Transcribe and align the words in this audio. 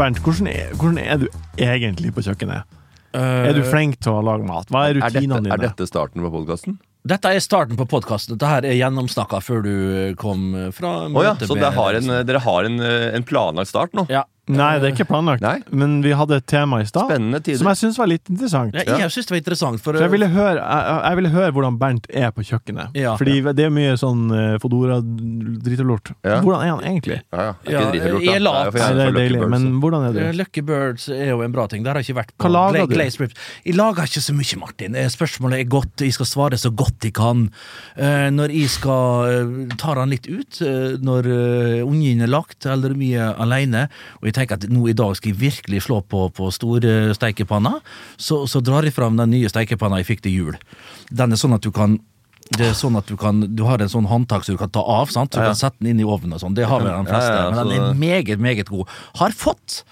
Bernt, 0.00 0.20
hvordan 0.24 0.46
er, 0.48 0.70
hvordan 0.80 0.98
er 1.02 1.18
du 1.20 1.26
egentlig 1.60 2.14
på 2.16 2.22
kjøkkenet? 2.24 2.64
Er 3.12 3.52
du 3.52 3.60
flink 3.68 3.98
til 4.00 4.14
å 4.16 4.22
lage 4.24 4.46
mat? 4.48 4.70
Hva 4.72 4.86
er 4.88 4.96
rutinene 4.96 5.42
dine? 5.44 5.56
er 5.58 5.64
dette 5.66 5.84
starten 5.90 6.24
på 6.24 6.30
podkasten? 6.32 6.78
Dette 7.10 7.32
er 7.32 7.40
starten 7.44 7.76
på 7.76 7.84
podkasten. 7.88 8.36
Dette 8.36 8.48
her 8.48 8.64
er 8.68 8.76
gjennomsnakka 8.78 9.40
før 9.44 9.62
du 9.64 9.74
kom 10.20 10.50
fra 10.76 10.94
Å 11.08 11.24
ja, 11.24 11.34
så 11.36 11.52
med- 11.52 11.60
dere 11.64 11.72
har, 11.76 11.98
en, 12.00 12.10
dere 12.28 12.40
har 12.44 12.68
en, 12.68 12.80
eh, 12.80 13.14
en 13.16 13.24
planlagt 13.28 13.68
start 13.68 13.92
nå? 13.92 14.06
Ja. 14.08 14.24
Nei, 14.50 14.78
det 14.80 14.88
er 14.88 14.94
ikke 14.96 15.06
planlagt. 15.10 15.42
Nei. 15.44 15.58
Men 15.70 16.00
vi 16.02 16.10
hadde 16.16 16.38
et 16.40 16.46
tema 16.50 16.80
i 16.82 16.86
stad 16.88 17.10
som 17.10 17.68
jeg 17.70 17.78
syns 17.78 17.98
var 18.00 18.08
litt 18.10 18.26
interessant. 18.32 18.74
Ja, 18.74 18.96
jeg 19.04 19.12
synes 19.14 19.28
det 19.28 19.34
var 19.34 19.40
interessant, 19.42 19.82
for 19.84 19.98
jeg 20.00 20.10
ville, 20.12 20.28
høre, 20.32 20.56
jeg, 20.58 20.96
jeg 21.04 21.18
ville 21.20 21.32
høre 21.34 21.52
hvordan 21.54 21.76
Bernt 21.80 22.08
er 22.10 22.32
på 22.34 22.44
kjøkkenet. 22.48 22.96
Ja. 22.98 23.12
Fordi 23.20 23.36
det 23.56 23.66
er 23.68 23.74
mye 23.74 23.94
sånn 24.00 24.24
uh, 24.32 24.56
Fodora-drit 24.62 25.82
og 25.84 25.88
lort. 25.92 26.12
Ja. 26.26 26.40
Hvordan 26.44 26.64
er 26.64 26.72
han 26.72 26.84
egentlig? 26.88 27.20
Ja, 27.30 27.44
ja. 27.44 27.54
Er 27.62 27.70
ikke 27.70 27.92
dritlurt, 27.94 28.24
jeg 28.26 28.34
er 28.34 28.40
da. 28.40 28.44
lat. 28.48 28.74
Nei, 28.74 28.82
jeg 28.86 28.98
det 28.98 29.06
er 29.06 29.18
deilig, 29.18 29.42
men 29.54 29.68
hvordan 29.82 30.06
er 30.08 30.16
du? 30.16 30.20
det? 30.20 30.30
Lucky 30.40 30.64
Birds 30.66 31.06
er 31.14 31.32
jo 31.32 31.40
en 31.46 31.54
bra 31.54 31.66
ting. 31.70 31.84
Der 31.86 31.94
har 31.94 32.02
jeg 32.02 32.10
ikke 32.10 32.20
vært 32.22 32.34
på. 32.34 32.42
Hva 32.46 32.52
lager 32.56 32.90
Gla- 32.90 33.08
du? 33.30 33.38
Jeg 33.68 33.76
lager 33.78 34.10
ikke 34.10 34.24
så 34.24 34.36
mye, 34.36 34.60
Martin. 34.64 34.98
Eh, 34.98 35.10
Spørsmålet 35.12 35.62
er 35.64 35.70
godt. 35.76 36.04
Jeg 36.06 36.16
skal 36.16 36.30
svare 36.30 36.58
så 36.60 36.72
godt 36.74 37.06
jeg 37.06 37.14
kan. 37.18 37.46
Eh, 37.96 38.28
Når 38.34 38.54
jeg 38.56 38.72
skal 38.72 39.30
eh, 39.30 39.76
ta 39.80 39.94
han 39.98 40.12
litt 40.12 40.26
ut, 40.30 40.60
eh, 40.64 40.96
når 41.02 41.30
eh, 41.30 41.86
ungen 41.86 42.22
er 42.24 42.30
lagt 42.30 42.66
eller 42.70 42.94
mye 42.98 43.30
alene, 43.42 43.86
og 44.20 44.29
jeg 44.30 44.38
tenker 44.38 44.58
at 44.60 44.68
nå 44.70 44.86
i 44.90 44.96
dag 44.96 45.16
skal 45.18 45.32
jeg 45.32 45.40
virkelig 45.40 45.82
slå 45.86 46.00
på, 46.06 46.28
på 46.36 46.50
store 46.54 47.14
steikepanna, 47.18 47.76
så, 48.16 48.44
så 48.50 48.62
drar 48.64 48.86
jeg 48.88 48.94
fram 48.96 49.18
den 49.20 49.34
nye 49.34 49.50
steikepanna 49.50 50.00
jeg 50.00 50.08
fikk 50.14 50.22
til 50.26 50.38
jul. 50.38 50.56
Den 51.10 51.34
er 51.34 51.40
sånn 51.40 51.56
at 51.58 51.66
du 51.66 51.72
kan 51.74 51.98
det 52.50 52.64
er 52.66 52.72
sånn 52.74 52.96
at 52.98 53.06
Du 53.06 53.14
kan, 53.20 53.44
du 53.54 53.60
har 53.62 53.78
en 53.78 53.90
sånn 53.92 54.08
håndtak 54.10 54.42
som 54.42 54.56
du 54.56 54.58
kan 54.58 54.70
ta 54.74 54.80
av, 54.82 55.06
sant? 55.12 55.30
så 55.30 55.38
du 55.38 55.44
Ja, 55.44 55.44
ja. 55.44 55.50
kan 55.52 55.58
sette 55.60 55.78
den 55.78 55.92
inn 55.92 56.00
i 56.02 56.06
ovnen. 56.08 56.32
og 56.34 56.40
sånn, 56.42 56.56
Det 56.58 56.64
har 56.66 56.80
vel 56.82 56.90
de 56.90 57.06
fleste. 57.12 57.36
Ja, 57.36 57.50
men 57.54 57.68
den 57.70 57.84
er 57.84 57.94
meget, 57.94 58.40
meget 58.42 58.66
god. 58.72 58.88
Har 59.20 59.30
fått 59.30 59.84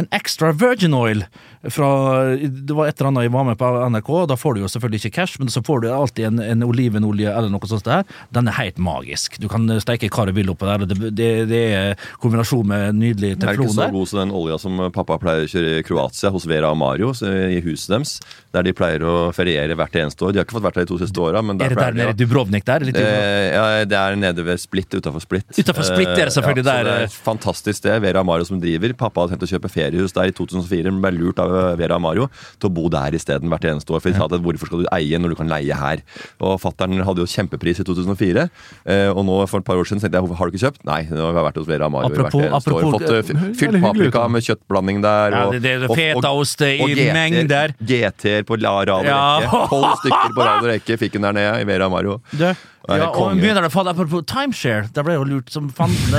en 0.00 0.08
extra 0.16 0.52
virgin 0.56 0.94
oil 0.96 1.26
fra 1.72 1.88
Det 2.36 2.74
var 2.76 2.90
et 2.90 2.98
eller 2.98 3.10
annet 3.10 3.26
jeg 3.26 3.34
var 3.36 3.46
med 3.48 3.58
på 3.60 3.70
NRK. 3.94 4.10
Da 4.32 4.38
får 4.40 4.56
du 4.56 4.62
jo 4.64 4.70
selvfølgelig 4.72 5.04
ikke 5.04 5.14
cash, 5.20 5.40
men 5.40 5.52
så 5.52 5.62
får 5.64 5.84
du 5.84 5.88
alltid 5.92 6.28
en, 6.30 6.42
en 6.42 6.66
olivenolje 6.66 7.30
eller 7.32 7.52
noe 7.52 7.70
sånt 7.70 7.86
der. 7.86 8.04
Den 8.34 8.50
er 8.50 8.58
helt 8.58 8.80
magisk. 8.82 9.38
Du 9.42 9.48
kan 9.52 9.68
steike 9.82 10.10
hva 10.12 10.26
du 10.28 10.34
vil 10.36 10.50
oppå 10.52 10.68
der. 10.68 10.86
Det, 10.90 11.12
det, 11.16 11.30
det 11.50 11.62
er 11.76 12.08
kombinasjon 12.22 12.66
med 12.68 12.98
nydelig 12.98 13.34
Den 13.40 13.52
er 13.52 13.60
ikke 13.60 13.76
så 13.76 13.88
god 13.94 14.10
som 14.10 14.22
den 14.24 14.34
olja 14.36 14.58
som 14.62 14.82
pappa 14.94 15.20
pleier 15.22 15.46
å 15.46 15.52
kjøre 15.52 15.78
i 15.80 15.86
Kroatia, 15.86 16.32
hos 16.34 16.48
Vera 16.50 16.72
og 16.74 16.80
Mario, 16.80 17.12
i 17.22 17.62
huset 17.64 17.94
deres. 17.94 18.16
Der 18.56 18.66
de 18.66 18.74
pleier 18.76 19.04
å 19.06 19.16
feriere 19.36 19.76
hvert 19.78 19.96
eneste 20.02 20.26
år. 20.26 20.34
De 20.34 20.42
har 20.42 20.48
ikke 20.48 20.58
fått 20.58 20.66
vært 20.66 20.80
der 20.80 20.88
de 20.88 20.92
to 20.94 21.00
siste 21.02 21.22
åra, 21.22 21.44
men 21.44 21.60
Er 21.62 21.74
det 21.74 21.80
der 21.80 21.96
nede 21.96 22.16
i 22.16 22.20
Dubrovnik 22.24 22.66
der? 22.66 22.84
Litt 22.86 22.96
Eh, 22.96 23.52
ja, 23.52 23.84
det 23.86 23.96
er 23.96 24.16
nede 24.18 24.42
ved 24.46 24.58
Split, 24.58 24.88
utafor 24.96 25.22
Split. 25.22 25.46
Utenfor 25.52 25.84
Split 25.86 26.08
er 26.14 26.28
det 26.28 26.32
selvfølgelig 26.34 26.56
Eh, 26.56 26.64
ja, 26.64 26.72
der, 26.72 26.84
Det 26.84 26.92
er 26.92 27.00
eh. 27.00 27.04
et 27.04 27.12
fantastisk 27.26 27.78
sted. 27.78 28.00
Vera 28.02 28.20
Amario 28.20 28.44
som 28.44 28.60
driver. 28.60 28.92
Pappa 28.96 29.24
hadde 29.24 29.36
tenkt 29.36 29.46
å 29.46 29.50
kjøpe 29.54 29.70
feriehus 29.72 30.14
der 30.16 30.30
i 30.30 30.34
2004, 30.36 30.92
men 30.92 31.02
ble 31.04 31.12
lurt 31.18 31.40
av 31.42 31.52
Vera 31.80 31.98
Mario 32.02 32.28
til 32.60 32.68
å 32.70 32.74
bo 32.76 32.88
der 32.92 33.16
isteden 33.18 33.50
hvert 33.52 33.66
eneste 33.68 33.92
år. 33.94 34.02
For 34.04 34.10
de 34.12 34.18
sa 34.18 34.24
at 34.28 34.36
hvorfor 34.44 34.70
skal 34.70 34.84
du 34.84 34.88
eie 34.96 35.18
når 35.20 35.34
du 35.34 35.38
kan 35.40 35.50
leie 35.50 35.74
her? 35.76 36.02
Og 36.40 36.58
fattern 36.62 36.96
hadde 37.06 37.24
jo 37.24 37.28
kjempepris 37.30 37.80
i 37.82 37.86
2004, 37.86 38.46
eh, 38.86 39.08
og 39.12 39.24
nå 39.28 39.38
for 39.48 39.60
et 39.62 39.66
par 39.68 39.76
år 39.80 39.88
siden 39.88 40.02
tenkte 40.04 40.20
jeg 40.20 40.36
har 40.40 40.50
du 40.50 40.56
ikke 40.56 40.64
kjøpt? 40.66 40.84
Nei, 40.88 41.00
nå 41.10 41.22
har 41.28 41.34
jeg 41.40 41.46
vært 41.48 41.60
hos 41.62 41.66
Vera 41.70 41.88
Mario 41.92 42.10
Apropos- 42.12 42.40
hvert 42.42 42.52
eneste 42.52 42.76
år. 42.76 42.88
Fått 42.96 43.10
eh, 43.10 43.52
fylt 43.60 43.80
paprika 43.82 44.26
med 44.30 44.46
kjøttblanding 44.46 45.02
der. 45.02 45.36
Og- 45.40 45.54
ja, 45.54 45.60
det 45.60 45.74
er 45.76 45.88
fetaost 45.88 46.60
i 46.66 46.72
og 46.82 46.88
GT 46.94 47.12
mengder. 47.16 47.74
GT-er 47.82 48.42
på 48.48 48.60
la- 48.60 48.76
rad 48.76 48.88
og 48.90 49.04
Ja. 49.06 49.40
rekke. 49.40 49.68
Tolv 49.70 49.96
stykker 50.02 50.34
på 50.36 50.44
rad 50.44 50.62
og 50.64 50.70
rekke 50.70 50.98
fikk 51.00 51.12
hun 51.16 51.22
der 51.22 51.32
nede 51.32 51.60
i 51.60 51.64
Vera 51.64 51.86
Amario. 51.86 52.20
Du, 52.36 52.44
Nei, 52.44 52.54
ja, 52.88 53.06
og 53.08 53.14
konge. 53.16 53.40
begynner 53.42 53.64
det 53.66 53.70
falle 53.74 53.90
Apropos 53.90 54.22
timeshare, 54.30 54.86
det 54.94 55.02
ble 55.06 55.14
jo 55.16 55.24
lurt 55.26 55.50
som 55.50 55.68
fanden. 55.74 56.14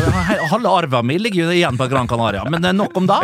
Halve 0.52 0.72
arven 0.72 1.08
min 1.08 1.22
ligger 1.24 1.46
jo 1.46 1.56
igjen 1.56 1.78
på 1.80 1.88
Gran 1.92 2.08
Canaria, 2.12 2.44
men 2.50 2.62
det 2.64 2.74
er 2.74 2.78
nok 2.78 2.98
om 3.00 3.08
det. 3.08 3.20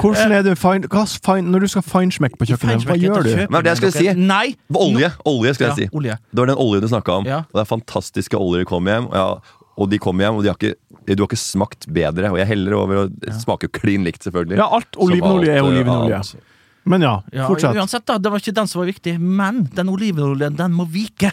Hvordan 0.00 0.32
er 0.34 0.42
du 0.46 0.52
fine, 0.58 0.88
hva, 0.90 1.04
fine, 1.06 1.46
Når 1.52 1.60
du 1.60 1.68
skal 1.74 1.84
feinschmeck 1.86 2.34
på 2.40 2.48
kjøkkenet, 2.50 2.86
hva 2.88 2.96
gjør 2.98 3.22
du? 3.28 3.30
Men 3.50 3.62
det 3.62 3.74
jeg 3.74 3.80
skulle 3.82 3.94
si. 3.98 4.08
Nei! 4.18 4.56
Olje, 4.74 5.12
olje 5.28 5.54
skal 5.54 5.68
jeg 5.68 5.70
Ja, 5.70 5.78
si. 5.84 5.88
olje. 5.94 6.18
Det 6.32 6.42
var 6.42 6.50
den 6.50 6.58
oljen 6.64 6.82
du 6.82 6.88
snakka 6.90 7.20
om. 7.22 7.28
Ja. 7.30 7.44
Og 7.46 7.60
det 7.60 7.64
er 7.66 7.70
fantastiske 7.70 8.36
oljer 8.40 8.66
kom 8.68 8.86
hjem. 8.90 9.06
Og, 9.12 9.14
ja, 9.14 9.58
og 9.78 9.90
de 9.92 9.98
kommer 10.02 10.26
hjem, 10.26 10.40
og 10.40 10.42
de 10.42 10.50
har 10.50 10.58
ikke, 10.58 10.74
du 11.14 11.22
har 11.22 11.28
ikke 11.28 11.38
smakt 11.38 11.86
bedre. 11.94 12.32
Og 12.34 12.38
jeg 12.40 12.50
heller 12.50 12.74
over, 12.80 13.04
og 13.04 13.12
det 13.22 13.34
smaker 13.38 13.70
klin 13.70 14.02
likt, 14.08 14.24
selvfølgelig. 14.26 14.58
Ja, 14.58 14.66
alt 14.74 14.98
olivenolje 14.98 15.52
er 15.54 15.60
eh, 15.62 15.68
olivenolje. 15.70 16.18
annet. 16.22 16.47
Men 16.88 17.04
ja, 17.04 17.14
Ja, 17.32 17.46
fortsett. 17.50 17.76
Uansett, 17.76 18.06
da, 18.08 18.16
det 18.18 18.32
var 18.32 18.40
ikke 18.42 18.54
den 18.56 18.70
som 18.70 18.80
var 18.82 18.88
viktig, 18.90 19.18
men 19.20 19.64
den 19.76 19.90
olivenoljen 19.92 20.56
den 20.56 20.72
må 20.72 20.86
vike 20.88 21.32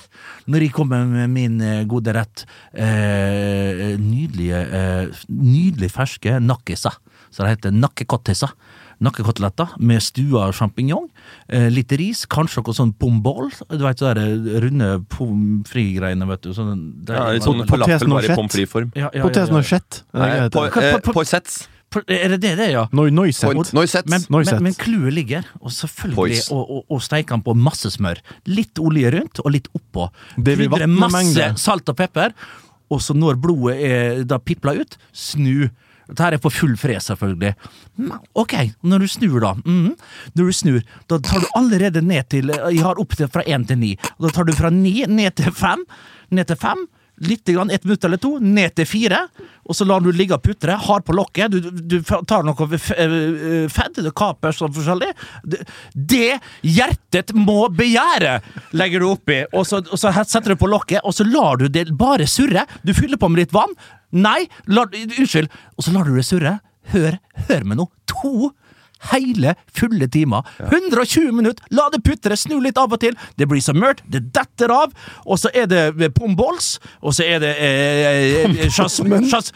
når 0.51 0.65
jeg 0.67 0.73
kommer 0.75 1.05
med 1.07 1.29
min 1.31 1.59
eh, 1.63 1.83
gode 1.89 2.13
rett. 2.15 2.43
Eh, 2.73 3.95
nydelige, 4.01 4.63
eh, 4.71 5.05
nydelig 5.29 5.91
ferske 5.93 6.39
nakkiser. 6.43 6.97
Så 7.31 7.43
det 7.43 7.55
heter 7.57 7.71
nakkekottiser. 7.75 8.51
Nakkekoteletter 9.03 9.73
med 9.83 9.99
stua 10.03 10.45
sjampinjong, 10.55 11.09
eh, 11.51 11.65
litt 11.69 11.91
ris, 11.99 12.23
kanskje 12.31 12.63
noe 12.63 12.73
sånn 12.77 12.93
bombol. 12.97 13.49
Du 13.69 13.83
vet 13.83 13.99
så 13.99 14.13
der 14.15 14.61
runde 14.63 15.01
pommes 15.11 15.67
frites-greiene, 15.67 16.25
vet 16.29 16.41
du. 16.47 16.53
Sånn, 16.53 16.93
det- 17.03 17.13
Ja, 17.13 17.35
sånn 17.43 17.67
falafel 17.67 18.07
bare 18.07 18.31
i 18.31 18.35
pommes 18.35 18.53
frites-form. 18.55 18.91
ja, 18.95 19.09
ja, 19.13 19.25
ja, 19.25 19.45
ja. 19.47 19.61
skjett. 19.61 20.03
Er 21.95 22.33
det 22.33 22.41
det 22.43 22.51
det 22.57 22.65
eh. 22.65 22.67
Er 22.67 22.73
ja? 22.73 22.83
Noisett 22.91 23.73
Noiset. 23.73 24.09
Men, 24.09 24.25
men, 24.29 24.63
men 24.63 24.73
clouet 24.75 25.13
ligger, 25.15 25.47
og 25.61 25.71
selvfølgelig 25.71 26.41
Og 26.51 26.57
å, 26.57 26.61
å, 26.79 26.83
å 26.97 26.99
steike 27.03 27.31
den 27.35 27.45
på 27.45 27.55
masse 27.55 27.91
smør. 27.93 28.19
Litt 28.51 28.81
olje 28.83 29.13
rundt, 29.15 29.39
og 29.45 29.53
litt 29.55 29.69
oppå. 29.77 30.09
Det 30.35 30.57
vil 30.59 30.69
Krydre 30.71 30.89
masse 30.91 31.15
mengde. 31.15 31.49
salt 31.61 31.89
og 31.91 31.97
pepper, 31.99 32.35
og 32.91 33.01
så 33.01 33.15
når 33.17 33.39
blodet 33.41 33.77
er 33.81 34.23
da 34.27 34.39
pipla 34.41 34.75
ut, 34.77 34.97
snu. 35.15 35.69
Dette 36.05 36.27
er 36.35 36.41
på 36.41 36.51
full 36.53 36.75
fres, 36.77 37.07
selvfølgelig. 37.09 37.55
Ok, 38.37 38.53
når 38.85 39.05
du 39.05 39.07
snur, 39.09 39.39
da. 39.41 39.53
mm, 39.57 39.95
Når 40.37 40.51
du 40.51 40.53
snur, 40.53 40.83
da 41.09 41.17
tar 41.17 41.41
du 41.41 41.47
allerede 41.57 42.03
ned 42.05 42.27
til 42.29 42.51
Jeg 42.53 42.83
har 42.85 42.99
opp 43.01 43.15
til 43.17 43.31
fra 43.31 43.41
én 43.41 43.65
til 43.65 43.79
ni. 43.81 43.95
Da 44.21 44.29
tar 44.29 44.45
du 44.45 44.53
fra 44.53 44.69
ni 44.69 44.99
ned 45.09 45.33
til 45.39 45.49
fem. 45.55 45.81
Ned 46.29 46.45
til 46.51 46.59
fem. 46.61 46.85
Litt 47.23 47.47
grann, 47.47 47.69
ett 47.71 47.83
minutt 47.83 48.03
eller 48.03 48.19
to, 48.19 48.33
ned 48.43 48.73
til 48.75 48.87
fire. 48.89 49.21
Og 49.65 49.77
så 49.77 49.85
lar 49.87 50.03
du 50.03 50.09
ligge 50.11 50.35
og 50.35 50.43
putre, 50.43 50.75
hard 50.87 51.05
på 51.07 51.15
lokket. 51.15 51.53
Du, 51.53 51.69
du 51.71 51.95
tar 52.03 52.43
noe 52.43 52.67
du 52.67 52.75
fedd, 53.71 54.01
kapers 54.17 54.59
og 54.65 54.75
forskjellig. 54.75 55.13
Det, 55.95 56.39
hjertet 56.67 57.31
må 57.37 57.69
begjære, 57.71 58.35
legger 58.75 59.03
du 59.03 59.09
oppi. 59.13 59.39
Og 59.55 59.63
så, 59.69 59.79
og 59.85 60.01
så 60.01 60.11
setter 60.25 60.53
du 60.53 60.59
på 60.59 60.69
lokket, 60.71 61.05
og 61.07 61.15
så 61.15 61.27
lar 61.27 61.61
du 61.61 61.69
det 61.71 61.87
bare 61.95 62.27
surre. 62.27 62.67
Du 62.83 62.93
fyller 62.97 63.21
på 63.21 63.31
med 63.31 63.45
litt 63.45 63.55
vann. 63.55 63.73
Nei, 64.15 64.41
lar, 64.67 64.91
unnskyld. 64.91 65.49
Og 65.79 65.87
så 65.87 65.95
lar 65.95 66.07
du 66.07 66.15
det 66.17 66.27
surre. 66.27 66.59
Hør, 66.91 67.17
hør 67.47 67.65
med 67.65 67.79
nå. 67.79 67.89
To 68.11 68.51
hele 69.11 69.55
fulle 69.75 70.07
timer. 70.11 70.45
120 70.59 71.31
minutter, 71.35 71.65
la 71.75 71.87
det 71.93 72.01
putre, 72.05 72.37
snu 72.39 72.57
litt 72.63 72.77
av 72.77 72.93
og 72.93 72.99
til. 73.03 73.15
Det 73.37 73.47
blir 73.49 73.61
så 73.63 73.75
mørkt, 73.75 74.03
det 74.11 74.23
detter 74.35 74.71
av. 74.73 74.93
Og 75.25 75.39
så 75.41 75.51
er 75.53 75.67
det 75.71 76.11
pombols, 76.15 76.75
og 77.01 77.13
så 77.17 77.25
er 77.27 77.39
det 77.43 77.53
eh, 77.59 78.45
eh, 78.45 78.65
jasmin, 78.69 79.27
jas, 79.29 79.51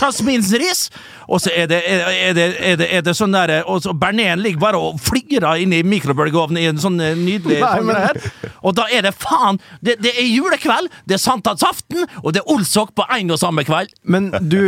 jasminsris, 0.00 0.88
og 1.28 1.40
så 1.40 1.52
er 1.54 1.68
det, 1.70 1.80
er 1.86 2.34
det, 2.36 2.46
er 2.60 2.76
det, 2.80 2.88
er 2.98 3.04
det 3.06 3.14
sånn 3.16 3.32
der 3.32 3.52
Og 3.70 3.78
så 3.84 3.92
bernesen 3.96 4.42
ligger 4.42 4.60
bare 4.60 4.80
og 4.80 4.98
flirer 5.00 5.60
inni 5.62 5.78
i 5.80 5.86
mikrobølgeovnen 5.86 6.58
i 6.60 6.66
en 6.68 6.80
sånn 6.82 6.98
eh, 7.00 7.14
nydelig 7.16 7.60
Nei, 7.62 7.76
men- 7.86 8.00
her. 8.02 8.18
Og 8.66 8.74
da 8.78 8.84
er 8.94 9.02
det 9.06 9.10
faen 9.18 9.56
Det, 9.82 9.96
det 10.02 10.12
er 10.20 10.26
julekveld, 10.28 10.90
det 11.08 11.16
er 11.16 11.22
sankthansaften, 11.22 12.04
og 12.22 12.34
det 12.34 12.42
er 12.42 12.52
olsok 12.52 12.92
på 12.98 13.06
én 13.16 13.30
og 13.34 13.40
samme 13.40 13.64
kveld. 13.66 13.90
Men 14.04 14.30
du 14.42 14.58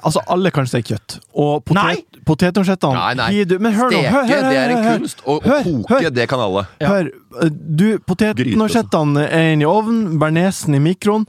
Altså, 0.00 0.20
alle 0.32 0.50
kan 0.54 0.66
steke 0.68 0.94
kjøtt. 0.94 1.16
Og 1.40 1.62
potet, 1.66 2.04
potetonsjettene 2.26 3.00
Du- 3.44 3.58
Men 3.58 3.72
hør 3.74 3.90
nå. 3.90 3.98
Steke, 3.98 4.10
Hør, 4.14 4.26
hør, 4.28 4.34
hør, 4.34 4.50
det 4.50 4.58
er 4.62 4.70
en 4.76 4.84
hør. 4.84 4.98
kunst. 4.98 5.22
Og, 5.26 5.42
Hør, 5.44 5.58
og 5.58 5.64
koke, 5.64 5.94
hør. 6.04 6.10
det 6.10 6.28
kan 6.30 6.38
alle. 6.46 6.66
Hør, 6.80 7.10
du, 7.50 7.98
potetensjettene 8.06 9.26
er 9.28 9.52
inne 9.54 9.62
i 9.66 9.70
ovnen, 9.70 10.18
bernesen 10.22 10.74
i 10.74 10.78
mikroen, 10.78 11.26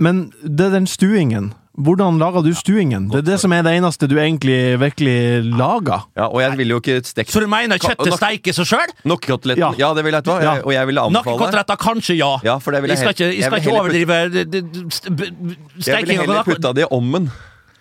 men 0.00 0.30
det 0.42 0.70
er 0.70 0.78
den 0.78 0.86
stuingen. 0.88 1.52
Hvordan 1.72 2.18
lager 2.20 2.42
du 2.44 2.50
stuingen? 2.52 3.06
Det 3.08 3.22
er 3.22 3.24
det 3.30 3.36
som 3.40 3.52
er 3.56 3.62
det 3.64 3.72
eneste 3.78 4.04
du 4.06 4.18
egentlig 4.20 4.78
virkelig 4.78 5.14
lager. 5.56 6.02
Ja, 6.20 6.26
og 6.28 6.42
jeg 6.42 6.58
ville 6.58 6.74
jo 6.76 6.80
ikke 6.82 6.98
stekt 7.08 7.32
Så 7.32 7.40
du 7.40 7.46
mener 7.48 7.78
kjøttet 7.80 8.12
steiker 8.18 8.52
seg 8.52 8.66
sjøl? 8.68 8.92
Nokkekoteletten. 9.08 9.62
Ja. 9.64 9.70
Ja. 9.80 9.94
det 9.96 10.04
vil 10.04 10.12
jeg, 10.12 10.24
ta. 10.26 10.36
Ja. 10.44 10.52
Og 10.60 10.72
jeg 10.76 10.86
ville 10.90 11.00
anbefale 11.00 11.32
Nakkekoteletter 11.32 11.80
kanskje, 11.80 12.16
ja. 12.18 12.34
Ja, 12.44 12.58
for 12.60 12.72
det 12.76 12.82
vil 12.84 12.92
jeg 12.92 12.98
skal 13.00 13.16
ikke, 13.16 13.24
jeg 13.24 13.38
jeg 13.40 13.48
skal 13.48 13.56
vil 13.56 13.64
ikke 13.64 13.80
overdrive 13.80 14.18
det- 14.36 14.50
det- 14.52 14.72
det- 14.74 14.84
st- 14.92 15.16
b- 15.16 15.56
Jeg 15.86 16.04
ville 16.06 16.20
heller 16.20 16.42
putta 16.44 16.72
det 16.76 16.84
i 16.84 16.88
ommen. 16.90 17.30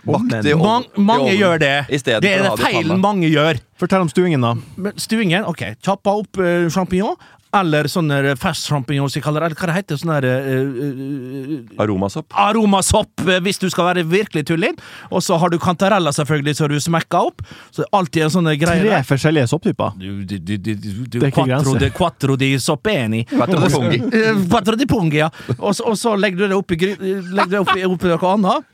Bakt 0.06 0.32
det 0.32 0.46
i 0.52 0.56
Mang, 0.58 0.84
ovnen- 0.86 0.98
i 0.98 1.02
Mange 1.12 1.36
gjør 1.38 1.60
det. 1.62 1.74
Det 1.90 2.08
er 2.16 2.20
det 2.22 2.32
det 2.42 2.56
feilen 2.64 3.00
mange 3.04 3.30
gjør. 3.30 3.60
Fortell 3.78 4.02
om 4.02 4.10
stuingen, 4.10 4.42
da. 4.42 4.56
Stuingen, 4.98 5.46
ok, 5.46 5.76
Chappa 5.84 6.16
opp 6.22 6.38
uh, 6.42 6.68
sjampinjong, 6.74 7.16
eller 7.54 7.84
sånne 7.92 8.38
fast 8.40 8.70
sjampinjong, 8.70 9.10
som 9.12 9.20
jeg 9.20 9.24
kaller 9.26 9.44
det, 9.44 9.48
eller 9.52 9.60
hva 9.60 9.68
det 9.68 9.76
heter, 9.76 9.98
sånne 10.00 10.18
uh, 10.24 10.62
uh, 11.76 11.84
Aromasopp. 11.84 12.28
aromasopp, 12.34 13.26
eh, 13.28 13.40
hvis 13.44 13.60
du 13.60 13.66
skal 13.70 13.90
være 13.90 14.06
virkelig 14.08 14.46
tullin. 14.48 14.78
Og 15.12 15.22
så 15.26 15.38
har 15.42 15.50
du 15.52 15.58
kantarella, 15.60 16.14
selvfølgelig, 16.16 16.56
så 16.62 16.70
du 16.72 16.78
smekker 16.80 17.28
opp. 17.32 17.42
Så 17.76 17.84
alltid 17.92 18.24
en 18.28 18.34
sånne 18.38 18.56
greier 18.62 18.88
Tre 18.88 19.02
forskjellige 19.10 19.50
sopptyper. 19.52 19.98
Det 20.00 21.22
er 21.22 21.28
ikke 21.28 21.32
quattro, 21.44 21.74
grenser. 21.76 21.90
quattro 21.98 22.36
di 22.40 22.54
soppeni. 22.60 23.24
Quattro 23.30 23.60
di 23.66 23.70
funghi. 23.74 24.02
Eh, 24.22 24.46
Quattro 24.50 24.76
di 24.80 24.86
punghi, 24.90 25.18
ja. 25.22 25.30
Og 25.60 25.76
så, 25.76 26.16
legger 26.18 26.46
du 26.46 26.48
det 26.48 26.58
oppi, 26.58 26.78
gry- 26.78 26.98
legger 27.02 27.50
du 27.50 27.58
det 27.58 27.64
oppi, 27.66 27.84
oppi 27.86 28.08
noe 28.16 28.32
annet. 28.36 28.70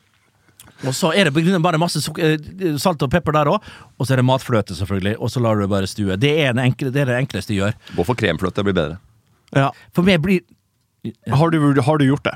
Og 0.86 0.94
så 0.94 1.12
er 1.18 1.30
det 1.30 1.62
bare 1.64 1.80
masse 1.82 2.02
eh, 2.22 2.38
salt 2.78 3.02
og 3.02 3.12
pepper 3.14 3.34
der 3.34 3.50
òg. 3.50 3.72
Og 3.98 4.06
så 4.06 4.14
er 4.14 4.22
det 4.22 4.28
matfløte, 4.28 4.76
selvfølgelig. 4.78 5.16
Og 5.18 5.32
så 5.34 5.42
lar 5.42 5.58
du 5.58 5.66
det 5.66 5.72
bare 5.72 5.90
stue. 5.90 6.18
Det 6.22 6.34
er, 6.44 6.54
enkle, 6.54 6.92
det 6.94 7.02
er 7.02 7.12
det 7.14 7.22
enkleste 7.24 7.56
jeg 7.56 7.64
gjør. 7.64 7.80
Hvorfor 7.98 8.18
kremfløte, 8.20 8.66
blir 8.68 8.78
bedre. 8.78 9.00
Ja. 9.56 9.72
For 9.96 10.06
meg 10.06 10.22
blir 10.22 10.44
Har, 11.32 11.50
du, 11.54 11.82
har 11.82 11.98
du 11.98 12.04
gjort 12.04 12.26
det? 12.26 12.36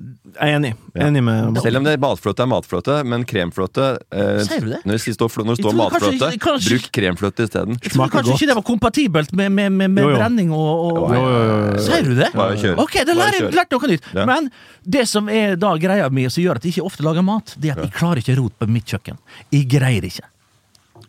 Jeg 0.00 0.50
er 0.50 0.56
enig. 0.56 0.70
Enig 0.98 1.20
med 1.22 1.58
Selv 1.62 1.76
om 1.78 1.84
det 1.86 1.92
matfløte 2.02 2.42
er 2.42 2.48
matfløte, 2.50 2.94
men 3.06 3.22
kremfløte 3.28 3.84
eh, 4.10 4.40
Sier 4.42 4.64
du 4.64 4.70
det? 4.72 4.80
Når 4.88 4.96
det 4.98 5.14
står, 5.14 5.30
når 5.44 5.52
det 5.54 5.62
Jeg 5.62 5.62
står 5.62 5.76
tror 5.76 5.92
kanskje- 5.92 6.10
matfløte, 6.10 6.38
kanskje- 6.42 6.72
bruk 6.72 6.88
kremfløte 6.96 7.46
isteden. 7.46 7.76
Jeg 7.78 7.90
tror 7.92 7.94
Smaker 8.00 8.14
kanskje 8.16 8.32
godt. 8.32 8.40
ikke 8.42 8.50
det 8.50 8.56
var 8.58 8.66
kompatibelt 8.70 9.32
med, 9.38 9.52
med, 9.52 9.70
med, 9.72 9.90
med 9.94 10.02
Jo, 10.02 10.10
jo. 10.10 10.16
brenning 10.18 10.50
og, 10.50 10.72
og 10.82 11.14
Jo, 11.14 11.22
jo, 11.22 11.38
jo, 11.38 11.58
jo. 11.76 11.84
Sier 11.86 12.02
du 12.08 12.14
det? 12.18 12.30
Bare 12.34 12.56
kjør. 12.58 12.78
Ok, 12.82 12.92
da 12.98 13.04
Bare 13.04 13.20
lærer 13.20 13.38
jeg 13.38 13.46
kjør. 13.46 13.56
lært 13.60 13.76
noe 13.76 13.92
nytt. 13.92 14.10
Ja. 14.14 14.26
Men 14.32 14.50
det 14.98 15.06
som 15.08 15.28
er 15.28 15.56
da 15.56 15.74
greia 15.78 16.10
mi 16.10 16.26
som 16.28 16.42
gjør 16.42 16.56
at 16.58 16.64
jeg 16.66 16.74
ikke 16.76 16.86
ofte 16.90 17.06
lager 17.06 17.22
mat, 17.22 17.54
det 17.58 17.70
er 17.70 17.78
at 17.78 17.86
jeg 17.86 17.94
klarer 18.00 18.24
ikke 18.24 18.38
rot 18.42 18.58
på 18.58 18.66
mitt 18.68 18.86
kjøkken. 18.90 19.18
Jeg 19.52 19.68
greier 19.70 20.02
ikke. 20.10 20.26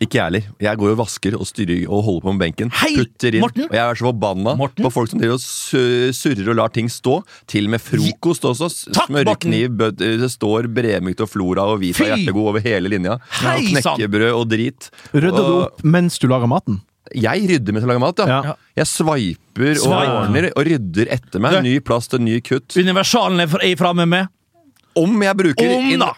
Ikke 0.02 0.18
jeg 0.18 0.24
heller. 0.24 0.42
Jeg 0.60 0.78
går 0.80 0.90
og 0.94 0.98
vasker 1.02 1.34
og 1.38 1.46
styrer 1.46 1.84
og 1.88 2.02
holder 2.06 2.24
på 2.24 2.32
med 2.34 2.40
benken. 2.44 2.70
Hei, 2.80 2.92
putter 2.96 3.34
inn. 3.38 3.40
Morten. 3.44 3.66
Og 3.68 3.74
jeg 3.76 3.84
er 3.84 3.94
så 4.00 4.06
forbanna 4.08 4.54
Morten. 4.58 4.84
på 4.84 4.90
folk 4.92 5.10
som 5.10 5.20
driver 5.20 5.34
og 5.38 5.44
surrer 6.14 6.48
og 6.50 6.56
lar 6.56 6.72
ting 6.74 6.88
stå. 6.90 7.18
Til 7.50 7.68
og 7.68 7.74
med 7.76 7.80
frokost 7.84 8.44
også. 8.48 8.70
Smørkniv, 8.90 9.76
det 10.00 10.30
står 10.32 10.68
Bremykt 10.74 11.20
og 11.24 11.30
Flora 11.30 11.66
og 11.74 11.80
Vita 11.82 12.02
Fy. 12.02 12.08
Hjertegod 12.10 12.48
over 12.54 12.60
hele 12.64 12.88
linja. 12.92 13.18
Hei. 13.42 13.60
Knekkebrød 13.72 14.32
og 14.34 14.48
drit. 14.50 14.90
Rydder 15.14 15.38
du 15.48 15.54
opp 15.68 15.84
mens 15.84 16.18
du 16.18 16.28
lager 16.30 16.50
maten? 16.50 16.80
Jeg 17.14 17.44
rydder 17.50 17.74
mens 17.76 17.84
jeg 17.84 17.90
lager 17.92 18.00
mat. 18.00 18.22
Ja. 18.26 18.38
Ja. 18.48 18.54
Jeg 18.80 18.88
sveiper 18.88 19.74
og 19.84 19.92
ordner 20.00 20.50
og 20.56 20.64
rydder 20.66 21.10
etter 21.12 21.42
meg. 21.44 21.58
Ny 21.62 21.78
plass 21.84 22.08
til 22.08 22.22
ny 22.24 22.38
kutt. 22.44 22.74
Universalen 22.80 23.40
er 23.44 23.50
fra- 23.52 23.62
er 23.62 23.76
framme 23.76 24.06
med. 24.08 24.28
Om 24.96 25.22
jeg 25.26 25.36
bruker 25.36 25.72
Om, 25.76 25.88
inn- 25.90 26.00
da! 26.00 26.12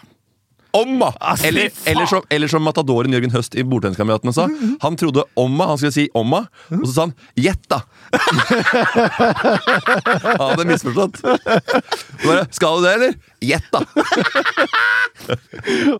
Omma! 0.75 1.13
Ah, 1.19 1.35
Eller, 1.43 1.69
eller, 1.85 2.05
som, 2.05 2.21
eller 2.29 2.47
som 2.51 2.63
matadoren 2.65 3.13
Jørgen 3.13 3.31
Høst 3.33 3.55
i 3.57 3.63
Bordtenniskameratene 3.63 4.33
sa. 4.35 4.47
Han 4.83 4.97
trodde 4.99 5.23
omma, 5.39 5.67
han 5.71 5.77
skulle 5.79 5.95
si 5.95 6.07
omma, 6.17 6.43
og 6.73 6.83
så 6.85 6.91
sa 6.93 7.05
han 7.07 7.13
gjett, 7.39 7.63
da! 7.71 7.81
han 10.27 10.43
hadde 10.43 10.65
misforstått. 10.69 11.21
Bare, 12.25 12.45
Skal 12.55 12.77
du 12.81 12.85
det, 12.87 12.93
eller? 12.97 13.17
Gjett, 13.47 13.71
da! 13.73 13.83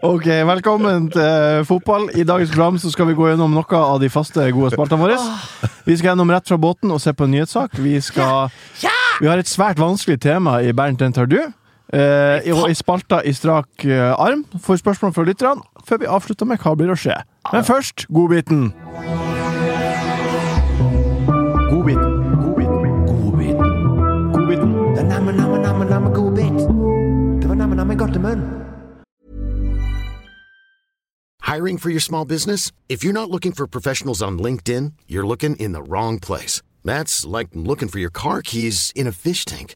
Ok, 0.07 0.27
velkommen 0.47 1.09
til 1.11 1.63
fotball. 1.67 2.05
I 2.15 2.23
dagens 2.27 2.51
program 2.53 2.77
så 2.79 2.91
skal 2.93 3.09
vi 3.09 3.15
gå 3.17 3.25
gjennom 3.31 3.51
noe 3.57 3.79
av 3.81 3.97
de 3.99 4.07
faste, 4.13 4.45
gode 4.55 4.69
spaltene 4.75 5.01
våre. 5.01 5.17
Vi 5.87 5.97
skal 5.97 6.13
gjennom 6.13 6.31
rett 6.31 6.47
fra 6.47 6.59
båten 6.61 6.93
og 6.93 7.01
se 7.03 7.11
på 7.17 7.25
en 7.27 7.33
nyhetssak. 7.35 7.75
Vi 7.81 7.97
skal 8.05 8.53
Vi 9.19 9.27
har 9.27 9.41
et 9.41 9.49
svært 9.49 9.81
vanskelig 9.81 10.19
tema 10.23 10.59
i 10.63 10.71
Bernt 10.77 11.01
den 11.01 11.15
tar 11.17 11.27
du. 11.27 11.39
Eh, 11.93 12.47
i- 12.47 12.51
og 12.51 12.69
i 12.69 12.73
spalta 12.75 13.21
i 13.23 13.31
strak 13.33 13.67
uh, 13.85 14.11
arm 14.19 14.45
får 14.59 14.75
spørsmål 14.81 15.13
fra 15.13 15.23
lytterne 15.23 15.61
før 15.87 15.97
vi 16.01 16.05
avslutter 16.05 16.45
med 16.45 16.59
hva 16.59 16.73
blir 16.75 16.91
å 16.91 16.97
skje. 16.99 17.15
Men 17.53 17.63
først 17.63 18.07
godbiten. 18.11 18.73
Godbiten. 21.71 22.11
Godbiten. 22.43 23.57
Godbiten. 24.35 24.71
Det 24.95 24.99
er 24.99 25.07
namme, 25.07 25.31
namme, 25.31 25.57
namme, 25.63 25.85
namme 25.85 26.09
godbit. 26.15 26.59
Det 27.41 27.47
var 27.49 27.55
namme, 27.55 27.75
namme 27.75 27.95
godtemunn. 27.95 28.43
Hiring 31.43 31.77
for 31.79 31.89
your 31.89 32.01
small 32.01 32.25
business? 32.25 32.71
If 32.89 33.03
you're 33.05 33.13
not 33.13 33.29
looking 33.31 33.53
for 33.53 33.65
professionals 33.67 34.21
on 34.21 34.37
LinkedIn, 34.37 34.91
you're 35.07 35.25
looking 35.25 35.55
in 35.55 35.71
the 35.71 35.81
wrong 35.81 36.19
place. 36.19 36.61
That's 36.83 37.25
like 37.25 37.47
looking 37.53 37.87
for 37.87 37.99
your 37.99 38.11
car 38.11 38.41
keys 38.41 38.91
in 38.95 39.07
a 39.07 39.11
fish 39.13 39.45
tank. 39.45 39.75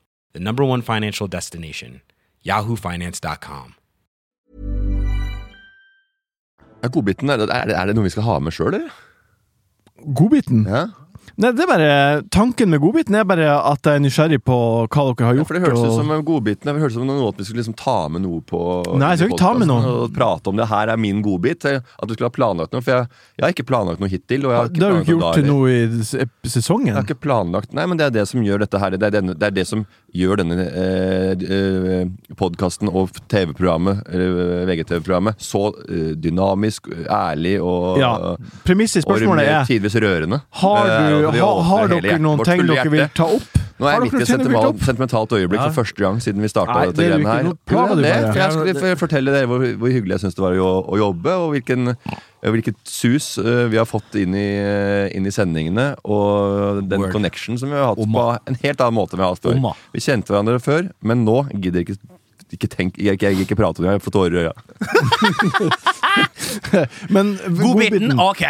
the 0.33 0.39
number 0.39 0.63
one 0.63 0.81
financial 0.81 1.27
destination, 1.27 2.01
yahoofinance.com. 2.45 3.75
Godbiten 6.91 7.29
er 7.29 7.37
det, 7.37 7.49
er 7.53 7.65
det- 7.69 7.75
er 7.77 7.85
det 7.85 7.95
noe 7.95 8.03
vi 8.03 8.09
skal 8.09 8.23
ha 8.23 8.39
med 8.39 8.53
sjøl, 8.53 8.73
eller? 8.73 8.91
Godbiten? 10.17 10.65
Ja. 10.65 10.87
Nei, 11.37 11.51
det 11.53 11.61
er 11.61 11.67
bare, 11.69 12.21
Tanken 12.33 12.69
med 12.71 12.81
godbiten 12.81 13.13
er 13.15 13.23
bare 13.23 13.45
at 13.71 13.79
jeg 13.85 13.95
er 13.95 13.99
nysgjerrig 14.01 14.39
på 14.43 14.55
hva 14.89 15.03
dere 15.15 15.27
har 15.27 15.35
gjort. 15.35 15.37
Ja, 15.37 15.43
for 15.45 15.53
det 15.53 15.61
høres 15.61 15.79
ut 15.79 15.85
og- 15.91 15.93
som 16.01 16.11
en 16.11 16.23
godbiten. 16.25 16.65
Det 16.65 16.73
høres 16.81 16.95
ut 16.97 16.99
som 16.99 17.07
noe 17.07 17.27
at 17.29 17.37
vi 17.37 17.43
skulle 17.45 17.61
liksom 17.61 17.75
ta 17.77 18.07
med 18.09 18.21
noe 18.23 18.41
på 18.41 18.97
Nei, 18.97 19.09
jeg 19.11 19.17
skal 19.19 19.29
ikke 19.29 19.37
ta 19.37 19.53
med 19.53 19.67
noe. 19.67 19.85
Og 19.85 20.13
prate 20.13 20.47
om 20.49 20.55
det 20.57 20.67
her 20.67 20.89
er 20.89 20.97
min 20.97 21.21
godbit. 21.21 21.63
At 21.65 22.07
du 22.07 22.13
skulle 22.15 22.25
ha 22.25 22.33
planlagt 22.33 22.73
noe. 22.73 22.81
For 22.81 22.91
jeg, 22.91 23.07
jeg 23.37 23.43
har 23.45 23.53
ikke 23.53 23.67
planlagt 23.69 23.99
noe 23.99 24.09
hittil. 24.09 24.45
Og 24.45 24.51
jeg 24.51 24.57
har 24.57 24.65
ikke 24.69 24.73
det 24.73 24.81
har 24.81 24.91
du 24.91 24.99
ikke 25.05 25.19
gjort 25.19 25.33
til 25.35 25.45
noe 25.45 25.69
i 25.69 26.49
sesongen? 26.49 26.87
Jeg 26.87 26.95
har 26.95 27.03
ikke 27.03 27.21
planlagt 27.21 27.71
Nei, 27.73 27.85
men 27.85 27.97
det 27.97 28.07
er 28.07 28.09
det 28.17 28.27
som 28.27 28.41
gjør 28.41 28.59
dette 28.65 28.79
her. 28.79 28.89
Det 28.89 29.03
er, 29.03 29.21
det, 29.21 29.39
det, 29.39 29.43
er 29.43 29.51
det 29.51 29.67
som 29.67 29.85
gjør 30.15 30.41
denne 30.41 30.65
eh, 30.67 31.31
eh, 31.39 32.35
podkasten 32.39 32.89
og 32.91 33.13
TV-programmet, 33.31 34.01
eh, 34.11 34.65
VGTV-programmet, 34.67 35.39
så 35.41 35.69
eh, 35.87 36.11
dynamisk, 36.19 36.91
ærlig 37.07 37.57
og 37.63 37.99
Ja. 38.01 38.11
Premisset 38.65 39.01
i 39.01 39.05
spørsmålet 39.05 39.47
er 39.47 39.65
tidvis 39.69 39.95
rørende. 40.01 40.41
Har, 40.61 40.91
du, 41.11 41.31
vi 41.31 41.43
har 41.71 41.91
dere 41.95 42.19
noen 42.19 42.43
ting 42.47 42.65
dere 42.67 42.89
vil 42.91 43.07
ta 43.15 43.29
opp? 43.37 43.59
Nå 43.81 43.87
er 43.89 43.95
Har 43.95 43.97
jeg 43.97 44.11
midt 44.11 44.13
i 44.13 44.17
et 44.17 44.21
opp? 44.21 44.29
sentimentalt, 44.29 44.81
sentimentalt 44.85 45.31
øyeblikk 45.33 45.57
Ja. 45.57 45.69
for 45.71 45.81
første 45.81 46.03
gang 46.03 46.19
siden 46.21 46.43
vi 46.43 46.49
starta 46.51 46.75
dette 46.85 47.01
det 47.01 47.07
greiene 47.09 47.31
her. 47.31 47.47
Plan, 47.65 47.95
det, 47.97 48.03
det, 48.05 48.35
jeg 48.37 48.51
skulle 48.53 48.95
fortelle 48.99 49.33
dere 49.33 49.49
hvor, 49.49 49.65
hvor 49.81 49.89
hyggelig 49.89 50.13
jeg 50.19 50.21
syns 50.25 50.37
det 50.37 50.43
var 50.45 50.53
å, 50.61 50.69
å 50.85 50.99
jobbe, 51.01 51.33
og 51.33 51.49
hvilken, 51.55 51.95
hvilket 52.45 52.77
sus 52.85 53.31
uh, 53.41 53.65
vi 53.73 53.81
har 53.81 53.89
fått 53.89 54.19
inn 54.21 54.37
i, 54.37 54.45
eh, 54.61 55.09
inn 55.17 55.25
i 55.25 55.33
sendingene, 55.33 55.95
og 56.05 56.85
den 56.85 57.01
Word. 57.01 57.11
connection 57.17 57.57
som 57.57 57.73
vi 57.73 57.79
har 57.81 57.89
hatt 57.95 58.05
Oma. 58.05 58.21
på 58.21 58.53
en 58.53 58.61
helt 58.61 58.85
annen 58.85 58.99
måte 58.99 59.17
enn 59.17 59.23
vi 59.23 59.25
har 59.25 59.33
hatt 59.33 59.45
før. 59.49 59.57
Oma. 59.57 59.73
Vi 59.97 60.05
kjente 60.05 60.29
hverandre 60.29 60.61
før, 60.61 60.91
men 61.01 61.25
nå 61.25 61.41
gidder 61.57 61.81
jeg 61.81 61.89
ikke 61.89 62.01
ikke 62.51 62.67
tenk, 62.67 62.97
jeg, 62.99 63.15
jeg, 63.21 63.37
jeg 63.37 63.45
ikke 63.47 63.55
prate 63.55 63.79
om 63.79 63.85
det, 63.87 63.93
jeg 63.95 64.03
får 64.03 64.11
tårer 64.11 64.33
i 64.35 64.41
øya. 64.43 64.53
Men 67.15 67.37
Godbiten, 67.47 68.19
ok. 68.19 68.43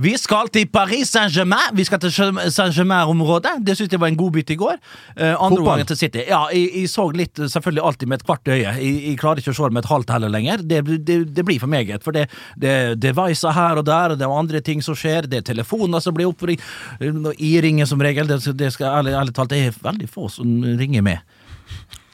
Vi 0.00 0.14
skal 0.16 0.48
til 0.52 0.66
Paris 0.72 1.10
Saint-Germain. 1.12 1.74
Vi 1.76 1.84
skal 1.84 2.00
til 2.00 2.12
Saint-Germain-området. 2.12 3.58
Det 3.66 3.76
syntes 3.76 3.92
jeg 3.92 4.00
var 4.00 4.08
en 4.12 4.16
godbit 4.16 4.50
i 4.54 4.56
går. 4.56 4.78
Eh, 5.16 5.32
andre 5.32 5.48
Fotball. 5.50 5.66
gangen 5.66 5.86
til 5.90 5.96
City. 6.00 6.22
Ja, 6.28 6.46
jeg, 6.52 6.70
jeg 6.80 6.88
så 6.88 7.04
litt, 7.12 7.36
selvfølgelig 7.36 7.84
alltid 7.84 8.08
med 8.08 8.20
et 8.20 8.26
kvart 8.26 8.48
øye. 8.48 8.62
Jeg, 8.62 8.94
jeg 9.08 9.18
klarer 9.20 9.42
ikke 9.42 9.52
å 9.52 9.58
se 9.58 9.68
det 9.68 9.76
med 9.76 9.84
et 9.84 9.90
halvt 9.92 10.14
heller 10.16 10.32
lenger. 10.32 10.64
Det, 10.64 10.80
det, 11.06 11.18
det 11.36 11.44
blir 11.44 11.60
for 11.60 11.72
meget. 11.72 12.04
For 12.04 12.16
det, 12.16 12.26
det 12.56 12.72
er 12.72 12.96
devicer 12.96 13.52
her 13.56 13.82
og 13.82 13.86
der, 13.88 14.14
og 14.14 14.20
det 14.20 14.26
er 14.28 14.36
andre 14.42 14.64
ting 14.64 14.82
som 14.84 14.96
skjer. 14.98 15.28
Det 15.28 15.42
er 15.42 15.48
telefoner 15.52 16.00
som 16.00 16.16
blir 16.16 16.30
oppringt. 16.32 16.64
Jeg 17.02 17.64
ringer 17.66 17.88
som 17.90 18.00
regel. 18.00 18.28
Det, 18.30 18.40
det 18.56 18.72
skal 18.72 19.02
ærlig, 19.02 19.16
ærlig 19.18 19.36
talt, 19.36 19.52
det 19.52 19.66
er 19.68 19.80
veldig 19.82 20.08
få 20.08 20.28
som 20.32 20.60
ringer 20.80 21.04
med. 21.04 21.20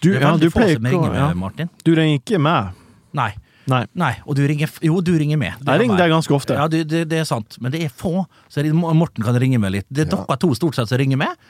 du, 0.03 0.13
ja, 0.15 0.37
du 0.37 0.51
pleier 0.51 0.79
ikke 0.79 0.99
å. 0.99 1.35
Martin. 1.39 1.71
Du 1.87 1.95
ringer 1.95 2.19
ikke 2.19 2.43
meg. 2.43 2.75
Nei. 3.17 3.33
Nei. 3.69 3.85
Nei, 3.99 4.15
og 4.25 4.39
du 4.39 4.43
ringer 4.49 4.71
Jo, 4.85 5.01
du 5.05 5.13
ringer 5.21 5.41
med. 5.41 5.61
Det 5.61 5.69
Jeg 5.69 5.77
er 5.77 5.85
ringer 5.85 6.01
deg 6.01 6.13
ganske 6.15 6.35
ofte. 6.35 6.57
Ja, 6.57 6.69
det, 6.73 6.87
det, 6.89 7.05
det 7.11 7.23
er 7.23 7.29
sant. 7.29 7.59
Men 7.61 7.75
det 7.75 7.85
er 7.85 7.93
få. 7.93 8.25
Så 8.49 8.63
er 8.63 8.69
det, 8.69 8.75
Morten 8.75 9.25
kan 9.25 9.37
ringe 9.39 9.61
med 9.61 9.77
litt. 9.77 9.89
Det 9.89 10.07
er 10.07 10.13
dere 10.15 10.41
to 10.41 10.55
stort 10.57 10.79
sett 10.79 10.91
som 10.91 11.01
ringer 11.01 11.21
med. 11.21 11.49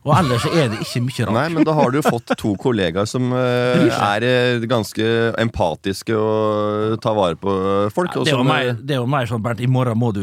Og 0.00 0.14
ellers 0.16 0.46
er 0.48 0.70
det 0.72 0.78
ikke 0.80 1.02
mye 1.04 1.24
rart. 1.26 1.36
Nei, 1.36 1.46
men 1.52 1.66
da 1.68 1.74
har 1.76 1.92
du 1.92 1.98
jo 1.98 2.02
fått 2.06 2.32
to 2.40 2.54
kollegaer 2.60 3.08
som 3.08 3.34
eh, 3.36 3.82
er 3.92 4.24
eh, 4.24 4.62
ganske 4.68 5.08
empatiske 5.42 6.16
og 6.16 6.96
tar 7.04 7.18
vare 7.18 7.36
på 7.40 7.56
folk. 7.92 8.16
Ja, 8.16 8.24
det, 8.24 8.32
er 8.32 8.38
jo 8.38 8.46
mer, 8.48 8.70
eh, 8.70 8.80
det 8.80 8.96
er 8.96 9.02
jo 9.02 9.10
mer 9.12 9.28
sånn, 9.28 9.42
Bernt, 9.44 9.60
i 9.60 9.68
morgen 9.68 10.00
må 10.00 10.08
du 10.16 10.22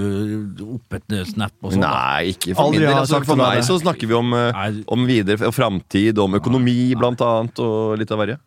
opp 0.66 0.98
et 0.98 1.18
snap 1.30 1.54
og 1.62 1.75
sånn. 1.75 1.86
Nei, 1.86 2.34
ikke 2.34 2.56
for 2.56 2.66
Aldri 2.66 2.82
min 2.82 2.89
del. 2.89 3.01
Altså, 3.04 3.22
for 3.30 3.44
meg 3.44 3.62
så 3.70 3.77
snakker 3.84 4.10
vi 4.10 4.18
om, 4.18 4.34
om 4.34 5.06
videre 5.10 5.51
og 5.51 5.54
framtid, 5.54 6.18
om 6.25 6.39
økonomi 6.42 6.80
blant 6.98 7.22
annet, 7.22 7.62
og 7.62 8.01
litt 8.01 8.13
av 8.16 8.25
verre. 8.25 8.42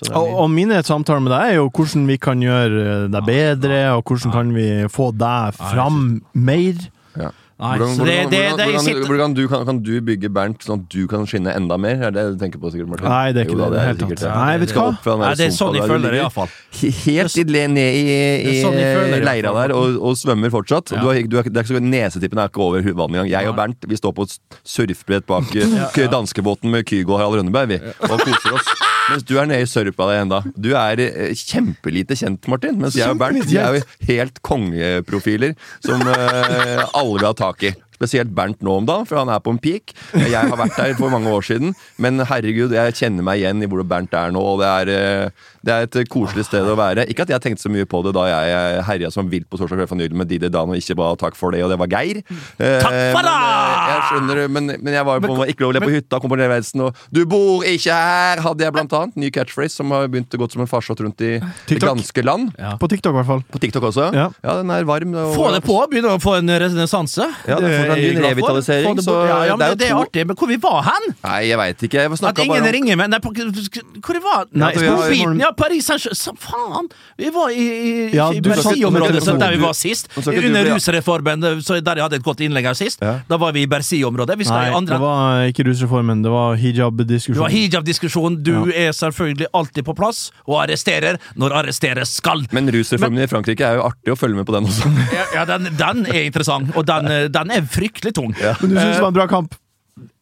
Det 0.00 0.14
Og, 0.16 0.30
og 0.44 0.48
mine 0.52 0.78
samtaler 0.86 1.20
med 1.24 1.32
deg 1.34 1.50
er 1.50 1.58
jo 1.58 1.68
hvordan 1.74 2.06
vi 2.08 2.16
kan 2.22 2.40
gjøre 2.44 3.10
deg 3.12 3.26
bedre, 3.26 3.82
og 3.96 4.04
hvordan 4.06 4.32
kan 4.32 4.54
vi 4.54 4.70
få 4.88 5.10
deg 5.12 5.58
fram 5.58 6.00
mer. 6.32 6.88
Ja. 7.18 7.34
Hvordan, 7.60 7.98
det, 7.98 8.14
det, 8.32 8.38
det, 8.56 9.48
kan, 9.50 9.64
kan 9.66 9.80
du 9.84 9.90
bygge 10.00 10.30
Bernt 10.32 10.62
sånn 10.64 10.80
at 10.80 10.94
du 10.94 11.02
kan 11.10 11.26
skinne 11.28 11.52
enda 11.52 11.76
mer? 11.76 11.98
Er 12.06 12.14
det 12.14 12.22
det 12.22 12.38
du 12.38 12.38
tenker 12.40 12.62
på, 12.62 12.70
sikkert, 12.72 12.88
Martin? 12.88 13.10
Nei, 13.12 13.34
det 13.36 13.42
er 13.42 13.50
ikke 13.50 13.58
Jo 13.58 13.60
da, 13.60 13.66
det 13.74 13.82
Er 13.82 13.90
det 13.90 14.00
sikkert 14.00 14.22
tatt. 14.22 14.22
det. 14.22 14.38
Nei, 14.38 14.54
vet 14.62 14.70
du 14.72 14.78
hva? 14.78 15.16
Nei, 15.20 15.32
det 15.36 15.44
er 15.44 15.52
sånn 15.58 15.76
jeg 15.76 15.84
føler 15.90 16.06
det, 16.06 16.12
ligger. 16.14 16.22
iallfall. 16.22 16.54
Helt 16.80 17.36
i, 17.36 17.44
ned 17.74 17.98
i, 17.98 18.06
i, 18.40 18.54
sånn 18.64 18.78
føler 18.78 19.12
i 19.18 19.26
leira 19.26 19.52
der 19.58 19.74
og, 19.76 19.98
og 20.08 20.16
svømmer 20.16 20.54
fortsatt. 20.54 20.94
Ja. 20.96 21.02
Du 21.04 21.10
har, 21.10 21.20
du 21.20 21.36
har, 21.36 21.50
det 21.50 21.60
er 21.60 21.68
ikke 21.68 21.76
så, 21.76 21.84
nesetippen 21.84 22.40
er 22.40 22.48
ikke 22.48 22.64
over 22.64 22.80
vannet 22.88 23.18
engang. 23.18 23.30
Jeg 23.34 23.52
og 23.52 23.60
Bernt 23.60 23.90
vi 23.92 24.00
står 24.00 24.16
på 24.16 24.24
et 24.30 24.38
surfbrett 24.64 25.28
bak 25.28 25.52
ja, 25.60 26.08
danskebåten 26.16 26.72
med 26.72 26.88
Kygo 26.88 27.18
og 27.18 27.20
Harald 27.20 27.42
Rønneberg 27.42 27.74
vi, 27.74 27.82
og 28.08 28.24
koser 28.24 28.56
oss. 28.56 28.72
Mens 29.10 29.26
du 29.26 29.34
er 29.40 29.48
nede 29.50 29.66
i 29.66 29.68
sørpa 29.68 30.06
deg 30.10 30.22
ennå. 30.24 30.40
Du 30.54 30.70
er 30.78 31.02
eh, 31.02 31.34
kjempelite 31.34 32.16
kjent, 32.18 32.46
Martin. 32.50 32.78
Mens 32.80 32.98
jeg 32.98 33.10
og 33.10 33.18
Bernt 33.20 33.48
vi 33.50 33.58
er 33.58 33.80
jo 33.80 33.84
helt 34.10 34.38
kongeprofiler 34.46 35.56
som 35.82 36.04
eh, 36.06 36.84
alle 36.86 37.16
vil 37.16 37.26
ha 37.26 37.32
tak 37.36 37.66
i. 37.66 37.74
Spesielt 38.00 38.32
Bernt 38.34 38.62
nå 38.64 38.78
om 38.80 38.86
dagen, 38.88 39.04
for 39.04 39.20
han 39.20 39.28
er 39.28 39.42
på 39.44 39.52
en 39.52 39.58
peak. 39.60 39.92
Jeg 40.16 40.32
har 40.32 40.56
vært 40.56 40.76
der 40.78 40.94
for 40.96 41.12
mange 41.12 41.28
år 41.28 41.44
siden, 41.44 41.74
men 42.00 42.16
herregud, 42.24 42.72
jeg 42.72 42.94
kjenner 42.96 43.26
meg 43.26 43.42
igjen 43.42 43.60
i 43.60 43.68
hvor 43.68 43.82
Bernt 43.84 44.14
er 44.16 44.32
nå. 44.32 44.40
og 44.40 44.62
Det 44.62 44.68
er, 44.70 44.92
eh, 45.26 45.48
det 45.66 45.74
er 45.74 45.82
et 45.84 46.08
koselig 46.08 46.46
sted 46.48 46.64
å 46.64 46.76
være. 46.80 47.04
Ikke 47.12 47.26
at 47.26 47.32
jeg 47.34 47.44
tenkte 47.44 47.66
så 47.66 47.72
mye 47.72 47.84
på 47.84 48.00
det 48.06 48.14
da 48.16 48.24
jeg 48.30 48.84
herja 48.88 49.10
som 49.12 49.28
vilt 49.28 49.50
på 49.52 49.60
Torsdag 49.60 49.82
kveld 49.82 49.90
for 49.92 50.00
nylig 50.00 50.16
med 50.16 50.30
Didi 50.32 50.48
Dan 50.48 50.72
og 50.72 50.78
ikke 50.80 50.96
ba 50.96 51.10
takk 51.20 51.36
for 51.36 51.52
det, 51.52 51.60
og 51.66 51.68
det 51.74 51.78
var 51.82 51.90
Geir. 51.92 52.22
Eh, 52.56 52.80
Takk 52.80 52.96
for 53.12 53.20
men, 53.20 53.28
det! 53.28 53.36
eh, 53.36 53.90
Jeg 53.90 54.00
skjønner, 54.08 54.42
men, 54.56 54.72
men 54.80 54.96
jeg 54.96 55.04
var 55.04 55.20
jo 55.20 55.28
på 55.34 55.48
ikke 55.52 55.66
lov 55.66 55.74
å 55.74 55.76
le 55.76 55.84
på 55.84 55.92
hytta, 55.98 56.20
kom 56.24 56.32
på 56.32 56.40
levereisen, 56.40 56.80
og 56.86 56.96
'Du 57.12 57.24
bor 57.28 57.64
ikke 57.68 57.92
her!' 57.92 58.40
hadde 58.40 58.64
jeg 58.64 58.72
blant 58.72 58.92
annet. 58.96 59.16
Ny 59.20 59.28
catchphrase 59.30 59.76
som 59.76 59.90
har 59.92 60.08
begynt 60.08 60.32
å 60.32 60.40
gå 60.40 60.50
som 60.50 60.62
en 60.64 60.70
farsott 60.70 61.00
rundt 61.04 61.20
i 61.20 61.36
det 61.68 61.80
ganske 61.84 62.24
land. 62.24 62.54
Ja. 62.58 62.76
På 62.80 62.88
TikTok, 62.88 63.12
i 63.12 63.16
hvert 63.20 63.26
fall. 63.28 63.44
På 63.52 63.60
TikTok 63.60 63.82
også. 63.92 64.08
Ja. 64.14 64.30
den 64.42 64.70
er 64.70 64.84
varm. 64.88 65.14
og- 65.14 65.34
Få 65.36 65.52
det 65.52 65.62
på! 65.64 65.76
Begynner 65.90 66.16
å 66.16 66.22
få 66.22 66.38
en 66.38 66.48
renessanse. 66.48 67.26
Ja, 67.46 67.58
det 67.60 67.89
en 67.98 68.16
glad 68.16 68.30
revitalisering, 68.30 68.96
det 68.96 69.04
så 69.04 69.12
bort. 69.14 69.28
ja, 69.28 69.38
ja, 69.50 69.56
men 69.56 69.58
det 69.58 69.66
er 69.66 69.70
jo 69.70 69.76
det 69.80 69.86
er 69.86 69.94
to- 69.94 70.02
artig. 70.06 70.26
Men 70.26 70.36
hvor 70.36 70.48
vi 70.48 70.56
var 70.56 70.82
hen? 70.86 71.14
Nei, 71.24 71.40
jeg 71.48 71.58
veit 71.58 71.82
ikke. 71.88 71.98
Jeg 72.00 72.10
At 72.12 72.38
ingen 72.38 72.48
bare 72.54 72.60
om 72.68 72.72
ringer 72.76 72.96
med, 72.96 73.10
Nei, 73.10 73.18
på, 73.18 73.32
hvor 73.34 74.14
vi 74.14 74.22
var 74.24 74.46
Nei, 74.52 74.72
Ja, 74.74 74.80
vi 74.80 75.18
har- 75.20 75.34
ja, 75.40 75.50
Paris 75.52 75.86
Saint-Germain 75.86 76.38
Faen! 76.38 76.88
Vi 77.18 77.30
var 77.30 77.48
i, 77.50 77.64
i, 77.64 78.10
Ja, 78.14 78.30
i 78.32 78.40
Bercy-området, 78.40 79.24
der 79.40 79.50
vi 79.50 79.60
var 79.62 79.72
sist. 79.74 80.08
Men 80.16 80.44
Under 80.50 80.64
rusreformen, 80.74 81.62
så 81.62 81.80
der 81.80 81.94
jeg 81.96 82.02
hadde 82.06 82.16
et 82.16 82.22
godt 82.24 82.40
innlegg 82.40 82.64
her 82.70 82.74
sist. 82.74 83.00
Ja. 83.02 83.18
Da 83.28 83.36
var 83.36 83.52
vi 83.52 83.62
i 83.62 83.66
Bercy-området. 83.66 84.38
Nei, 84.40 84.68
i 84.70 84.74
andre 84.74 84.94
det 84.94 85.00
var 85.00 85.46
ikke 85.50 85.64
rusreformen, 85.68 86.22
det 86.22 86.30
var 86.30 86.56
Du 86.56 86.62
hijab-diskusjon. 86.62 87.40
var 87.40 87.50
hijab-diskusjon. 87.50 88.42
Du 88.42 88.70
er 88.72 88.92
selvfølgelig 88.96 89.46
alltid 89.54 89.84
på 89.84 89.94
plass 89.96 90.30
og 90.46 90.60
arresterer 90.64 91.18
når 91.36 91.52
arresteres 91.62 92.16
skal. 92.20 92.44
Men 92.52 92.68
rusreformen 92.72 93.22
i 93.22 93.26
Frankrike 93.30 93.64
er 93.66 93.74
jo 93.80 93.82
artig 93.88 94.12
å 94.14 94.18
følge 94.18 94.36
med 94.36 94.46
på 94.46 94.52
den 94.56 94.64
også. 94.70 94.90
Ja, 95.14 95.24
ja 95.34 95.44
den, 95.44 95.68
den 95.76 96.06
er 96.06 96.24
interessant, 96.26 96.74
og 96.76 96.86
den, 96.86 97.06
eh, 97.10 97.28
den 97.28 97.50
er 97.50 97.62
fryktelig 97.80 98.14
tung. 98.20 98.36
Men 98.36 98.70
du 98.70 98.78
syns 98.78 98.96
det 98.98 99.02
var 99.02 99.12
en 99.12 99.18
bra 99.18 99.28
kamp? 99.30 99.58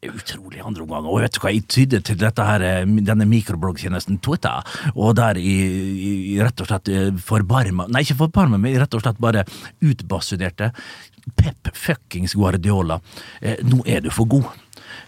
Utrolig 0.09 0.61
andre 0.63 0.85
omgang. 0.85 1.07
Og 1.11 1.21
vet 1.23 1.35
du 1.35 1.41
hva, 1.43 1.53
jeg 1.55 1.67
tydde 1.71 2.01
til 2.07 2.19
dette 2.19 2.45
her, 2.47 2.63
eh, 2.65 2.87
denne 3.07 3.27
mikrobloggtjenesten 3.31 4.21
Twitter, 4.23 4.63
og 4.95 5.17
der 5.19 5.39
i, 5.39 5.57
i 6.33 6.39
rett 6.39 6.63
og 6.63 6.71
slett 6.71 6.91
eh, 6.93 7.11
forbarma 7.23 7.89
Nei, 7.91 8.05
ikke 8.07 8.21
forbarma, 8.25 8.61
men 8.63 8.79
rett 8.79 8.95
og 8.95 9.05
slett 9.05 9.21
bare 9.23 9.45
utbasunerte 9.85 10.73
Pep 11.37 11.71
fuckings 11.77 12.35
Guardiola. 12.39 13.01
Eh, 13.43 13.61
nå 13.67 13.83
er 13.87 14.07
du 14.07 14.11
for 14.15 14.31
god. 14.31 14.49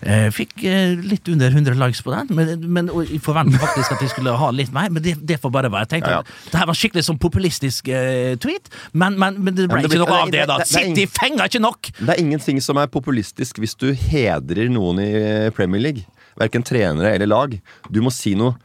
Eh, 0.03 0.31
fikk 0.33 0.63
eh, 0.65 0.95
litt 0.97 1.29
under 1.29 1.51
100 1.53 1.75
likes 1.77 2.01
på 2.01 2.13
den, 2.15 2.31
men, 2.37 2.63
men 2.73 2.87
og 2.89 3.03
jeg 3.05 3.21
forventet 3.21 3.61
faktisk 3.61 3.93
at 3.93 4.01
jeg 4.07 4.13
skulle 4.15 4.33
ha 4.41 4.49
litt 4.55 4.73
mer. 4.73 4.89
Men 4.95 5.03
det, 5.05 5.17
det 5.29 5.37
får 5.43 5.53
bare 5.53 5.69
være. 5.73 5.85
Jeg 5.85 5.93
tenkte 5.97 6.15
Ja, 6.15 6.23
ja. 6.23 6.39
Det 6.53 6.61
her 6.63 6.69
var 6.71 6.79
skikkelig 6.81 7.05
sånn 7.05 7.19
populistisk 7.21 7.91
eh, 7.93 8.33
tweet, 8.41 8.71
men, 8.97 9.19
men, 9.21 9.37
men 9.45 9.55
det 9.59 9.67
ble 9.69 9.83
Ja, 9.83 9.83
det 9.83 9.91
ikke 9.91 9.99
blir- 9.99 10.07
noe 10.09 10.23
av 10.25 10.33
det- 10.33 10.47
da. 10.49 10.59
City 10.65 11.05
fenga 11.11 11.51
ikke 11.51 11.61
nok! 11.61 11.93
Det 12.01 12.09
er 12.17 12.23
ingenting 12.25 12.63
som 12.65 12.81
er 12.81 12.89
populistisk 12.89 13.61
hvis 13.61 13.77
du 13.77 13.91
hedrer 13.93 14.73
noen 14.73 15.03
i 15.05 15.11
Premier 15.57 15.85
League. 15.85 16.07
Verken 16.41 16.65
trenere 16.65 17.13
eller 17.19 17.29
lag. 17.29 17.59
Du 17.93 18.01
må 18.01 18.09
si 18.15 18.33
noe. 18.39 18.57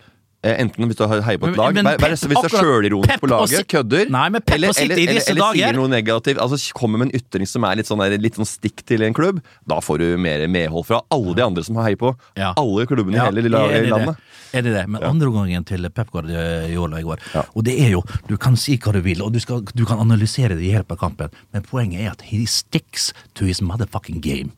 Eh, 0.46 0.56
Enten 0.62 0.86
hvis 0.88 1.00
du 1.00 1.04
heier 1.10 1.40
på 1.42 1.50
et 1.50 1.58
lag, 1.60 1.74
men 1.75 1.88
vær, 1.90 1.98
vær, 2.04 2.14
er 2.14 2.20
akkurat- 2.22 2.54
sjølironisk 2.54 3.24
på 3.24 3.30
laget, 3.32 3.68
kødder, 3.74 4.10
Nei, 4.14 4.25
men 4.36 4.42
Pep 4.46 4.56
eller, 4.56 4.75
eller, 4.78 5.02
eller, 5.02 5.22
eller, 5.34 5.58
sier 5.58 5.74
noe 5.80 5.92
negativt, 5.92 6.40
altså 6.44 6.60
kommer 6.78 7.02
med 7.02 7.10
en 7.10 7.20
ytring 7.20 7.50
som 7.50 7.66
er 7.68 7.80
litt 7.82 7.90
sånn, 7.90 8.04
der, 8.04 8.18
litt 8.22 8.38
sånn 8.40 8.48
stikk 8.50 8.86
til 8.88 9.04
en 9.08 9.16
klubb, 9.18 9.42
da 9.68 9.82
får 9.84 10.00
du 10.04 10.08
mer 10.22 10.46
medhold 10.52 10.86
fra 10.88 11.02
alle 11.12 11.36
de 11.38 11.46
andre 11.46 11.66
som 11.68 11.75
heier 11.82 11.98
på 12.00 12.14
Ja. 12.38 12.54
alle 12.56 12.86
klubbene 12.90 13.18
Ja, 13.18 13.25
i 13.25 13.32
hele 13.34 13.42
lille, 13.50 13.58
er 13.58 13.90
landet. 13.90 14.16
Det. 14.16 14.32
Er 14.56 14.62
det 14.64 14.74
det. 14.74 14.88
Men 14.88 15.04
andre 15.04 15.28
omgangen 15.28 15.66
til 15.68 15.90
Pep 15.90 16.12
Guardiola 16.14 17.00
i 17.02 17.04
går, 17.04 17.20
Ja. 17.34 17.44
og 17.56 17.64
det 17.66 17.75
er 17.82 17.90
jo 17.92 18.04
Du 18.30 18.38
kan 18.38 18.56
si 18.56 18.78
hva 18.78 18.94
du 18.94 19.02
vil, 19.02 19.22
og 19.22 19.34
du, 19.34 19.40
skal, 19.40 19.62
du 19.75 19.86
kan 19.86 20.00
analysere 20.00 20.56
det 20.56 20.64
i 20.64 20.75
av 20.75 20.86
kampen, 20.98 21.30
men 21.54 21.62
poenget 21.64 22.02
er 22.06 22.12
at 22.12 22.22
he 22.22 22.46
sticks 22.46 23.12
to 23.34 23.46
his 23.46 23.62
motherfucking 23.62 24.22
game. 24.22 24.52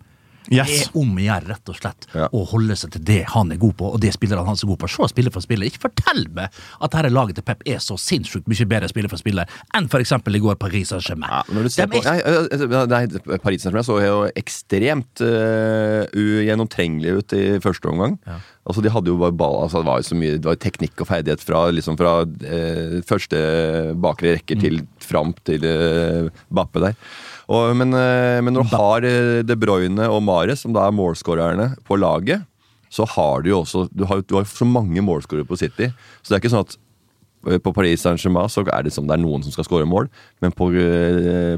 Det 0.50 0.60
er 0.64 0.98
om 0.98 1.16
å 1.18 1.24
gjøre, 1.24 1.48
rett 1.52 1.70
og 1.70 1.76
slett, 1.80 2.08
Ja. 2.16 2.28
å 2.32 2.46
holde 2.48 2.76
seg 2.80 2.92
til 2.96 3.04
det 3.04 3.20
han 3.34 3.52
er 3.52 3.58
god 3.62 3.76
på, 3.78 3.94
og 3.94 4.00
det 4.02 4.14
spillerne 4.16 4.46
han 4.46 4.56
er 4.56 4.62
så 4.62 4.68
god 4.70 4.80
på. 4.80 4.90
Se 4.90 5.08
spiller 5.12 5.32
for 5.32 5.42
spiller. 5.42 5.68
Ikke 5.68 5.84
fortell 5.90 6.26
meg 6.34 6.50
at 6.82 6.92
dette 6.92 7.12
laget 7.12 7.36
til 7.36 7.44
Pep 7.44 7.62
er 7.68 7.78
så 7.84 7.98
sinnssykt 8.00 8.48
mye 8.48 8.66
bedre 8.70 8.88
spiller 8.90 9.10
for 9.12 9.18
spiller 9.22 9.46
enn 9.76 9.88
eksempel 10.04 10.36
i 10.36 10.40
går 10.44 10.56
Paris 10.62 10.90
Saint-Germain. 10.94 11.30
Ja, 11.30 11.44
når 11.54 11.64
du 11.64 11.70
ser 11.70 11.88
på, 11.88 12.00
er- 12.00 12.08
nei, 12.08 12.22
øh, 12.24 12.88
nei, 12.88 13.38
Paris 13.44 13.62
Saint-Germain 13.64 13.88
så 13.88 14.00
jo 14.08 14.32
ekstremt 14.40 15.22
uh, 15.22 16.06
ut 17.20 17.34
i 17.34 17.60
første 17.64 17.90
omgang. 17.92 18.18
Altså 18.68 18.82
De 18.84 18.90
hadde 18.92 19.08
jo 19.08 19.16
bare 19.20 19.32
ball, 19.32 19.62
altså 19.64 19.80
det 19.80 19.88
var 19.88 20.02
jo 20.02 20.08
så 20.10 20.16
mye 20.20 20.36
Det 20.38 20.44
var 20.44 20.58
jo 20.58 20.64
teknikk 20.66 21.00
og 21.00 21.08
ferdighet 21.08 21.44
fra, 21.44 21.62
liksom 21.72 21.96
fra 22.00 22.18
uh, 22.28 22.98
første 23.08 23.40
bakre 24.04 24.36
rekker 24.38 24.60
til 24.60 24.82
fram 25.04 25.34
til 25.48 25.64
uh, 25.64 26.30
Bappe 26.52 26.84
der. 26.84 26.96
Og, 27.48 27.72
men, 27.80 27.94
eh, 27.96 28.40
men 28.44 28.54
når 28.58 28.68
du 28.68 28.76
har 28.76 29.06
eh, 29.08 29.44
De 29.48 29.56
Bruyne 29.60 30.10
og 30.12 30.20
Mare, 30.28 30.56
som 30.60 30.74
da 30.76 30.88
er 30.88 30.96
målskårerne 30.96 31.70
på 31.88 31.96
laget, 32.00 32.44
så 32.92 33.04
har 33.18 33.44
du 33.44 33.50
jo 33.52 33.62
også 33.62 33.86
Du 33.92 34.06
har, 34.08 34.22
du 34.24 34.36
har 34.38 34.46
så 34.48 34.68
mange 34.68 35.02
målskårere 35.04 35.48
på 35.48 35.58
City, 35.60 35.90
så 36.22 36.32
det 36.32 36.38
er 36.38 36.44
ikke 36.44 36.52
sånn 36.56 36.66
at 36.68 36.76
eh, 37.52 37.60
på 37.64 37.74
Paris 37.76 38.04
Saint-Germain 38.04 38.52
så 38.52 38.66
er 38.68 38.84
det 38.88 38.92
som 38.96 39.08
det 39.08 39.16
er 39.16 39.24
noen 39.24 39.44
som 39.44 39.56
skal 39.56 39.68
skåre 39.68 39.88
mål, 39.88 40.10
men 40.44 40.52
på, 40.56 40.70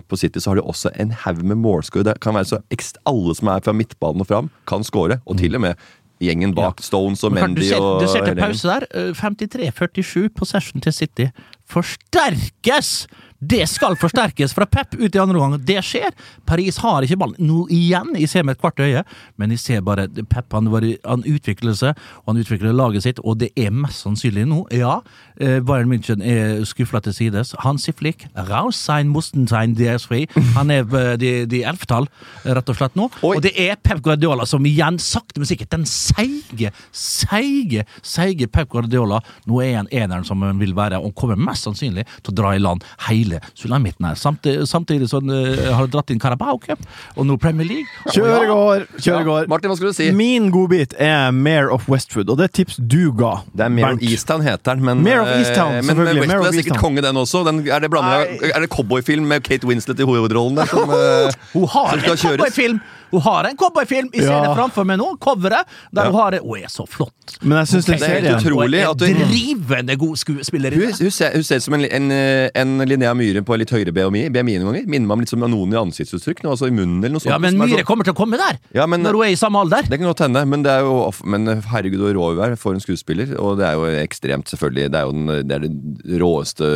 på 0.06 0.18
City 0.22 0.42
så 0.42 0.52
har 0.54 0.62
de 0.62 0.66
også 0.70 0.92
en 1.02 1.14
haug 1.26 1.42
med 1.42 1.58
målskårere. 1.62 2.12
Det 2.14 2.22
kan 2.22 2.38
være 2.38 2.52
så 2.54 2.62
ekst, 2.74 3.02
Alle 3.10 3.34
som 3.38 3.50
er 3.54 3.66
fra 3.66 3.74
midtbanen 3.74 4.22
og 4.26 4.30
fram, 4.30 4.52
kan 4.70 4.86
skåre, 4.86 5.22
og 5.26 5.42
til 5.42 5.58
og 5.58 5.66
med 5.66 5.78
gjengen 6.20 6.52
bak 6.56 6.82
Stones 6.84 7.22
og 7.24 7.32
Mendy 7.32 7.62
du 7.62 7.68
ser, 7.70 7.80
og 7.80 8.02
du 8.04 8.08
ser 8.12 8.26
til 8.28 8.40
pause 8.42 8.68
der. 8.68 8.86
eh, 8.92 9.14
53-47 9.16 10.30
på 10.36 10.46
session 10.46 10.84
til 10.84 10.94
City. 10.94 11.30
Forsterkes! 11.70 13.08
Det 13.40 13.62
skal 13.72 13.96
forsterkes 13.96 14.52
fra 14.52 14.66
Pep 14.68 14.98
ut 15.00 15.16
i 15.16 15.20
andre 15.20 15.40
omgang. 15.40 15.62
Det 15.64 15.80
skjer. 15.86 16.12
Paris 16.48 16.78
har 16.84 17.06
ikke 17.06 17.16
ballen. 17.22 17.38
Nå 17.40 17.62
igjen, 17.72 18.12
jeg 18.20 18.28
ser 18.28 18.44
med 18.44 18.58
et 18.58 18.60
kvart 18.60 18.82
øye, 18.84 19.04
men 19.40 19.54
jeg 19.56 19.62
ser 19.64 19.84
bare 19.86 20.10
Pep 20.28 20.52
han, 20.58 20.68
han 20.68 21.24
utvikler 21.24 21.78
seg, 21.80 22.00
og 22.26 22.34
han 22.34 22.42
utvikler 22.42 22.76
laget 22.76 23.06
sitt, 23.06 23.22
og 23.24 23.40
det 23.40 23.54
er 23.56 23.72
mest 23.72 24.04
sannsynlig 24.04 24.44
nå. 24.50 24.66
Ja, 24.76 24.98
eh, 25.40 25.62
Bayern 25.64 25.88
München 25.92 26.20
er 26.20 26.66
skufla 26.68 27.00
til 27.06 27.16
sides. 27.16 27.54
Hansi 27.64 27.94
Flick, 27.96 28.26
raus 28.50 28.76
sein, 28.76 29.08
mussten 29.14 29.48
sein, 29.48 29.78
DSV. 29.78 30.26
Han 30.58 30.76
er 30.76 30.84
eh, 30.84 31.14
de, 31.22 31.32
de 31.48 31.64
elftall, 31.64 32.10
rett 32.44 32.74
og 32.74 32.80
slett 32.80 33.00
nå. 33.00 33.08
Oi. 33.24 33.38
Og 33.38 33.44
det 33.46 33.54
er 33.56 33.80
Pep 33.80 34.04
Guardiola 34.04 34.48
som 34.50 34.68
igjen, 34.68 35.00
sakte, 35.00 35.40
men 35.40 35.48
sikkert, 35.48 35.72
den 35.78 35.88
seige, 35.88 36.74
seige, 36.92 37.88
seige 38.04 38.52
Pep 38.52 38.68
Guardiola 38.76 39.24
nå 39.48 39.64
er 39.64 39.78
han 39.80 39.92
eneren 39.96 40.28
som 40.28 40.44
han 40.44 40.60
vil 40.60 40.76
være, 40.76 41.00
og 41.00 41.16
kommer 41.16 41.40
mest 41.40 41.70
sannsynlig 41.70 42.04
til 42.20 42.34
å 42.34 42.40
dra 42.42 42.56
i 42.58 42.62
land 42.62 42.84
hele 43.08 43.29
sulamitten 43.56 44.06
her. 44.10 44.16
Samtidig, 44.16 44.68
samtidig 44.68 45.10
som 45.10 45.30
uh, 45.30 45.74
har 45.76 45.88
dratt 45.88 46.10
inn 46.12 46.20
Carabao 46.20 46.58
Cup, 46.64 46.80
og 47.16 47.26
nå 47.30 47.38
Premier 47.38 47.68
League. 47.68 47.88
Kjør 48.14 48.44
i 48.44 48.48
går! 48.50 48.86
Kjør 49.00 49.22
i 49.22 49.28
går. 49.30 49.48
Martin, 49.48 49.70
hva 49.70 49.78
skulle 49.78 49.94
du 49.94 50.00
si? 50.00 50.10
Min 50.12 50.50
godbit 50.52 50.94
er 51.00 51.32
Mare 51.32 51.70
of 51.72 51.88
Westwood, 51.90 52.30
og 52.30 52.38
det 52.42 52.50
er 52.50 52.54
tips 52.64 52.76
du 52.82 53.12
ga. 53.20 53.36
Det 53.54 53.66
er 53.68 53.70
Mare 53.70 53.94
of 53.94 54.02
Easttown 54.02 54.42
heter 54.46 54.76
den, 54.76 54.84
men, 54.90 55.04
Mare 55.06 55.22
of 55.22 55.34
Easttown, 55.38 55.74
eh, 55.78 55.82
men, 55.84 55.96
men. 55.98 56.06
Mare 56.06 56.20
Westwood 56.20 56.40
of 56.40 56.48
er 56.48 56.58
sikkert 56.58 56.74
Easttown. 56.76 56.84
konge, 56.86 57.02
den 57.06 57.16
også. 57.24 57.44
Den, 57.46 57.64
er 57.70 57.80
det 57.86 57.92
blanding 57.94 58.14
av 58.44 58.56
Er 58.56 58.60
det 58.66 58.70
cowboyfilm 58.74 59.28
med 59.30 59.44
Kate 59.44 59.68
Winslet 59.70 60.00
i 60.00 60.08
hovedrollen 60.10 60.56
der? 60.60 60.66
Som, 60.74 60.90
eh, 60.90 61.32
Hun 61.54 61.68
har 61.68 61.90
som 61.90 62.00
en 62.00 62.06
skal 62.06 62.18
kjøres? 62.18 62.40
cowboyfilm! 62.40 62.80
Hun 63.10 63.22
har 63.26 63.48
en 63.50 63.58
cowboyfilm! 63.58 64.10
I 64.14 64.20
ser 64.22 64.30
Ja. 64.30 64.42
det 64.46 64.52
framfor 64.58 64.86
meg 64.86 65.00
nå, 65.02 65.08
coveret, 65.18 65.66
der 65.92 66.04
Ja. 66.04 66.12
hun 66.12 66.20
har 66.22 66.32
det. 66.32 66.40
Hun 66.46 66.58
er 66.62 66.68
så 66.70 66.86
flott! 66.88 67.14
Men 67.42 67.58
jeg 67.58 67.68
synes 67.68 67.86
den 67.86 68.00
Det 68.00 68.10
er 68.10 68.22
helt 68.22 68.46
utrolig 68.46 68.84
Hun 68.86 68.92
at 68.92 69.02
en 69.10 69.16
drivende 69.30 69.96
god 69.98 70.16
skuespillerinne. 70.18 70.86
hun, 70.86 70.94
hun, 71.02 71.12
ser, 71.12 71.32
hun 71.34 71.44
ser 71.44 71.56
ut 71.58 71.64
som 71.64 71.74
en, 71.74 71.86
en, 71.90 72.12
eh, 72.12 72.50
en 72.56 72.78
Linnea 72.86 73.14
Myhre 73.20 73.44
på 73.46 73.58
litt 73.60 73.72
høyere 73.74 73.94
BMI. 73.96 74.26
BMI 74.34 74.58
noen 74.62 74.72
ganger. 74.72 74.88
Minner 74.90 75.10
meg 75.10 75.16
om 75.18 75.24
litt 75.24 75.34
som 75.34 75.44
noen 75.44 75.76
i 75.76 75.80
ansiktsuttrykk. 75.80 76.44
Noe, 76.46 76.56
altså 76.56 76.70
i 76.70 76.74
munnen 76.76 77.00
eller 77.04 77.18
noe 77.18 77.24
sånt. 77.24 77.34
Ja, 77.34 77.40
men 77.44 77.60
Myhre 77.60 77.86
kommer 77.88 78.08
til 78.08 78.16
å 78.16 78.20
komme 78.20 78.40
der! 78.40 78.60
Ja, 78.76 78.88
men- 78.90 79.04
når 79.04 79.20
hun 79.20 79.26
er 79.28 79.34
i 79.34 79.40
samme 79.40 79.62
alder. 79.64 79.88
Det 79.90 80.00
kan 80.00 80.08
godt 80.10 80.26
hende, 80.26 80.46
men, 80.48 80.64
det 80.66 80.72
er 80.72 80.88
jo, 80.88 81.12
men 81.24 81.48
herregud 81.70 82.06
og 82.08 82.16
rå 82.18 82.30
hun 82.34 82.44
er 82.48 82.56
for 82.60 82.78
en 82.78 82.84
skuespiller. 82.84 83.36
Og 83.40 83.58
det 83.60 83.68
er 83.68 83.78
jo 83.80 83.90
ekstremt, 84.04 84.50
selvfølgelig. 84.52 84.92
Det 84.92 85.00
er 85.00 85.08
jo 85.08 85.16
den, 85.18 85.28
det, 85.48 85.58
er 85.58 85.68
det 85.68 86.22
råeste 86.24 86.72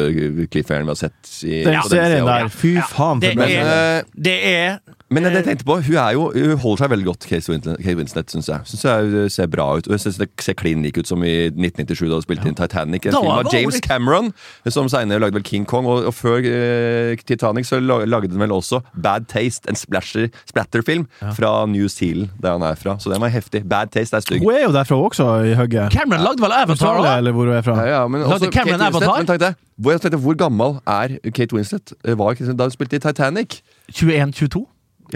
cliffhangeren 0.51 0.89
vi 0.89 0.95
har 0.95 1.01
sett. 1.05 1.19
I, 1.43 1.63
Den 1.67 1.81
serien 1.89 2.27
der, 2.27 2.49
fy 2.53 2.75
faen 2.91 3.23
Det 3.23 3.33
for. 3.33 3.43
Men, 3.43 3.49
er, 3.49 4.01
eh, 4.03 4.11
det 4.29 4.37
er 4.53 4.79
Men 5.13 5.27
det 5.27 5.33
jeg 5.37 5.45
tenkte 5.47 5.65
på, 5.67 5.75
hun, 5.85 5.97
er 6.01 6.15
jo, 6.17 6.23
hun 6.33 6.57
holder 6.63 6.81
seg 6.83 6.91
veldig 6.93 7.05
godt, 7.11 7.27
Kate 7.29 7.95
Winslet, 7.99 8.33
syns 8.33 8.49
jeg. 8.49 8.65
Synes 8.71 8.83
jeg 8.87 9.31
ser 9.35 9.49
bra 9.53 9.67
ut. 9.77 9.87
Og 9.87 9.93
jeg 9.95 10.03
synes 10.05 10.17
det 10.21 10.29
ser 10.41 10.57
klin 10.59 10.81
lik 10.85 10.97
ut 10.97 11.09
som 11.09 11.21
i 11.23 11.33
1997 11.51 12.07
da 12.09 12.17
hun 12.17 12.25
spilte 12.25 12.49
inn 12.49 12.57
Titanic. 12.57 13.05
En 13.07 13.15
Da 13.15 13.21
film 13.21 13.33
av 13.35 13.51
James 13.53 13.79
Cameron, 13.85 14.31
som 14.73 14.89
senere 14.91 15.21
lagde 15.23 15.37
vel 15.37 15.45
King 15.47 15.67
Kong. 15.69 15.85
Og, 15.89 16.07
og 16.09 16.15
før 16.17 16.41
eh, 16.49 17.13
Titanic 17.23 17.69
så 17.69 17.79
lagde 17.83 18.31
den 18.31 18.41
vel 18.41 18.53
også 18.55 18.81
Bad 18.97 19.29
Taste, 19.31 19.69
en 19.69 19.77
splasher, 19.79 20.29
splatterfilm 20.49 21.05
fra 21.37 21.53
New 21.69 21.87
Zealand, 21.91 22.29
der 22.41 22.57
han 22.57 22.65
er 22.67 22.75
fra. 22.79 22.97
Så 22.99 23.13
den 23.13 23.21
var 23.21 23.31
heftig. 23.33 23.63
Bad 23.69 23.93
Taste 23.93 24.17
er 24.17 24.25
stygg. 24.25 24.41
Hun 24.43 24.53
er 24.55 24.65
jo 24.67 24.73
derfra 24.75 24.97
også, 24.97 25.29
i 25.51 25.53
hugget. 25.59 25.93
Cameron 25.93 26.23
lagde 26.25 26.41
vel 26.43 26.51
Avatar? 26.63 27.01
Da? 27.03 27.17
eller 27.17 27.31
hvor 27.31 27.45
hun 27.49 27.55
er 27.55 27.61
fra. 27.61 27.77
Ja, 27.83 28.01
ja, 28.01 28.07
men 28.07 28.23
også 28.23 28.49
Cameron 28.49 28.79
Kate 28.79 28.83
Winslet. 28.83 29.03
Avatar? 29.03 29.17
Men 29.17 29.27
tenkte 29.33 29.53
hvor, 29.83 29.97
tenkte, 29.97 30.17
hvor 30.21 30.35
gammel 30.37 30.75
er 30.87 31.17
Kate 31.33 31.55
Winslet? 31.55 31.93
Eh, 32.05 32.17
Var 32.17 32.33
Kate 32.33 32.43
Winslet 32.45 32.59
da 32.59 32.67
hun 32.69 32.75
spilte 32.75 32.95
i 32.99 33.01
Titanic? 33.01 33.61
21-22? 33.91 34.65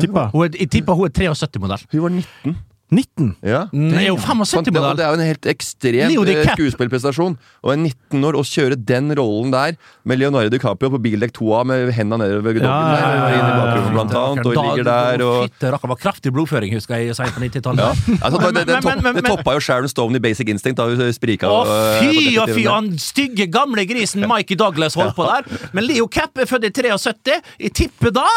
Tippa. 0.05 0.29
Hun 0.33 0.45
er- 0.47 0.57
Jeg 0.57 0.69
tipper 0.69 0.93
hun 0.95 1.05
er 1.07 1.09
73-modell. 1.09 1.85
Hun 1.91 2.01
var 2.01 2.09
19. 2.09 2.57
19. 2.87 3.35
Ja. 3.43 3.65
Mm, 3.75 3.89
er 3.99 4.05
jo 4.07 4.15
Det, 4.15 4.23
75-modell. 4.23 4.95
det 4.95 5.03
er 5.03 5.09
jo 5.11 5.15
en 5.19 5.27
helt 5.27 5.45
ekstrem 5.51 6.07
Leo 6.13 6.21
eh, 6.23 6.45
skuespillprestasjon. 6.55 7.33
Og 7.67 7.73
en 7.73 7.81
19 7.83 8.23
år 8.23 8.37
å 8.39 8.43
kjøre 8.47 8.77
den 8.79 9.11
rollen 9.11 9.51
der 9.51 9.75
med 10.07 10.19
Leonardo 10.21 10.47
DiCaprio 10.53 10.93
på 10.93 10.99
bildekk 11.03 11.33
2A 11.35 11.65
med 11.67 11.91
hendene 11.91 12.23
nedover 12.23 12.55
Ja, 12.63 12.77
ja, 12.95 13.09
ja, 13.27 13.49
ja, 13.75 13.89
blant 13.91 14.15
annet, 14.15 14.45
og 14.47 14.55
ligger 14.55 14.87
der 14.87 15.23
og 15.25 15.49
Fytte 15.49 15.71
rakker, 15.73 15.87
var 15.91 15.99
kraftig 15.99 16.31
blodføring, 16.31 16.71
husker 16.79 16.95
jeg, 16.95 17.13
seint 17.19 17.35
på 17.35 17.43
90-tallet. 17.43 17.83
ja. 17.83 17.91
altså, 18.23 18.39
det, 18.39 18.53
det, 18.55 18.65
det, 18.71 19.03
Men- 19.03 19.15
det 19.19 19.25
toppa 19.25 19.57
jo 19.57 19.59
Sharon 19.59 19.89
Stone 19.91 20.15
i 20.15 20.19
Basic 20.23 20.47
Instinct 20.47 20.77
da 20.79 20.87
hun 20.87 21.11
sprika. 21.11 21.51
Å, 21.51 21.65
øh, 21.67 21.99
fy 21.99 22.37
å 22.37 22.45
og 22.47 22.55
fy! 22.55 22.63
Han 22.71 22.93
stygge, 22.97 23.49
gamle 23.51 23.83
grisen 23.85 24.23
Mikey 24.31 24.55
Douglas 24.55 24.95
holdt 24.95 25.11
på 25.19 25.27
der. 25.27 25.43
Men 25.73 25.83
Leo 25.91 26.07
Capp 26.07 26.37
er 26.39 26.47
født 26.47 26.63
i 26.63 26.71
73. 26.71 27.41
Jeg 27.59 27.73
tipper 27.73 28.15
da 28.15 28.29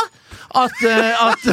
at, 0.55 0.83
eh, 0.87 1.25
at 1.27 1.45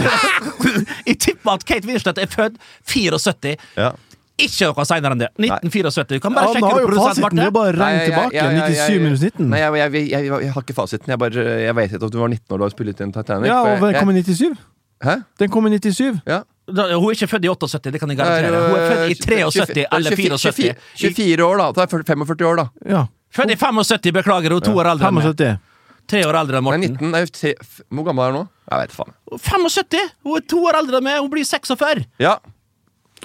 Jeg 1.10 1.20
tipper 1.20 1.51
at 1.58 1.66
Kate 1.66 1.88
Winslet 1.88 2.18
er 2.22 2.27
født 2.32 2.58
74. 2.88 3.56
Ja. 3.77 3.92
Ikke 4.38 4.68
noe 4.70 4.86
seinere 4.86 5.16
enn 5.16 5.22
det. 5.24 5.30
1974. 5.42 6.20
Du 6.20 6.22
kan 6.22 6.36
bare 6.38 6.51
ja, 6.51 6.58
sjekke 6.60 6.70
jo 6.70 6.89
produsent 6.92 7.08
fasiten, 7.18 7.39
det 7.39 7.46
Marte. 7.48 7.54
bare 7.58 7.77
Nei, 7.82 8.06
tilbake. 8.06 8.34
jeg- 8.38 8.58
jeg- 8.58 8.75
97 8.77 9.00
minus 9.01 9.22
19. 9.22 9.50
Nei, 9.50 9.60
jeg, 9.60 9.74
jeg, 9.74 9.94
jeg, 9.94 10.10
jeg, 10.27 10.42
jeg 10.44 10.51
har 10.54 10.62
ikke 10.62 10.75
fasiten. 10.77 11.10
Jeg, 11.10 11.20
bare, 11.20 11.46
jeg 11.66 11.75
vet 11.75 11.92
ikke 11.92 12.06
at 12.06 12.12
du 12.13 12.20
var 12.22 12.27
19 12.30 12.54
år 12.54 12.58
da 12.62 12.70
du 12.70 12.75
spilte 12.75 13.01
inn 13.08 13.13
Titanic. 13.16 13.50
Ja, 13.50 13.60
og 13.63 13.82
den 13.82 13.98
kom 13.98 14.10
i 14.13 14.22
97. 14.22 14.58
Hæ? 15.04 15.16
Den 15.39 15.50
kom 15.50 15.68
i 15.68 15.74
97. 15.80 16.22
Ja. 16.27 16.42
Da, 16.68 16.86
hun 17.00 17.10
er 17.10 17.16
ikke 17.16 17.27
født 17.32 17.46
i 17.46 17.50
78, 17.50 17.92
det 17.94 18.00
kan 18.01 18.10
jeg 18.12 18.20
er, 18.20 18.24
garantere. 18.25 18.62
Hun 18.68 18.77
er 18.77 18.89
født 18.92 19.10
i 19.10 19.16
øh, 19.16 19.51
73 19.51 19.86
eller 19.92 20.16
74. 20.16 20.75
24 21.00 21.46
år, 21.46 21.58
da. 21.58 21.72
Det 21.72 21.94
er 21.94 22.04
45 22.13 22.48
år, 22.51 22.56
da. 22.62 22.68
Ja. 22.86 23.04
Født 23.34 23.51
i 23.51 23.56
75, 23.56 24.12
beklager, 24.13 24.50
hun 24.54 24.62
er 24.62 24.66
to 24.70 24.74
år 24.77 24.92
eldre 24.94 25.08
enn 25.10 25.18
meg. 25.18 25.58
75. 26.07 26.11
Tre 26.11 26.21
år 26.25 26.37
eldre 26.39 26.57
enn 26.61 26.67
Nei, 26.71 26.77
19 26.87 27.11
nei, 27.11 27.25
tre, 27.35 27.53
f- 27.61 27.81
Hvor 27.91 28.05
gammel 28.07 28.23
er 28.23 28.31
hun 28.31 28.39
nå? 28.41 28.47
Jeg 28.71 28.79
vet 28.83 28.93
faen. 28.95 29.13
75! 29.43 30.13
Hun 30.23 30.37
er 30.37 30.45
to 30.47 30.59
år 30.67 30.77
eldre 30.81 30.97
enn 31.01 31.03
meg, 31.07 31.19
hun 31.19 31.29
blir 31.31 31.43
46. 31.47 32.05
Ja. 32.23 32.37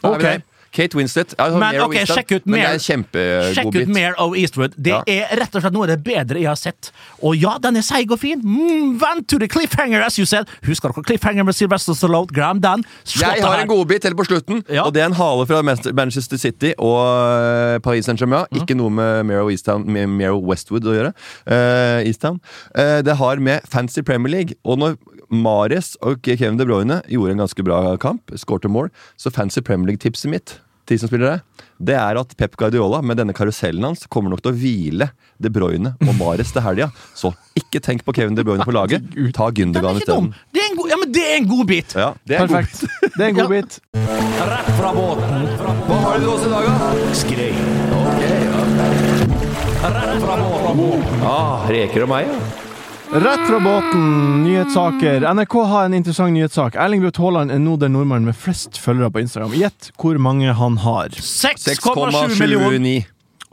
Da 0.02 0.08
er 0.08 0.10
vi 0.10 0.16
Ok. 0.16 0.22
der. 0.22 0.42
Kate 0.72 0.96
Winslet. 0.96 1.34
Ja, 1.38 1.48
Men, 1.50 1.58
Mare 1.60 1.82
ok, 1.84 1.92
Winslet, 1.94 2.16
sjekk 2.18 2.32
ut 2.40 2.46
Mare- 2.46 2.72
en 2.72 2.80
kjempegod 2.80 3.54
Sjekk 3.58 3.74
ut. 3.76 3.88
Mare 3.92 4.14
of 4.18 4.34
Eastwood. 4.36 4.72
Det 4.76 4.90
Ja. 4.94 5.02
er 5.06 5.36
rett 5.36 5.54
og 5.54 5.60
slett 5.62 5.72
noe 5.72 5.82
av 5.84 5.88
det 5.92 5.98
bedre 6.04 6.38
jeg 6.40 6.48
har 6.48 6.56
sett. 6.56 6.90
Og 7.22 7.36
ja, 7.36 7.58
den 7.58 7.76
er 7.76 7.82
seig 7.82 8.10
og 8.10 8.18
fin. 8.20 8.40
Mm, 8.40 8.98
vent 8.98 9.28
to 9.28 9.38
the 9.38 9.48
cliffhanger, 9.48 10.00
as 10.02 10.18
you 10.18 10.24
said. 10.26 10.48
Husker 10.64 10.88
dere 10.92 11.04
cliffhanger 11.04 11.44
med 11.44 11.54
Sylvester 11.54 11.92
Stallone? 11.94 12.26
Graham 12.32 12.60
Dan. 12.60 12.84
Jeg 13.04 13.42
har 13.42 13.52
her. 13.56 13.62
en 13.62 13.68
godbit 13.68 14.02
helt 14.04 14.16
på 14.16 14.24
slutten, 14.24 14.64
Ja. 14.68 14.82
og 14.84 14.94
det 14.94 15.02
er 15.02 15.06
en 15.06 15.12
hale 15.12 15.46
fra 15.46 15.60
Manchester- 15.62 16.38
City 16.38 16.72
og 16.78 17.04
øh, 17.04 17.78
Paris 17.80 18.06
Saint-Germain. 18.06 18.46
Ikke 18.54 18.74
noe 18.74 18.90
med 18.90 19.24
Mare 19.26 19.50
Easttown, 19.52 19.84
med 19.86 20.06
Mare 20.08 20.36
Westwood 20.40 20.82
å 20.84 20.94
gjøre. 20.96 21.12
Uh, 21.46 22.00
Easttown. 22.08 22.40
Uh, 22.74 23.02
det 23.02 23.16
har 23.16 23.36
med 23.36 23.60
Fancy 23.68 24.00
Premier 24.00 24.30
League. 24.32 24.54
Og 24.64 24.78
når 24.78 24.96
Mares 25.30 25.96
og 26.02 26.20
Kevin 26.22 26.56
De 26.58 26.64
Bruyne 26.66 27.02
gjorde 27.08 27.32
en 27.32 27.38
ganske 27.38 27.64
bra 27.64 27.96
kamp, 27.96 28.22
skårte 28.36 28.68
mål, 28.68 28.90
så 29.18 29.30
Fancy 29.32 29.60
Premier 29.60 29.86
League-tipset 29.92 30.28
mitt 30.30 30.58
de 30.88 30.98
som 30.98 31.08
spiller 31.10 31.28
det, 31.30 31.66
det 31.82 31.94
er 31.98 32.18
at 32.20 32.34
Pep 32.38 32.56
Guardiola 32.58 33.00
med 33.02 33.18
denne 33.20 33.34
karusellen 33.36 33.84
hans 33.86 34.04
kommer 34.10 34.32
nok 34.32 34.42
til 34.44 34.52
å 34.52 34.56
hvile 34.58 35.08
De 35.42 35.50
Bruyne 35.50 35.94
og 36.02 36.14
Mares 36.18 36.52
til 36.54 36.62
helga. 36.64 36.88
Så 37.18 37.32
ikke 37.58 37.80
tenk 37.82 38.04
på 38.06 38.14
Kevin 38.16 38.36
De 38.38 38.44
Bruyne 38.46 38.66
på 38.66 38.74
laget. 38.74 39.06
Ta 39.34 39.48
er 39.50 39.56
dum. 39.58 39.98
isteden. 39.98 40.32
Det 40.54 40.62
er 40.62 40.70
en 40.70 40.78
god, 40.78 40.90
ja, 40.92 40.98
men 41.02 41.14
det 41.14 41.24
er 41.26 41.36
en 41.40 41.48
god 41.50 41.66
bit. 41.70 41.94
Ja, 41.98 42.12
det 42.26 42.38
er 42.38 42.44
en 42.44 42.52
god 42.52 42.66
bit. 42.66 42.82
Det 43.16 43.22
er 43.24 43.28
en 43.28 43.36
god 43.36 43.50
bit. 43.52 43.78
Rett 44.52 44.70
fra 44.78 44.90
båten. 44.96 45.46
Hva 45.86 45.98
har 46.06 46.18
du 46.18 46.24
til 46.24 46.32
oss 46.32 46.46
i 46.46 46.52
dag, 46.52 46.64
da? 46.66 46.90
Skrei. 47.22 47.50
Rett 49.82 50.18
fra 50.22 50.36
båten. 50.78 51.26
Ah, 51.26 51.66
reker 51.70 52.06
og 52.06 52.14
meg, 52.14 52.30
ja. 52.30 52.71
Rett 53.12 53.48
fra 53.48 53.60
båten, 53.60 54.42
nyhetssaker. 54.44 55.34
NRK 55.34 55.54
har 55.54 55.84
en 55.84 55.94
interessant 55.94 56.32
nyhetssak. 56.32 56.74
Erling 56.80 57.02
Braut 57.02 57.18
Haaland 57.20 57.52
er 57.52 57.58
nå 57.60 57.74
den 57.76 57.92
nordmannen 57.92 58.30
med 58.30 58.36
flest 58.40 58.78
følgere 58.80 59.12
på 59.12 59.20
Instagram. 59.20 59.52
Gjett 59.52 59.90
hvor 60.00 60.16
mange 60.16 60.54
han 60.56 60.78
har. 60.80 61.12
6,7 61.12 62.40
millioner. 62.40 63.04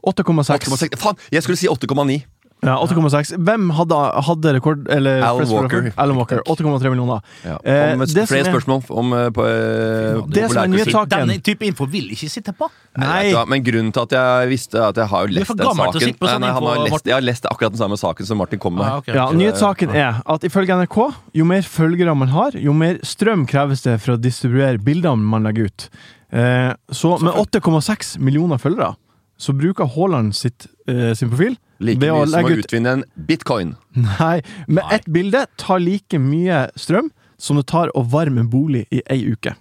8,6. 0.07 0.63
8,6. 0.63 0.95
Faen, 1.01 1.19
jeg 1.35 1.43
skulle 1.43 1.59
si 1.59 1.67
8,9. 1.67 2.15
Ja, 2.61 2.73
8,6. 2.83 3.37
Hvem 3.39 3.69
hadde, 3.71 3.97
hadde 4.27 4.51
rekord 4.57 4.87
eller 4.91 5.21
Alan 5.23 5.47
Walker. 5.47 5.85
Alan 5.95 6.17
Walker. 6.17 6.41
8,3 6.43 6.89
millioner. 6.91 7.21
Ja. 7.45 7.55
Eh, 7.63 7.93
Om 7.93 8.01
eh, 8.03 8.09
det 8.11 8.25
flere 8.27 8.43
er- 8.43 8.51
spørsmål 8.51 8.83
om 8.89 9.13
eh, 9.15 9.29
på, 9.31 9.45
eh, 9.47 10.19
Det 10.27 10.49
som 10.51 10.57
er 10.63 10.67
nyhetssaken- 10.73 11.13
Denne 11.13 11.37
type 11.41 11.63
info 11.65 11.85
vil 11.87 12.09
ikke 12.11 12.29
sitte 12.29 12.51
på. 12.51 12.67
Nei, 12.97 13.31
Nei. 13.31 13.45
Men 13.47 13.63
grunnen 13.63 13.93
til 13.95 14.01
at 14.03 14.11
jeg 14.17 14.49
visste 14.51 14.75
at 14.89 14.95
jeg 14.99 15.07
har 15.07 15.27
jo 15.27 15.33
lest 15.39 15.47
den 15.55 15.57
saken 15.65 16.01
sånn 16.01 16.19
Nei, 16.19 16.37
nei, 16.39 16.51
han 16.51 16.63
har 16.63 16.83
lest, 16.89 17.05
Jeg 17.05 17.13
har 17.15 17.21
lest 17.21 17.45
akkurat 17.45 17.71
den 17.71 17.79
samme 17.79 17.97
saken 17.97 18.25
som 18.25 18.37
Martin 18.37 18.59
kom 18.59 18.75
med. 18.75 18.85
Ah, 18.85 18.97
okay. 18.97 19.15
Ja, 19.15 19.29
Nyhetssaken 19.31 19.95
er 19.95 20.21
at 20.25 20.41
ifølge 20.43 20.75
NRK, 20.83 21.13
jo 21.33 21.45
mer 21.45 21.61
følgere 21.61 22.15
man 22.17 22.27
har, 22.27 22.51
jo 22.59 22.73
mer 22.73 22.99
strøm 23.03 23.47
kreves 23.47 23.81
det 23.83 24.01
for 24.01 24.17
å 24.17 24.19
distribuere 24.19 24.77
bildene 24.83 25.23
man 25.23 25.43
legger 25.47 25.65
ut. 25.71 25.89
Eh, 26.31 26.73
så 26.91 27.15
med 27.21 27.33
8,6 27.33 28.17
millioner 28.19 28.57
følgere, 28.59 28.95
så 29.39 29.55
bruker 29.55 29.87
Haaland 29.95 30.35
sitt, 30.35 30.67
eh, 30.87 31.13
sin 31.17 31.31
profil 31.31 31.57
Like 31.79 32.01
mye 32.03 32.25
som 32.27 32.43
å 32.43 32.51
ut 32.51 32.65
utvinne 32.65 32.93
en 32.97 33.03
bitcoin. 33.15 33.75
Nei, 33.95 34.41
med 34.67 34.83
ett 34.91 35.07
bilde 35.07 35.45
tar 35.57 35.79
like 35.79 36.19
mye 36.19 36.65
strøm 36.75 37.07
som 37.39 37.59
det 37.59 37.69
tar 37.71 37.91
å 37.95 38.03
varme 38.03 38.43
en 38.43 38.49
bolig 38.51 38.83
i 38.91 38.99
ei 39.07 39.21
uke. 39.31 39.55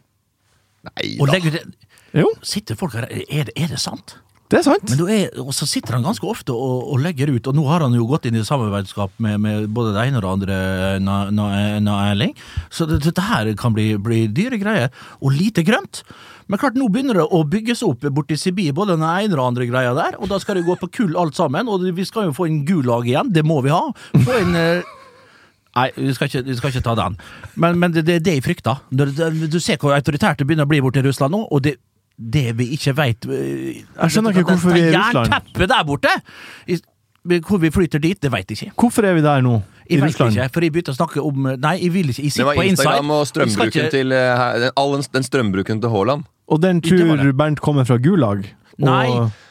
Nei 0.89 1.13
Og 1.21 1.29
da. 1.29 1.37
legger 1.37 1.59
det, 1.59 1.67
Jo, 2.17 2.31
sitter 2.43 2.79
folk 2.79 2.95
her 2.97 3.05
Er 3.11 3.51
det, 3.51 3.53
er 3.55 3.69
det 3.69 3.79
sant? 3.83 4.17
det 4.49 4.63
er 4.63 4.65
sant. 4.65 4.93
Men 4.97 5.11
er, 5.13 5.27
og 5.43 5.51
så 5.53 5.67
sitter 5.69 5.99
han 5.99 6.07
ganske 6.07 6.25
ofte 6.25 6.55
og, 6.57 6.87
og 6.95 7.03
legger 7.05 7.29
ut, 7.29 7.51
og 7.51 7.57
nå 7.59 7.67
har 7.69 7.85
han 7.85 7.93
jo 7.93 8.07
gått 8.09 8.31
inn 8.31 8.39
i 8.41 8.45
samarbeidsskap 8.49 9.13
med, 9.21 9.37
med 9.45 9.67
både 9.77 9.93
det 9.93 10.07
ene 10.09 10.17
og 10.17 10.25
det 10.25 10.31
andre, 10.31 10.57
na, 11.05 11.17
na, 11.29 11.49
na 11.85 11.97
Erling. 12.07 12.33
Så 12.73 12.87
det, 12.89 13.03
dette 13.05 13.27
her 13.29 13.51
kan 13.61 13.77
bli, 13.77 13.91
bli 14.01 14.23
dyre 14.33 14.57
greier, 14.61 14.89
og 15.21 15.37
lite 15.37 15.67
grønt. 15.69 16.01
Men 16.49 16.59
klart, 16.59 16.75
nå 16.81 16.89
begynner 16.89 17.15
det 17.21 17.27
å 17.29 17.43
bygge 17.45 17.75
seg 17.77 17.89
opp 17.91 18.07
borti 18.17 18.37
Sibir, 18.41 18.73
både 18.73 18.95
den 18.97 19.03
ene 19.05 19.29
og 19.29 19.37
den 19.37 19.45
andre 19.47 19.67
greia 19.69 19.91
der, 19.97 20.15
og 20.19 20.29
da 20.31 20.39
skal 20.41 20.57
det 20.57 20.65
gå 20.65 20.77
på 20.81 20.89
kull 20.97 21.17
alt 21.21 21.37
sammen, 21.37 21.69
og 21.69 21.83
vi 21.95 22.05
skal 22.09 22.25
jo 22.31 22.33
få 22.37 22.47
en 22.49 22.63
gulag 22.65 23.05
igjen, 23.11 23.33
det 23.37 23.45
må 23.45 23.61
vi 23.63 23.69
ha. 23.75 23.83
Få 24.25 24.39
en 24.41 24.55
eh, 24.57 24.95
Nei, 25.79 25.91
vi 25.95 26.11
skal, 26.17 26.27
ikke, 26.27 26.41
vi 26.49 26.55
skal 26.59 26.73
ikke 26.73 26.81
ta 26.89 26.95
den. 26.99 27.19
Men, 27.61 27.77
men 27.79 27.93
det, 27.95 28.03
det 28.09 28.15
er 28.17 28.23
det 28.25 28.33
jeg 28.39 28.43
frykter. 28.49 28.81
Det- 28.91 29.51
Du 29.53 29.61
ser 29.61 29.77
hvor 29.79 29.93
autoritært 29.95 30.39
det 30.41 30.47
begynner 30.49 30.65
å 30.67 30.71
bli 30.73 30.81
borti 30.83 31.05
Russland 31.05 31.37
nå, 31.37 31.45
og 31.55 31.63
det, 31.63 31.77
det 32.19 32.57
vi 32.59 32.71
ikke 32.75 32.97
veit 32.99 33.29
Jeg 33.29 33.85
skjønner 34.11 34.33
ikke 34.35 34.49
hvorfor 34.57 34.73
vi 34.75 34.81
er 34.89 34.89
i 34.89 34.97
Russland. 34.97 35.29
Jernteppet 35.31 35.69
der 35.71 35.85
borte! 35.87 36.15
I- 36.67 36.81
Hvor 37.45 37.61
vi 37.61 37.69
flytter 37.71 38.01
dit, 38.01 38.19
det 38.25 38.31
veit 38.33 38.49
jeg 38.51 38.57
ikke. 38.59 38.73
Hvorfor 38.81 39.05
er 39.05 39.15
vi 39.15 39.21
der 39.23 39.43
nå? 39.45 39.59
I 39.89 39.95
Jeg 39.99 40.03
Russland? 40.09 40.33
ikke, 40.35 40.49
for 40.55 40.65
jeg 40.65 40.73
begynte 40.73 40.93
å 40.95 40.97
snakke 40.97 41.23
om 41.23 41.47
Nei, 41.61 41.75
jeg 41.83 41.93
vil 41.93 42.09
ikke. 42.11 42.23
Jeg 42.25 42.33
Det 42.33 42.33
sitter 42.33 42.49
var 42.49 42.55
på 42.59 42.65
inside. 42.65 42.89
Instagram 42.89 43.11
og 43.15 43.23
strømbruken 43.29 43.69
ikke- 43.85 43.91
til 43.95 44.13
eh, 44.13 44.37
her- 44.41 44.59
den- 44.65 44.73
all 44.77 44.93
den, 44.97 45.05
den 45.13 45.23
strømbruken 45.29 45.81
til 45.85 45.91
Haaland. 45.95 46.25
Og 46.49 46.61
den 46.63 46.81
tror. 46.85 47.21
Bernt 47.37 47.61
kommer 47.65 47.85
fra 47.89 47.99
Gulag? 48.01 48.47
Nei, 48.79 49.09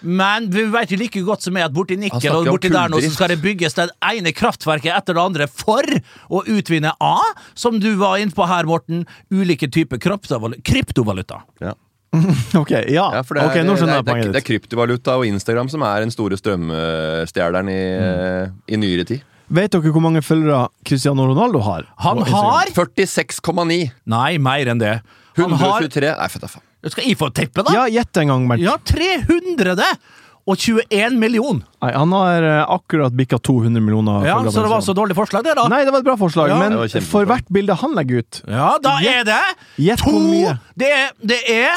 men 0.08 0.46
vi 0.54 0.64
vet 0.72 0.92
jo 0.94 0.98
like 1.02 1.20
godt 1.28 1.44
som 1.44 1.58
jeg 1.60 1.68
at 1.68 1.74
borti 1.76 1.98
Nikel 2.00 2.32
og 2.32 2.46
borti 2.48 2.70
der 2.72 2.88
nå 2.88 3.02
så 3.04 3.10
skal 3.12 3.34
det 3.34 3.42
bygges 3.44 3.76
det 3.76 3.90
ene 4.08 4.32
kraftverket 4.32 4.94
etter 4.96 5.18
det 5.18 5.24
andre 5.26 5.48
for 5.52 5.84
å 6.32 6.46
utvinne 6.48 6.94
A, 7.04 7.18
som 7.52 7.76
du 7.84 7.90
var 8.00 8.22
inne 8.24 8.32
på 8.32 8.48
her, 8.48 8.64
Morten, 8.70 9.04
ulike 9.28 9.68
typer 9.68 10.00
kryptovaluta. 10.00 11.42
Ja. 11.60 11.74
ok, 12.62 12.72
ja. 12.88 13.10
Ja, 13.20 13.24
for 13.28 13.36
det 13.36 13.44
er, 13.44 13.50
ok, 13.52 13.66
nå 13.68 13.76
skjønner 13.76 14.00
jeg 14.00 14.08
poenget 14.08 14.30
ditt. 14.30 14.38
det 14.38 14.42
er 14.42 14.48
kryptovaluta 14.48 15.18
og 15.20 15.28
Instagram 15.28 15.68
som 15.76 15.84
er 15.84 16.06
den 16.06 16.14
store 16.16 16.40
strømstjeleren 16.40 17.74
i, 17.74 17.82
Mm. 17.98 18.56
i 18.72 18.80
nyere 18.80 19.06
tid. 19.12 19.26
Vet 19.48 19.72
dere 19.76 19.92
hvor 19.96 20.04
mange 20.04 20.24
følgere 20.24 20.70
Cristiano 20.88 21.28
Ronaldo 21.28 21.60
har? 21.68 21.86
Han 22.04 22.24
har 22.32 22.72
46,9! 22.76 23.92
Nei, 24.12 24.32
mer 24.40 24.72
enn 24.72 24.80
det. 24.80 24.96
Han 25.38 25.52
har 25.56 25.84
123 25.84 26.16
Nei, 26.16 26.32
fy 26.32 26.42
faen. 26.48 26.67
Skal 26.94 27.04
jeg 27.08 27.18
få 27.20 27.30
tippe, 27.36 27.64
da? 27.66 27.72
Ja, 27.76 27.86
gjett 27.92 28.18
en 28.22 28.28
gang, 28.34 28.46
Bernt. 28.50 28.64
Ja, 28.64 28.76
321 28.88 31.18
millioner! 31.20 31.66
Nei, 31.84 31.92
han 31.94 32.12
har 32.16 32.42
eh, 32.48 32.64
akkurat 32.78 33.14
bikka 33.18 33.38
200 33.40 33.82
millioner 33.84 34.28
Ja, 34.28 34.38
så 34.52 34.60
det 34.64 34.72
var 34.72 34.82
så 34.86 34.94
dårlig 34.98 35.16
forslag, 35.18 35.44
det, 35.48 35.54
da. 35.60 35.66
Nei, 35.72 35.82
det 35.86 35.92
var 35.96 36.02
et 36.04 36.08
bra 36.10 36.18
forslag, 36.20 36.46
Ja. 36.54 36.58
Men 36.62 36.72
for 37.10 37.24
hvert 37.30 37.48
bilde 37.54 37.74
han 37.82 37.92
legger 37.98 38.16
ut 38.24 38.34
Ja, 38.48 38.70
da 38.84 38.92
er 39.04 39.22
det 39.28 39.42
Gjett 39.88 40.02
to 40.06 40.12
hvor 40.16 40.24
mye. 40.28 40.54
Det 40.80 40.92
er, 40.94 41.10
det 41.34 41.42
er 41.56 41.74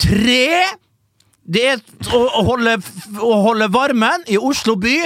tre 0.00 0.48
Det 1.44 1.62
er 1.74 1.78
å, 2.14 2.16
å, 2.24 2.40
holde, 2.50 2.72
å 3.20 3.34
holde 3.44 3.66
varmen 3.74 4.20
i 4.30 4.36
Oslo 4.40 4.74
by 4.80 4.96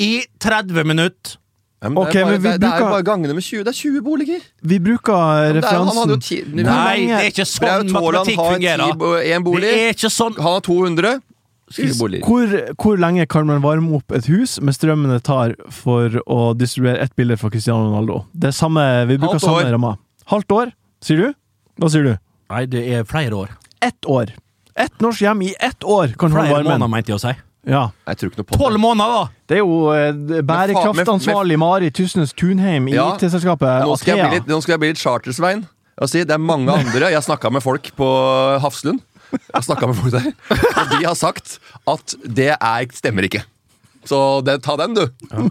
i 0.00 0.12
30 0.40 0.86
minutter. 0.88 1.36
Ja, 1.82 1.88
men 1.90 1.98
okay, 1.98 2.12
det, 2.12 2.20
er 2.20 2.24
bare, 2.24 2.32
men 2.32 2.42
vi 2.42 2.48
det, 2.48 2.58
det 2.62 2.68
er 2.70 2.84
bare 2.86 3.02
gangene 3.02 3.34
med 3.34 3.42
20. 3.42 3.64
Det 3.66 3.70
er 3.72 3.78
20 3.78 4.02
boliger! 4.06 4.42
Vi 4.70 4.76
bruker 4.78 5.54
referansen 5.56 6.12
er, 6.14 6.20
ti, 6.22 6.36
Nei, 6.54 7.08
det 7.08 7.16
er 7.16 7.28
ikke 7.32 7.46
sånn 7.50 7.64
Braut 7.64 7.72
Haaland 7.72 7.96
matematikk 7.96 8.38
har 8.38 8.54
fungerer. 8.54 8.92
ti 8.94 9.32
en 9.34 9.46
bolig. 9.48 9.66
Det 9.66 9.80
er 9.88 9.96
ikke 9.96 10.10
sånn 10.14 10.36
Han 10.38 10.46
har 10.46 10.62
200. 10.68 11.12
hvor, 12.22 12.54
hvor 12.84 13.02
lenge 13.02 13.26
kan 13.26 13.48
man 13.48 13.62
varme 13.64 13.96
opp 13.98 14.14
et 14.14 14.28
hus 14.30 14.60
med 14.60 14.76
strømmen 14.76 15.10
det 15.10 15.22
tar 15.26 15.56
for 15.72 16.20
å 16.30 16.40
distribuere 16.54 17.02
ett 17.02 17.16
bilde 17.18 17.38
fra 17.40 17.50
Cristiano 17.50 17.88
Ronaldo? 17.88 18.22
Det 18.30 18.52
er 18.52 18.56
samme, 18.56 18.84
Vi 19.10 19.18
bruker 19.18 19.40
Halvt 19.40 19.48
samme 19.48 19.74
ramma. 19.74 19.94
Halvt 20.30 20.54
år, 20.54 20.74
sier 21.02 21.18
du? 21.18 21.38
Hva 21.82 21.90
sier 21.90 22.06
du? 22.06 22.14
Nei, 22.52 22.66
det 22.70 22.84
er 22.94 23.08
flere 23.08 23.34
år. 23.34 23.56
Ett 23.82 24.06
år. 24.06 24.36
Ett 24.78 25.02
norsk 25.02 25.24
hjem 25.24 25.42
i 25.48 25.54
ett 25.58 25.82
år 25.82 26.14
kan 26.14 26.30
holde 26.30 26.46
Flere 26.46 26.60
varmen. 26.60 26.78
måneder, 26.78 26.92
mente 26.94 27.10
jeg 27.10 27.18
å 27.18 27.24
si. 27.26 27.34
Ja. 27.68 27.84
Jeg 28.10 28.18
tror 28.18 28.30
ikke 28.32 28.40
noe 28.42 28.48
på 28.50 28.56
Tolv 28.58 28.74
det. 28.74 28.80
måneder, 28.82 29.12
da! 29.14 29.42
Det 29.46 29.56
er 29.58 29.60
jo 29.62 29.76
eh, 29.94 30.42
bærekraftansvarlig 30.42 31.58
Mari 31.62 31.90
Tysnes 31.94 32.32
Tunheim 32.34 32.88
i 32.90 32.96
Ja, 32.96 33.12
IT-selskapet 33.14 33.84
Nå 33.86 33.94
skal, 34.00 34.16
jeg 34.16 34.18
bli 34.18 34.26
Athea. 34.26 34.40
litt, 34.40 34.50
nå 34.50 34.58
skal 34.64 34.74
jeg 34.74 34.82
bli 34.82 34.90
litt 34.94 35.02
chartersvein. 35.02 35.62
Og 36.02 36.10
si, 36.10 36.24
det 36.26 36.34
er 36.34 36.42
mange 36.42 36.72
andre 36.74 37.10
Jeg 37.12 37.18
har 37.20 37.24
snakka 37.26 37.52
med 37.54 37.62
folk 37.62 37.92
på 37.98 38.08
Hafslund. 38.64 39.02
Jeg 39.32 39.64
snakket 39.68 39.92
med 39.92 39.96
folk 40.00 40.12
der 40.12 40.26
Og 40.82 40.90
de 40.96 41.04
har 41.06 41.14
sagt 41.16 41.58
at 41.88 42.16
det 42.26 42.50
er, 42.56 42.88
stemmer 42.96 43.28
ikke. 43.28 43.44
Så 44.08 44.18
det, 44.42 44.56
ta 44.64 44.74
den, 44.80 44.96
du. 44.96 45.04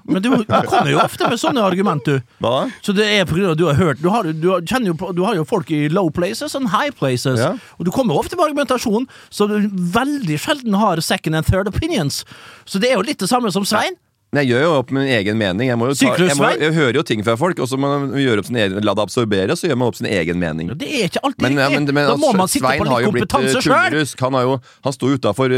Men 0.03 0.21
du, 0.23 0.29
du 0.35 0.45
kommer 0.67 0.91
jo 0.91 0.99
ofte 0.99 1.29
med 1.31 1.39
sånne 1.39 1.63
argument, 1.63 2.03
du. 2.05 2.19
Hva? 2.43 2.65
Så 2.83 2.95
det 2.95 3.07
er 3.07 3.25
på 3.29 3.37
grunn 3.37 3.47
av 3.47 3.55
at 3.55 3.61
du 3.61 3.65
har 3.69 3.79
hørt 3.79 4.01
Du 4.01 4.09
har, 4.11 4.27
du 4.27 4.49
har, 4.51 4.61
jo, 4.87 4.95
du 5.15 5.23
har 5.23 5.37
jo 5.39 5.45
folk 5.47 5.71
i 5.71 5.85
low 5.91 6.09
places 6.11 6.55
and 6.57 6.71
high 6.73 6.91
places. 6.91 7.39
Ja. 7.39 7.53
Og 7.79 7.87
du 7.87 7.91
kommer 7.95 8.19
ofte 8.19 8.35
med 8.35 8.49
argumentasjon 8.49 9.07
så 9.31 9.47
du 9.47 9.57
veldig 9.71 10.39
sjelden 10.41 10.75
har 10.77 10.99
second 11.05 11.37
and 11.39 11.47
third 11.47 11.71
opinions. 11.71 12.25
Så 12.65 12.81
det 12.81 12.91
er 12.91 12.99
jo 12.99 13.07
litt 13.07 13.21
det 13.23 13.31
samme 13.31 13.51
som 13.55 13.65
Svein. 13.67 13.95
Men 14.31 14.45
jeg 14.45 14.53
gjør 14.53 14.61
jo 14.63 14.75
opp 14.79 14.91
min 14.95 15.09
egen 15.11 15.35
mening. 15.35 15.67
Jeg, 15.67 15.75
jo 15.75 15.95
ta, 15.99 16.11
jeg, 16.23 16.35
må, 16.39 16.49
jeg 16.55 16.71
hører 16.77 16.97
jo 17.01 17.01
ting 17.03 17.23
fra 17.27 17.33
folk, 17.35 17.57
og 17.59 17.67
så 17.67 17.75
må 17.75 17.89
man 17.91 18.13
gjøre 18.15 18.39
opp 18.39 18.47
sin 18.47 18.59
egen, 18.63 18.77
la 18.87 18.93
det 18.95 19.03
absorbere, 19.03 19.57
så 19.59 19.67
gjør 19.67 19.79
man 19.81 19.91
opp 19.91 19.97
sin 19.99 20.07
egen 20.07 20.39
mening. 20.39 20.69
Det 20.79 20.87
er 20.87 21.09
ikke 21.09 21.23
alltid 21.27 21.43
Men, 21.43 21.59
ja, 21.59 21.65
men, 21.73 21.87
men 21.89 22.07
da 22.07 22.13
må 22.15 22.29
altså, 22.29 22.39
man 22.39 22.51
sitte 22.53 22.63
Svein 22.63 22.79
på 22.79 22.87
litt 22.87 22.93
uh, 22.95 23.09
kompetanse 23.09 23.63
sjøl. 23.65 23.97
Han, 24.23 24.37
jo, 24.47 24.55
han 24.87 24.95
sto 24.95 25.11
utafor 25.11 25.55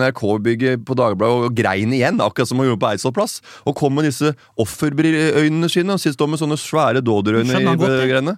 NRK-bygget 0.00 0.82
på 0.88 0.98
Dagbladet 0.98 1.46
og 1.46 1.54
grein 1.62 1.94
igjen, 1.94 2.18
akkurat 2.26 2.50
som 2.50 2.58
han 2.58 2.72
gjorde 2.72 2.82
på 2.82 2.90
Eidsvoll 2.90 3.14
plass. 3.20 3.38
Og 3.62 3.78
kom 3.78 3.94
med 3.94 4.10
disse 4.10 4.34
offerøynene 4.58 5.70
sine 5.70 5.94
og 5.94 6.02
sitter 6.02 6.34
med 6.34 6.42
sånne 6.42 6.58
svære 6.58 7.06
dåderøyne 7.06 7.62
i 7.62 7.78
greiene. 7.78 8.34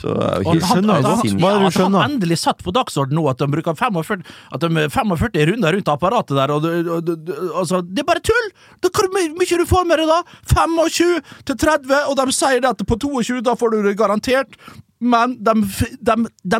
Så 0.00 0.08
det 0.16 0.24
er 0.24 0.42
jo 0.42 0.48
Og 0.48 0.54
han, 0.54 0.62
skjønner 0.62 0.94
han, 0.94 1.02
ja, 1.04 1.50
han 1.62 1.72
skjønner? 1.74 2.04
endelig 2.08 2.38
satt 2.40 2.62
på 2.64 2.72
dagsordenen 2.72 3.18
nå 3.20 3.26
at 3.30 3.38
de 3.42 3.48
bruker 3.52 3.74
45, 3.76 4.22
at 4.56 4.60
de 4.64 4.70
er 4.80 4.88
45 4.88 5.46
runder 5.52 5.76
rundt 5.76 5.90
apparatet 5.92 6.36
der. 6.38 6.50
Og 6.54 6.64
og 6.64 7.04
det, 7.04 7.16
det- 7.26 7.38
altså, 7.54 7.82
det 7.84 8.00
er 8.00 8.08
bare 8.08 8.24
tull! 8.24 8.48
Det 8.80 8.90
hvor 8.94 9.10
mye 9.12 9.58
du 9.58 9.66
får 9.68 9.84
med 9.86 9.98
det, 10.00 10.08
da? 10.08 10.22
25 10.54 11.20
til 11.44 11.56
30, 11.56 11.92
og 12.08 12.16
de 12.16 12.32
sier 12.32 12.64
at 12.70 12.86
på 12.88 12.96
22 12.98 13.42
da 13.42 13.54
får 13.54 13.70
du 13.76 13.82
det 13.82 13.96
garantert. 14.00 14.56
Men 15.02 15.36
de, 15.42 15.52
de, 16.00 16.14
de 16.46 16.58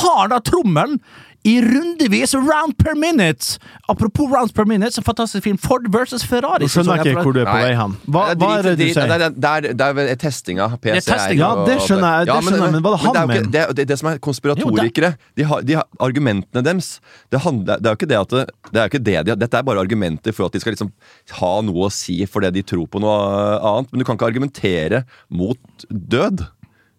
har 0.00 0.28
da 0.28 0.40
trommelen 0.42 0.98
i 1.44 1.60
rundevis, 1.60 2.32
round 2.34 2.76
per 2.80 2.94
minute. 2.96 3.58
Apropos 3.88 4.30
rounds 4.32 4.52
per 4.52 4.64
minute, 4.64 4.94
så 4.96 5.02
fantastisk 5.04 5.44
film 5.44 5.58
Ford 5.60 5.88
versus 5.92 6.24
Ferrari. 6.24 6.68
Skjønner 6.72 7.02
ikke 7.04 7.20
hvor 7.20 7.36
du 7.36 7.42
er 7.42 7.50
på 7.50 7.56
vei 7.60 7.74
hen. 7.76 7.96
Hva, 8.08 8.22
Det 8.32 8.40
hva 8.40 8.52
er 8.58 8.68
det 8.70 8.74
du 8.80 8.84
sier? 8.86 9.10
Det 9.10 9.18
er, 9.18 9.34
det 9.36 9.50
er, 9.74 9.88
er 9.88 9.98
vel 9.98 10.12
testinga. 10.20 10.70
PC 10.80 11.04
Det 11.04 11.18
er. 11.18 11.34
Ja, 11.36 11.50
det 11.68 11.76
skjønner 11.84 12.16
jeg, 12.22 12.30
det 12.30 12.38
skjønner 12.48 12.64
jeg, 12.64 12.76
men 12.78 12.86
hva 12.86 12.94
er 12.96 13.04
det 13.18 13.26
mener? 13.28 13.50
Det, 13.52 13.64
det, 13.76 13.86
det 13.92 14.00
som 14.00 14.10
er 14.10 14.22
konspiratorikere 14.24 15.12
de 15.36 15.48
har, 15.50 15.66
de 15.66 15.76
har 15.78 15.84
Argumentene 16.04 16.62
deres 16.64 16.88
det, 17.32 17.40
handler, 17.44 17.78
det 17.80 17.88
er 17.88 17.94
jo 17.94 17.98
ikke 18.00 18.08
det 18.10 18.18
at 18.18 18.32
det, 18.34 18.44
det 18.72 18.80
er 18.80 18.90
ikke 18.90 19.02
det 19.04 19.14
de 19.14 19.32
har, 19.34 19.38
Dette 19.44 19.60
er 19.60 19.66
bare 19.68 19.84
argumenter 19.84 20.34
for 20.36 20.48
at 20.48 20.56
de 20.56 20.62
skal 20.62 20.74
liksom 20.74 20.90
ha 21.40 21.52
noe 21.66 21.88
å 21.88 21.92
si 21.92 22.16
for 22.30 22.44
det 22.44 22.54
de 22.56 22.64
tror 22.66 22.88
på 22.88 23.00
noe 23.04 23.14
annet. 23.60 23.92
Men 23.92 24.00
du 24.00 24.08
kan 24.08 24.18
ikke 24.18 24.28
argumentere 24.32 25.04
mot 25.28 25.86
død. 25.90 26.46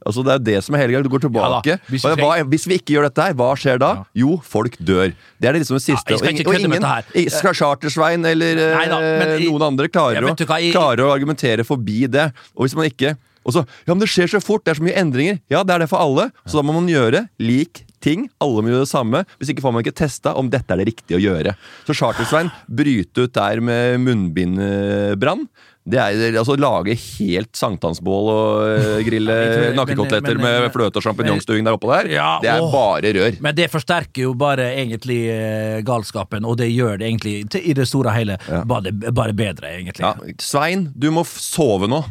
Altså 0.05 0.23
Det 0.25 0.31
er 0.33 0.39
jo 0.39 0.45
det 0.51 0.63
som 0.63 0.75
er 0.75 0.83
hele 0.83 0.93
greia. 0.95 1.03
Du 1.05 1.09
går 1.09 1.23
tilbake. 1.25 1.75
Ja 1.75 1.77
hvis 1.89 2.05
vi 2.05 2.15
Hva- 2.21 2.47
hvis 2.49 2.67
vi 2.69 2.77
ikke 2.79 2.95
gjør 2.95 3.07
dette 3.09 3.25
her, 3.25 3.33
hva 3.33 3.51
skjer 3.57 3.79
da? 3.81 3.91
Jo, 4.13 4.37
folk 4.45 4.77
dør. 4.77 5.13
Det 5.41 5.49
er 5.49 5.53
det 5.57 5.63
liksom 5.63 5.79
det 5.79 5.85
siste. 5.85 6.13
Ja, 6.13 6.17
og 6.17 6.47
og 6.47 6.59
ingen 6.59 7.31
skal 7.33 7.55
Chartersvein 7.57 8.25
eller 8.25 8.61
eh, 8.69 8.89
da, 8.89 8.99
men 8.99 9.35
noen 9.43 9.65
andre 9.71 9.89
klarer, 9.89 10.21
Ja, 10.21 10.35
hva, 10.35 10.59
jeg... 10.61 10.73
å, 10.73 10.77
klarer 10.77 11.07
å 11.07 11.13
argumentere 11.15 11.65
forbi 11.67 12.05
det. 12.07 12.31
Og 12.55 12.67
hvis 12.67 12.77
man 12.77 12.85
ikke 12.89 13.15
og 13.45 13.53
så, 13.53 13.61
Ja, 13.85 13.93
men 13.93 14.01
det 14.01 14.09
skjer 14.09 14.29
så 14.31 14.41
fort, 14.41 14.63
det 14.65 14.73
er 14.73 14.79
så 14.79 14.85
mye 14.87 14.97
endringer. 14.97 15.37
Ja, 15.53 15.61
det 15.61 15.75
er 15.75 15.83
det 15.85 15.89
for 15.91 16.01
alle. 16.01 16.31
Så 16.49 16.57
da 16.57 16.63
må 16.65 16.73
man 16.73 16.87
gjøre 16.89 17.27
lik 17.37 17.83
ting. 18.01 18.25
Alle 18.41 18.63
må 18.65 18.71
gjøre 18.73 18.85
det 18.87 18.89
samme. 18.89 19.21
Hvis 19.37 19.51
ikke 19.53 19.61
får 19.65 19.75
man 19.75 19.85
ikke 19.85 19.93
testa 20.01 20.33
om 20.37 20.49
dette 20.49 20.73
er 20.73 20.81
det 20.81 20.87
riktige 20.89 21.19
å 21.19 21.21
gjøre. 21.21 21.53
Så 21.85 21.93
Chartersvein 21.97 22.49
bryte 22.65 23.27
ut 23.27 23.33
der 23.37 23.61
med 23.61 24.01
munnbindbrann. 24.01 25.45
Det 25.85 25.99
er 26.01 26.33
altså 26.39 26.55
lage 26.57 26.95
helt 26.97 27.51
sankthansbål 27.53 28.29
og 28.33 28.61
eh, 28.71 29.03
grille 29.05 29.35
nakkekoteletter 29.77 30.39
med 30.41 30.71
fløte 30.73 30.97
og 30.97 31.05
sjampinjongstuing 31.05 31.67
der 31.67 31.75
oppe 31.77 31.91
der. 31.91 32.09
Ja, 32.09 32.29
det 32.41 32.49
er 32.55 32.63
åh. 32.65 32.71
bare 32.73 33.11
rør. 33.13 33.37
Men 33.45 33.53
det 33.59 33.67
forsterker 33.69 34.23
jo 34.25 34.31
bare 34.33 34.65
egentlig 34.79 35.19
eh, 35.29 35.83
galskapen, 35.85 36.43
og 36.49 36.57
det 36.57 36.71
gjør 36.73 36.97
det 37.03 37.05
egentlig 37.11 37.35
til, 37.53 37.61
i 37.69 37.75
det 37.77 37.85
store 37.91 38.09
og 38.09 38.17
hele 38.17 38.39
Ja. 38.49 38.63
bare, 38.65 38.91
bare 39.13 39.33
bedre, 39.37 39.75
egentlig. 39.77 40.01
Ja, 40.01 40.15
Svein, 40.41 40.87
du 40.97 41.11
må 41.13 41.21
f- 41.21 41.37
sove 41.37 41.87
nå. 41.91 42.01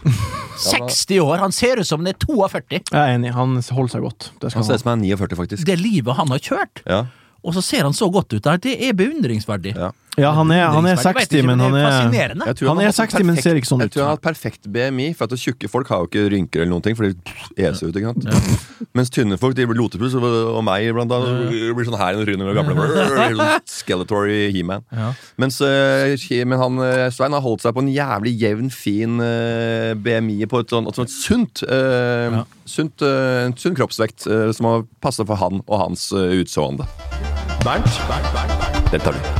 60 0.60 1.20
år! 1.22 1.38
Han 1.38 1.52
ser 1.54 1.80
ut 1.80 1.86
som 1.88 2.02
han 2.02 2.10
er 2.12 2.18
42! 2.20 2.80
Jeg 2.90 2.98
er 2.98 3.14
enig, 3.14 3.30
han 3.36 3.56
holder 3.62 3.94
seg 3.94 4.04
godt. 4.04 4.30
Det 4.42 4.50
skal 4.50 4.60
Han 4.60 4.66
ser 4.68 4.74
ut 4.80 4.82
som 4.84 4.90
han 4.92 5.04
er 5.06 5.16
49, 5.16 5.38
faktisk. 5.38 5.66
Det 5.70 5.78
livet 5.80 6.18
han 6.18 6.28
har 6.34 6.42
kjørt, 6.42 6.82
Ja, 6.88 7.04
og 7.40 7.54
så 7.56 7.62
ser 7.64 7.86
han 7.86 7.94
så 7.96 8.10
godt 8.12 8.34
ut 8.36 8.44
det 8.60 8.74
er 8.84 8.92
beundringsverdig. 8.92 9.72
ja. 9.78 9.92
Ja, 10.18 10.32
han 10.34 10.50
er, 10.50 10.64
han 10.74 10.86
er 10.90 10.98
60, 10.98 11.44
men 11.46 11.60
han 11.62 11.74
er 11.78 11.84
er. 12.10 12.32
Jeg 12.34 12.56
tror 12.58 12.68
Han 12.72 12.80
er 12.82 12.90
60, 12.94 13.22
men 13.28 13.36
ser 13.38 13.54
ikke 13.58 13.68
sånn 13.68 13.82
Jeg 13.84 13.90
ut. 13.90 13.94
tror 13.94 14.02
han 14.02 14.08
har 14.10 14.16
hatt 14.18 14.24
perfekt 14.24 14.66
BMI, 14.66 15.12
for 15.14 15.30
at 15.30 15.38
tjukke 15.38 15.70
folk 15.70 15.88
har 15.92 16.02
jo 16.02 16.08
ikke 16.10 16.24
rynker 16.34 16.64
eller 16.64 16.72
noen 16.72 16.82
ting, 16.82 16.96
for 16.98 17.06
de 17.06 17.14
eser 17.62 17.88
ut. 17.90 17.96
ikke 17.96 18.10
sant? 18.10 18.88
Mens 18.96 19.12
tynne 19.14 19.38
folk, 19.40 19.54
de 19.54 19.68
blir 19.70 19.78
lotepus, 19.78 20.16
og 20.18 20.58
meg 20.66 20.88
blant 20.96 21.14
annet, 21.14 21.52
blir 21.76 21.86
sånn 21.88 21.98
her 22.00 22.18
i 22.18 22.24
trynet 22.26 22.42
med 22.48 22.58
gamle 22.58 22.74
sånn 22.74 23.60
Skeletory 23.70 24.40
He-Man. 24.54 24.82
Ja. 24.90 25.12
Mens 25.40 25.60
eh, 25.64 26.16
men 26.44 26.58
han 26.58 26.80
eh, 26.84 27.06
Svein 27.14 27.36
har 27.36 27.44
holdt 27.44 27.62
seg 27.64 27.76
på 27.76 27.84
en 27.84 27.92
jævlig 27.94 28.34
jevn, 28.40 28.70
fin 28.74 29.20
eh, 29.24 29.92
BMI 29.94 30.42
på 30.50 30.64
et 30.64 30.74
sånt, 30.74 30.90
altså 30.90 31.06
et 31.06 31.14
sunt, 31.14 31.62
Ja. 31.70 32.44
sunt 32.66 33.02
en 33.02 33.54
sunn 33.58 33.74
kroppsvekt 33.78 34.26
som 34.56 34.66
har 34.68 34.84
passet 35.02 35.26
for 35.28 35.38
han 35.40 35.62
og 35.66 35.76
hans 35.84 36.10
utseende. 36.12 36.86
Bernt, 37.64 37.86
Bernt, 38.08 38.32
Bernt, 38.34 38.58
Bernt, 38.58 38.90
den 38.92 39.00
tar 39.04 39.16
du. 39.16 39.39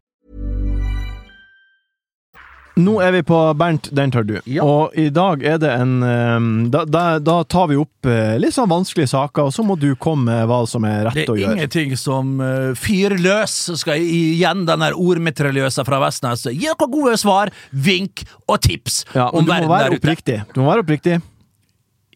Nå 2.79 2.93
er 3.03 3.11
vi 3.11 3.19
på 3.27 3.37
Bernt, 3.59 3.89
den 3.91 4.11
tar 4.13 4.23
du. 4.23 4.37
Ja. 4.47 4.63
Og 4.63 4.93
i 4.95 5.09
dag 5.11 5.41
er 5.43 5.57
det 5.59 5.71
en 5.75 5.97
eh, 6.07 6.45
da, 6.71 6.85
da, 6.87 7.01
da 7.19 7.35
tar 7.43 7.67
vi 7.67 7.75
opp 7.81 8.07
eh, 8.07 8.37
litt 8.39 8.55
sånn 8.55 8.69
vanskelige 8.71 9.11
saker, 9.11 9.49
og 9.49 9.55
så 9.55 9.65
må 9.67 9.75
du 9.79 9.89
komme 9.99 10.29
med 10.31 10.47
hva 10.47 10.61
som 10.71 10.85
er 10.87 11.09
rett 11.09 11.27
å 11.27 11.35
gjøre. 11.35 11.51
Det 11.51 11.51
er 11.51 11.57
ingenting 11.59 11.97
som 11.99 12.31
uh, 12.39 12.71
fyrer 12.79 13.19
løs. 13.19 13.57
Skal 13.81 13.99
jeg 13.99 14.07
igjen 14.37 14.63
den 14.69 14.85
der 14.85 14.95
ordmitraljøsa 14.95 15.83
fra 15.87 15.99
Vestnes 16.05 16.45
gi 16.47 16.63
dere 16.63 16.87
gode 16.95 17.17
svar, 17.19 17.51
vink 17.75 18.23
og 18.47 18.61
tips 18.63 19.01
Ja, 19.17 19.27
om 19.35 19.43
verden 19.49 19.67
der 19.71 19.91
ute. 19.91 19.99
oppriktig. 19.99 20.39
Du 20.55 20.61
må 20.63 20.71
være 20.71 20.85
oppriktig. 20.87 21.19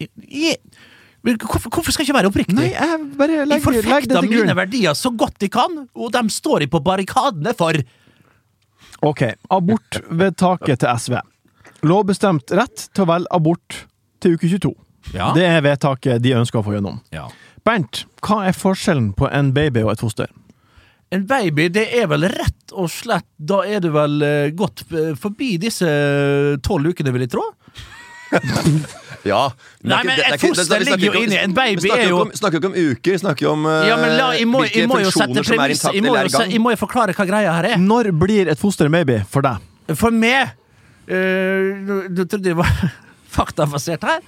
I- 0.00 0.10
i 0.24 0.56
Hvorfor, 1.26 1.72
hvorfor 1.74 1.90
skal 1.90 2.04
jeg 2.04 2.12
ikke 2.12 2.18
være 2.20 2.28
oppriktig? 2.30 2.54
Nei, 2.54 2.68
jeg 2.70 2.98
bare 3.18 3.34
jeg 3.40 3.48
legger, 3.50 3.58
det 3.58 3.82
forfekter 3.82 4.20
til 4.22 4.30
mine 4.30 4.54
verdier 4.54 4.94
så 4.94 5.10
godt 5.10 5.42
jeg 5.42 5.50
kan, 5.56 5.72
og 5.98 6.12
dem 6.14 6.28
står 6.30 6.62
jeg 6.62 6.70
på 6.70 6.78
barrikadene 6.86 7.50
for. 7.58 7.74
Ok, 9.06 9.22
abortvedtaket 9.54 10.82
til 10.82 10.98
SV. 10.98 11.18
Lovbestemt 11.86 12.50
rett 12.56 12.88
til 12.90 13.04
å 13.04 13.10
velge 13.12 13.30
abort 13.36 13.82
til 14.22 14.34
uke 14.34 14.50
22. 14.50 14.72
Ja. 15.14 15.30
Det 15.36 15.44
er 15.46 15.62
vedtaket 15.62 16.24
de 16.24 16.34
ønsker 16.34 16.60
å 16.60 16.66
få 16.66 16.74
gjennom. 16.74 16.98
Ja. 17.14 17.28
Bernt, 17.66 18.04
hva 18.24 18.44
er 18.48 18.56
forskjellen 18.56 19.12
på 19.18 19.30
en 19.30 19.52
baby 19.54 19.84
og 19.86 19.94
et 19.94 20.02
foster? 20.02 20.32
En 21.14 21.26
baby, 21.26 21.68
det 21.70 21.86
er 21.94 22.08
vel 22.10 22.26
rett 22.32 22.72
og 22.74 22.88
slett 22.90 23.28
Da 23.38 23.60
er 23.62 23.78
du 23.78 23.92
vel 23.94 24.18
eh, 24.26 24.48
gått 24.58 24.82
eh, 24.90 25.12
forbi 25.14 25.52
disse 25.62 25.86
tolv 26.66 26.90
ukene, 26.90 27.12
vil 27.14 27.26
jeg 27.28 27.34
tro? 27.36 27.44
Ja. 29.26 29.42
Nei, 29.82 29.98
men 30.06 30.16
det 30.20 30.26
et 30.32 30.40
foster 30.44 30.84
ligger 30.86 31.06
jo 31.14 31.22
inni- 31.26 31.40
en 31.42 31.54
baby 31.56 31.80
vi 31.82 31.88
snakker 31.90 32.04
er 32.04 32.08
jo- 32.12 32.30
Snakker 32.40 32.60
ikke 32.62 32.70
om 32.70 32.76
uker, 32.78 33.10
vi 33.12 33.18
snakker 33.22 33.50
om 33.52 33.66
eh, 33.66 33.86
Ja, 33.90 33.96
men 34.00 34.16
la, 34.18 34.28
jeg, 34.38 34.46
må, 34.48 34.62
hvilke 34.64 34.86
funksjoner 34.92 35.44
som 35.44 35.60
er 35.60 35.74
intakte 35.74 35.96
intakt 35.96 35.96
eller 35.96 36.20
er 36.20 36.30
i 36.30 36.34
gang. 36.36 36.50
jeg 36.56 36.60
må 36.64 36.70
jo 36.74 36.80
forklare 36.86 37.14
hva 37.16 37.26
greia 37.28 37.52
her 37.58 37.68
er. 37.72 37.76
Når 37.82 38.10
blir 38.18 38.48
et 38.52 38.58
foster 38.62 38.86
en 38.86 38.92
baby 38.92 39.18
for 39.28 39.42
deg? 39.46 39.58
For 39.94 40.10
meg 40.10 40.54
øh, 41.08 42.08
Du 42.10 42.24
trodde 42.24 42.42
det 42.44 42.56
var 42.56 42.70
faktabasert 43.36 44.02
her? 44.04 44.20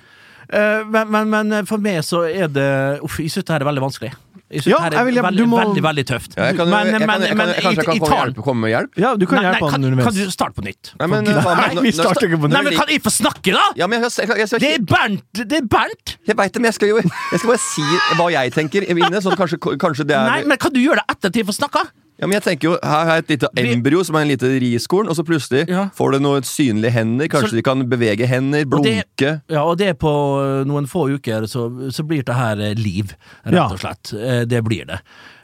Uh, 0.48 0.80
men, 0.88 1.10
men, 1.12 1.28
men 1.52 1.66
for 1.68 1.76
meg 1.76 1.98
så 2.06 2.22
er 2.24 2.48
det 2.48 2.68
Uff, 3.04 3.18
jeg 3.20 3.28
syns 3.34 3.44
det 3.44 3.52
her 3.52 3.60
er 3.60 3.68
veldig 3.68 3.82
vanskelig. 3.84 4.14
Jeg 4.48 4.62
synes 4.64 4.72
Ja, 4.72 4.76
det 4.76 4.84
her 4.84 4.90
jeg 4.90 5.00
er 5.00 5.04
vil- 5.04 5.22
veldig, 5.28 5.38
du 5.44 5.46
må- 5.46 5.58
veldig, 5.60 5.82
veldig 5.84 6.04
tøft. 6.08 6.32
Ja, 6.38 6.44
jeg 6.48 6.56
kan, 6.56 6.68
men, 6.72 6.86
jeg, 6.86 7.00
kan, 7.00 7.06
men, 7.08 7.20
jeg, 7.20 7.36
kan, 7.36 7.48
jeg, 7.48 7.62
kanskje 7.62 7.76
jeg 7.76 8.00
kan 8.00 8.32
få 8.32 8.42
komme 8.46 8.60
med 8.64 8.70
hjelp? 8.72 8.92
Ja, 8.96 9.10
du 9.14 9.26
kan 9.26 9.36
Nei, 9.36 9.42
nei, 9.44 9.50
hjelpe 9.52 9.70
han 9.70 9.82
kan, 9.84 10.04
kan 10.08 10.14
du 10.16 10.30
starte 10.32 10.54
på 10.56 10.64
nytt? 10.64 10.92
Nei, 10.98 11.06
men, 11.12 11.24
Nei, 11.24 11.34
nei 11.74 11.82
vi 11.84 11.92
starter 11.92 12.24
ikke 12.28 12.40
på 12.40 12.48
nytt. 12.48 12.56
Nei, 12.56 12.62
men 12.64 12.72
Kan 12.78 12.88
jeg 12.88 13.02
få 13.04 13.12
snakke, 13.12 13.52
da?! 13.52 13.66
Ja, 13.76 13.86
men 13.86 14.00
jeg, 14.00 14.10
jeg, 14.16 14.28
jeg, 14.28 14.48
jeg, 14.48 14.60
Det 14.64 14.72
er 14.72 14.80
Bernt! 14.88 15.24
Det 15.36 15.52
er 15.60 15.66
Bernt! 15.68 16.16
jeg 16.26 16.36
veit 16.40 16.52
det, 16.52 16.62
men 16.62 16.68
jeg 16.72 16.74
skal 16.80 16.88
jo 16.88 16.96
Jeg 16.96 17.38
skal 17.42 17.48
bare 17.52 17.64
si 17.68 17.84
hva 18.16 18.30
jeg 18.32 18.52
tenker 18.56 18.88
inne, 18.88 19.20
så 19.20 19.36
kanskje, 19.36 19.60
kanskje 19.76 20.08
det 20.08 20.16
er 20.16 20.24
Nei, 20.32 20.44
men 20.48 20.56
kan 20.56 20.72
du 20.72 20.80
gjøre 20.80 21.02
det 21.04 21.06
etter 21.12 21.28
at 21.28 21.36
jeg 21.36 21.44
får 21.44 21.58
snakka? 21.60 21.84
Ja, 22.18 22.26
men 22.26 22.34
jeg 22.34 22.42
tenker 22.42 22.66
jo, 22.66 22.78
Her 22.82 23.04
har 23.06 23.12
jeg 23.20 23.24
et 23.24 23.28
lite 23.36 23.48
embryo 23.62 24.00
som 24.04 24.16
er 24.18 24.24
en 24.26 24.32
lite 24.32 24.48
riskorn, 24.58 25.06
og 25.08 25.14
så 25.14 25.22
plutselig 25.22 25.68
Ja. 25.70 25.84
får 25.94 26.12
det 26.16 26.22
noen 26.24 26.42
synlige 26.42 26.90
hender. 26.90 27.28
Kanskje 27.28 27.50
Så- 27.50 27.56
de 27.56 27.62
kan 27.62 27.84
bevege 27.88 28.26
hender, 28.26 28.64
Og 28.72 28.82
det- 28.82 29.42
Ja, 29.48 29.62
og 29.62 29.78
det 29.78 29.86
er 29.88 29.94
på 29.94 30.10
øh, 30.42 30.64
noen 30.66 30.86
få 30.88 31.08
uker 31.14 31.46
så, 31.46 31.70
så 31.92 32.02
blir 32.06 32.24
det 32.24 32.34
her 32.34 32.58
eh, 32.58 32.74
liv, 32.74 33.14
rett 33.46 33.72
og 33.72 33.78
slett. 33.78 34.12
Ja. 34.12 34.44
Det 34.44 34.64
blir 34.64 34.84
det. 34.86 34.98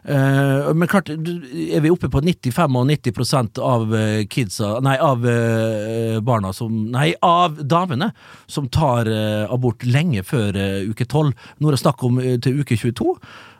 Eh, 0.06 0.72
men 0.74 0.87
klart, 0.88 1.08
er 1.08 1.80
vi 1.80 1.88
oppe 1.90 2.10
på 2.10 2.20
95-90 2.20 3.58
av 3.62 3.94
eh, 3.94 4.24
kidsa 4.28 4.80
Nei, 4.82 4.96
av 4.98 5.24
eh, 5.24 6.18
barna 6.20 6.52
som 6.52 6.90
Nei, 6.90 7.14
av 7.22 7.56
damene 7.64 8.10
som 8.46 8.68
tar 8.68 9.06
eh, 9.08 9.46
abort 9.50 9.78
lenge 9.87 10.22
før 10.26 10.54
eh, 10.56 10.90
uke 10.90 11.06
12. 11.06 11.32
Nå 11.60 11.68
er 11.68 11.76
det 11.78 11.80
snakk 11.80 12.04
om 12.04 12.18
eh, 12.18 12.37
til 12.42 12.60
uke 12.60 12.76
22. 12.76 13.14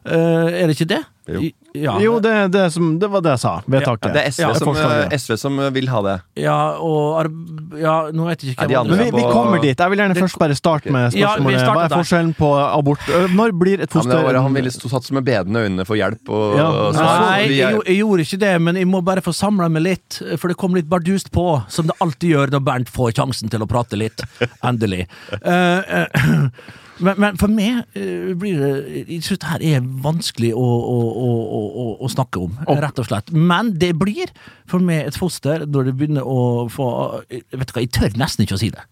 Eh, 0.05 0.62
er 0.62 0.66
det 0.68 0.77
ikke 0.77 0.90
det? 0.96 1.03
Jo. 1.33 1.40
Ja. 1.74 1.96
Jo, 1.98 2.20
det, 2.22 2.32
det, 2.54 2.68
som, 2.70 2.92
det 3.02 3.08
var 3.10 3.22
det 3.24 3.32
jeg 3.34 3.40
sa. 3.42 3.52
Vedtaket. 3.66 4.06
Ja, 4.06 4.12
det 4.14 4.20
er 4.22 4.30
SV, 4.30 4.42
Ja, 4.44 4.50
som, 4.54 4.68
forslaget. 4.70 5.08
eh, 5.12 5.18
SV 5.18 5.37
som 5.40 5.56
eh, 5.58 5.70
vil 5.74 5.88
ha 5.90 6.02
det. 6.06 6.12
ja, 6.44 6.58
og 6.78 7.32
Ja, 7.74 7.94
nå 8.14 8.28
vet 8.28 8.44
jeg 8.44 8.54
ikke 8.54 8.68
hva 8.70 8.84
vi, 8.87 9.08
vi 9.10 9.24
kommer 9.26 9.58
dit. 9.58 9.74
Jeg 9.82 9.90
vil 9.90 9.98
gjerne 9.98 10.14
Det- 10.14 10.22
først 10.22 10.38
bare 10.38 10.54
starte 10.54 10.92
med 10.94 11.10
spørsmålet. 11.10 11.64
Hva 11.66 11.74
er 11.84 11.88
der. 11.88 11.96
forskjellen 11.98 12.34
på 12.38 12.50
abort 12.62 13.00
Når 13.34 13.56
blir 13.58 13.82
et 13.82 13.90
foster 13.90 14.22
var, 14.22 14.38
han 14.38 14.54
ville 14.54 14.70
stå 14.70 14.88
satt 14.92 15.10
med 15.10 15.24
bedende 15.26 15.64
øyne 15.66 15.84
for 15.84 15.96
hjelp. 15.98 16.28
Og, 16.30 16.56
Ja. 16.56 16.68
og 16.70 16.94
Nei, 16.94 17.48
vi 17.48 17.58
jeg, 17.58 17.80
jeg 17.87 17.98
gjorde 18.04 18.20
ikke 18.22 18.38
det, 18.38 18.54
men 18.62 18.76
jeg 18.76 18.87
må 18.87 19.02
bare 19.02 19.20
få 19.20 19.34
samla 19.34 19.68
meg 19.68 19.82
litt, 19.82 20.22
for 20.38 20.46
det 20.48 20.56
kom 20.56 20.74
litt 20.74 20.88
bardust 20.88 21.32
på, 21.34 21.64
som 21.68 21.87
det 21.90 21.98
alltid 22.00 22.30
gjør 22.37 22.50
når 22.54 22.64
Bernt 22.64 22.88
får 22.88 23.12
sjansen 23.18 23.50
til 23.50 23.60
å 23.60 23.66
prate 23.66 23.98
litt. 23.98 24.22
Endelig. 24.62 25.08
Uh, 25.44 25.82
uh, 25.90 26.06
men, 27.00 27.14
men 27.18 27.37
for 27.37 27.48
meg 27.50 27.82
uh, 27.96 28.34
blir 28.38 28.60
det 28.60 29.06
Jeg 29.08 29.22
syns 29.26 29.40
det 29.42 29.48
her 29.50 29.64
er 29.74 29.80
vanskelig 30.04 30.52
å, 30.54 30.62
å, 30.62 30.98
å, 31.26 31.63
å, 31.64 31.87
å 32.05 32.11
snakke 32.12 32.42
om, 32.42 32.59
rett 32.68 33.00
og 33.00 33.09
slett. 33.09 33.33
Men 33.33 33.72
det 33.81 33.94
blir 34.00 34.33
for 34.70 34.85
meg 34.85 35.09
et 35.09 35.18
foster 35.18 35.66
når 35.66 35.90
det 35.90 35.96
begynner 36.00 36.27
å 36.27 36.66
få 36.72 36.90
Vet 37.31 37.48
du 37.50 37.72
hva, 37.74 37.83
jeg 37.83 37.92
tør 37.94 38.14
nesten 38.20 38.44
ikke 38.44 38.59
å 38.59 38.62
si 38.62 38.70
det. 38.74 38.85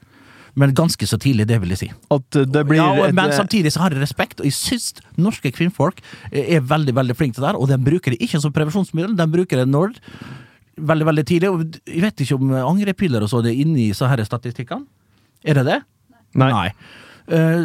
Men 0.58 0.74
ganske 0.76 1.06
så 1.08 1.16
tidlig, 1.20 1.46
det 1.48 1.56
vil 1.62 1.72
jeg 1.72 1.80
si. 1.80 1.88
at 2.12 2.38
det 2.52 2.62
blir 2.68 2.76
Ja, 2.76 3.08
men 3.16 3.32
samtidig 3.32 3.72
så 3.72 3.86
har 3.86 3.94
jeg 3.94 4.02
respekt, 4.02 4.42
og 4.42 4.48
jeg 4.48 4.56
syns 4.56 4.92
norske 5.16 5.52
kvinnfolk 5.54 6.02
er 6.28 6.60
veldig 6.60 6.92
veldig 6.98 7.16
flinke 7.16 7.38
til 7.38 7.46
det, 7.46 7.54
her, 7.54 7.60
og 7.60 7.70
de 7.70 7.78
bruker 7.80 8.12
det 8.12 8.20
ikke 8.20 8.40
som 8.42 8.52
prevensjonsmiddel, 8.52 9.16
de 9.16 9.28
bruker 9.32 9.62
det 9.62 9.68
når 9.70 9.96
veldig 10.76 11.08
veldig 11.08 11.24
tidlig. 11.28 11.52
Og 11.52 11.78
jeg 11.88 12.04
vet 12.04 12.24
ikke 12.24 12.36
om 12.36 12.52
angrepiller 12.62 13.24
og 13.24 13.32
så 13.32 13.40
det 13.44 13.54
er 13.54 13.64
inni 13.64 13.90
så 13.96 14.10
her 14.10 14.24
statistikkene. 14.26 14.84
Er 15.42 15.58
det 15.58 15.64
det? 15.70 15.78
Nei. 16.38 16.68
Eh, 16.68 17.00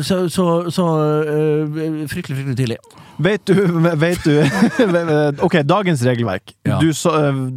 så 0.03 0.29
så, 0.29 0.71
så 0.71 0.85
eh, 1.23 2.07
fryktelig, 2.07 2.37
fryktelig 2.37 2.57
tidlig. 2.57 2.77
Vet 3.17 3.47
du, 3.47 3.53
vet 4.05 4.23
du 4.23 4.43
Ok, 5.45 5.61
dagens 5.65 6.03
regelverk. 6.05 6.53
Ja. 6.63 6.79
Du, 6.79 6.91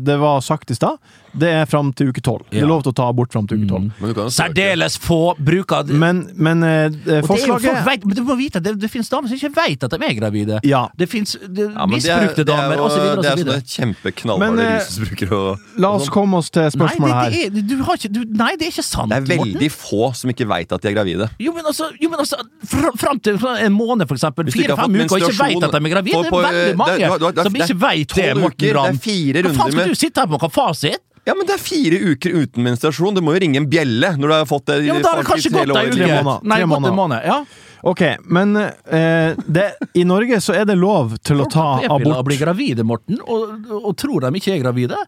det 0.04 0.16
var 0.16 0.40
sagt 0.40 0.70
i 0.70 0.74
stad. 0.74 0.96
Det 1.32 1.48
er 1.48 1.64
fram 1.70 1.92
til 1.92 2.08
uke 2.10 2.20
tolv. 2.20 2.42
Det 2.50 2.62
er 2.62 2.66
lov 2.66 2.82
til 2.82 2.90
å 2.90 2.96
ta 2.96 3.08
abort 3.08 3.32
fram 3.32 3.46
til 3.46 3.60
uke 3.62 3.68
tolv. 3.70 3.90
Søke. 4.00 4.24
Særdeles 4.34 4.96
få 4.98 5.36
bruker 5.38 5.84
det. 5.86 5.94
Men, 5.94 6.24
men 6.34 6.62
eh, 6.66 7.22
forslaget 7.22 7.62
det 7.62 7.70
er 7.76 7.84
vet, 7.86 8.04
men 8.06 8.16
du 8.16 8.22
må 8.26 8.36
vite 8.36 8.60
det, 8.60 8.74
det 8.80 8.90
finnes 8.90 9.08
damer 9.08 9.28
som 9.30 9.36
ikke 9.38 9.52
vet 9.54 9.84
at 9.86 9.90
de 9.94 10.00
er 10.08 10.14
gravide. 10.18 10.58
Ja. 10.66 10.88
Det 10.98 11.08
fins 11.08 11.36
Ja, 11.40 11.46
men 11.86 12.00
det 12.00 12.10
er- 12.10 12.24
misbrukte 12.26 12.44
det 12.44 12.48
er 12.48 12.56
damer, 12.56 12.76
jo- 12.76 12.84
osv. 12.88 13.00
Det 13.00 13.30
er 13.30 13.34
osv. 13.36 13.44
sånne 13.44 13.60
kjempeknallharde 13.74 14.64
eh, 14.66 14.78
rusmisbrukere 14.80 15.58
La 15.84 15.90
oss 15.96 16.08
komme 16.08 16.36
oss 16.40 16.50
til 16.50 16.62
Nei, 16.66 16.70
spørsmålet 16.74 17.14
det, 17.14 17.20
her. 17.20 17.50
det 17.54 17.62
er, 17.62 17.68
du 17.76 17.84
har 17.84 17.94
ikke, 18.00 18.12
du, 18.12 18.20
nei, 18.42 18.50
det 18.56 18.66
er 18.66 18.72
ikke 18.74 18.86
sant. 18.86 19.10
Det 19.10 19.16
er 19.16 19.26
Morten. 19.36 19.54
veldig 19.54 19.70
få 19.72 20.10
som 20.18 20.30
ikke 20.34 20.48
veit 20.50 20.72
at 20.72 20.82
de 20.82 20.88
er 20.90 20.96
gravide. 20.98 21.28
Jo, 21.40 21.52
men 21.56 21.64
altså, 21.70 21.90
jo, 22.00 22.08
men 22.10 22.18
altså 22.24 22.40
fr 22.66 22.90
Fram 23.00 23.20
til 23.22 23.38
en 23.38 23.72
måned, 23.72 24.06
for 24.08 24.18
eksempel. 24.18 24.50
Fire-fem 24.50 24.94
uker, 24.98 25.14
og 25.14 25.20
ikke 25.20 25.38
vet 25.38 25.64
at 25.64 25.72
de 25.72 25.78
er 25.86 25.94
gravide. 25.94 26.24
på- 26.24 26.30
på- 26.30 26.40
det 26.42 26.50
er 26.50 26.58
veldig 26.60 26.76
mange 26.76 26.98
det- 26.98 27.20
du 27.20 27.24
har- 27.24 27.44
som 27.44 27.54
er 27.54 27.64
ikke 27.64 27.80
vet 27.80 28.08
det, 28.14 28.36
Morten 28.36 28.58
det 28.58 28.70
er 28.70 28.74
Ramm. 28.74 28.96
Hva 28.98 29.54
faen 29.54 29.72
skal 29.72 29.88
du 29.88 29.94
sitte 29.94 30.20
her 30.20 30.26
med 30.26 30.40
noen 30.40 30.50
fasit? 30.50 30.98
Ja, 31.28 31.34
men 31.36 31.46
det 31.46 31.54
er 31.58 31.60
fire 31.62 31.98
uker 32.14 32.32
uten 32.42 32.64
menstruasjon. 32.64 33.14
Du 33.14 33.20
må 33.22 33.34
jo 33.36 33.40
ringe 33.44 33.60
en 33.60 33.66
bjelle 33.70 34.14
når 34.16 34.28
du 34.32 34.34
har 34.34 34.46
fått 34.48 34.66
det 34.70 34.78
Ja, 34.86 34.94
men 34.96 35.02
Da 35.04 35.10
har 35.14 35.20
det 35.22 35.26
kanskje 35.28 35.50
gått 35.52 35.76
ei. 35.76 35.90
Tre 35.92 36.04
uke. 36.06 36.22
måneder. 36.24 36.46
Nei, 36.48 36.56
Tre 36.56 36.66
gått 36.66 36.76
en 36.76 36.82
måneder. 36.82 36.96
måned. 36.96 37.26
Ja. 37.28 37.44
Ok, 37.82 38.02
men 38.28 38.56
eh, 38.56 39.36
det, 39.46 39.66
i 39.96 40.04
Norge 40.04 40.40
så 40.44 40.52
er 40.56 40.64
det 40.68 40.76
lov 40.80 41.14
til 41.24 41.40
å 41.40 41.46
ta 41.48 41.66
Folk 41.80 41.90
abort. 42.00 42.24
blir 42.28 42.40
gravide, 42.40 42.84
Morten, 42.84 43.20
og, 43.24 43.68
og 43.80 43.94
tror 43.96 44.20
de 44.26 44.32
ikke 44.40 44.52
er 44.56 44.60
gravide. 44.64 44.98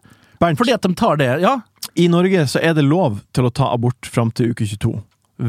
Bernt, 0.41 0.57
Fordi 0.57 0.73
at 0.73 0.81
de 0.81 0.93
tar 0.97 1.17
det. 1.21 1.27
Ja, 1.43 1.59
i 1.95 2.07
Norge 2.09 2.47
så 2.49 2.61
er 2.61 2.73
det 2.73 2.85
lov 2.87 3.19
til 3.33 3.45
å 3.45 3.51
ta 3.53 3.69
abort 3.73 4.09
fram 4.09 4.31
til 4.33 4.49
uke 4.53 4.65
22. 4.65 4.95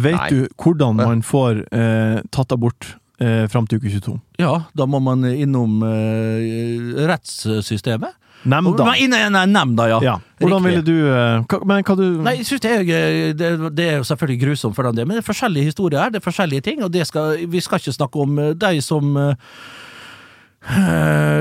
Vet 0.05 0.17
Nei. 0.17 0.29
du 0.33 0.49
hvordan 0.61 0.97
man 1.01 1.23
får 1.25 1.63
eh, 1.73 2.21
tatt 2.33 2.53
abort 2.57 2.95
eh, 3.21 3.45
fram 3.53 3.67
til 3.69 3.81
uke 3.81 3.89
22? 3.93 4.15
ja 4.41 4.55
da 4.75 4.87
må 4.89 5.01
man 5.05 5.25
innom 5.29 5.81
eh, 5.87 7.05
rettssystemet. 7.09 8.13
Nemnda. 8.45 8.85
Nei, 8.91 9.07
nei, 9.09 9.45
nemnda, 9.49 9.87
ja. 9.89 9.99
Ja. 10.05 10.15
Hvordan 10.43 10.67
ville 10.67 10.83
du 10.85 10.97
eh, 11.09 11.45
hva, 11.49 11.61
Men 11.65 11.85
hva 11.87 11.97
du 11.97 12.05
Nei, 12.25 12.37
jeg 12.41 12.49
synes 12.49 12.65
det, 12.65 12.73
er, 12.75 13.33
det, 13.39 13.53
det 13.77 13.87
er 13.89 13.97
jo 14.03 14.09
selvfølgelig 14.09 14.43
grusomt 14.43 14.77
for 14.77 14.91
det, 14.91 15.07
men 15.07 15.17
det 15.17 15.23
er 15.23 15.31
forskjellige 15.31 15.71
historier 15.73 16.03
her, 16.03 16.13
det 16.13 16.21
er 16.21 16.27
forskjellige 16.27 16.67
ting, 16.69 16.85
og 16.85 16.93
det 16.93 17.07
skal, 17.09 17.41
vi 17.49 17.63
skal 17.65 17.81
ikke 17.81 17.97
snakke 17.97 18.27
om 18.27 18.39
eh, 18.43 18.53
de 18.61 18.83
som 18.85 19.17
eh, 19.17 19.39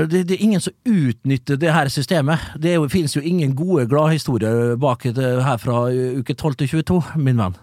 det, 0.08 0.24
det 0.28 0.36
er 0.36 0.44
ingen 0.44 0.60
som 0.64 0.76
utnytter 0.84 1.60
det 1.60 1.72
her 1.72 1.88
systemet. 1.92 2.50
Det 2.60 2.74
jo, 2.76 2.88
finnes 2.92 3.16
jo 3.16 3.22
ingen 3.24 3.54
gode 3.56 3.86
gladhistorier 3.88 4.74
bak 4.80 5.06
det 5.16 5.30
her 5.44 5.60
fra 5.60 5.86
uke 5.92 6.34
12 6.36 6.58
til 6.60 6.74
22, 6.84 7.00
min 7.24 7.40
venn. 7.40 7.56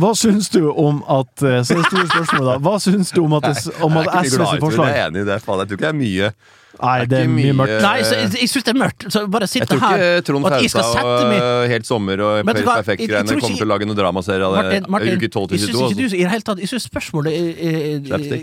Hva 0.00 0.12
syns 0.18 0.48
du 0.52 0.62
om 0.70 1.02
at 1.08 1.44
eh, 1.44 1.60
Så 1.66 1.76
det 1.78 1.84
store 1.90 2.06
spørsmålet, 2.14 2.48
da. 2.52 2.56
Hva 2.64 2.78
syns 2.82 3.12
du 3.14 3.20
om 3.24 3.36
at, 3.38 3.50
det, 3.50 3.74
om 3.80 3.98
Jeg 3.98 4.08
at 4.08 4.14
er 4.14 4.30
ikke 4.30 4.38
glad 4.38 4.48
i 4.48 4.56
det, 4.56 4.64
forslag 4.64 4.90
Jeg 4.90 5.02
er 5.02 5.10
enig 5.10 5.20
i 5.20 5.28
det. 5.28 5.38
Faen, 5.44 5.62
jeg 5.62 5.70
tror 5.70 5.80
ikke 5.80 5.86
det 5.86 5.92
er 5.92 6.00
mye. 6.00 6.32
Nei, 6.80 6.92
det 6.98 7.02
er 7.02 7.08
det 7.10 7.18
er 7.20 7.30
mye 7.34 7.54
mørkt. 7.58 7.82
Nei, 7.82 8.02
så 8.06 8.16
jeg, 8.16 8.28
jeg 8.40 8.50
synes 8.52 8.66
det 8.66 8.72
er 8.72 8.78
mørkt. 8.80 9.06
Så 9.12 9.22
bare 9.34 9.48
Jeg 9.50 9.66
tror 9.68 9.80
ikke 9.80 10.22
Trond 10.28 10.46
Fausa 10.46 10.84
og 11.00 11.32
eh, 11.34 11.64
Helt 11.72 11.88
sommer 11.88 12.22
og 12.24 12.50
Perfekt-greiene 12.50 13.36
kommer 13.40 13.58
til 13.58 13.66
å 13.66 13.70
lage 13.72 13.88
noe 13.90 13.98
dramaserie 13.98 14.46
av 14.46 14.56
det 14.70 14.80
Martin, 14.92 15.18
uke 15.18 15.28
12 15.28 15.56
jeg 15.56 15.64
til 15.64 15.66
syns 15.66 15.80
22. 15.80 15.90
ikke 15.90 15.98
du 15.98 16.04
altså. 16.04 16.16
i 16.16 16.22
det 16.22 16.30
hele 16.34 16.46
tatt 16.46 16.62
Jeg 16.62 16.72
syns 16.72 16.86
spørsmålet 16.88 17.30
er, 17.36 18.38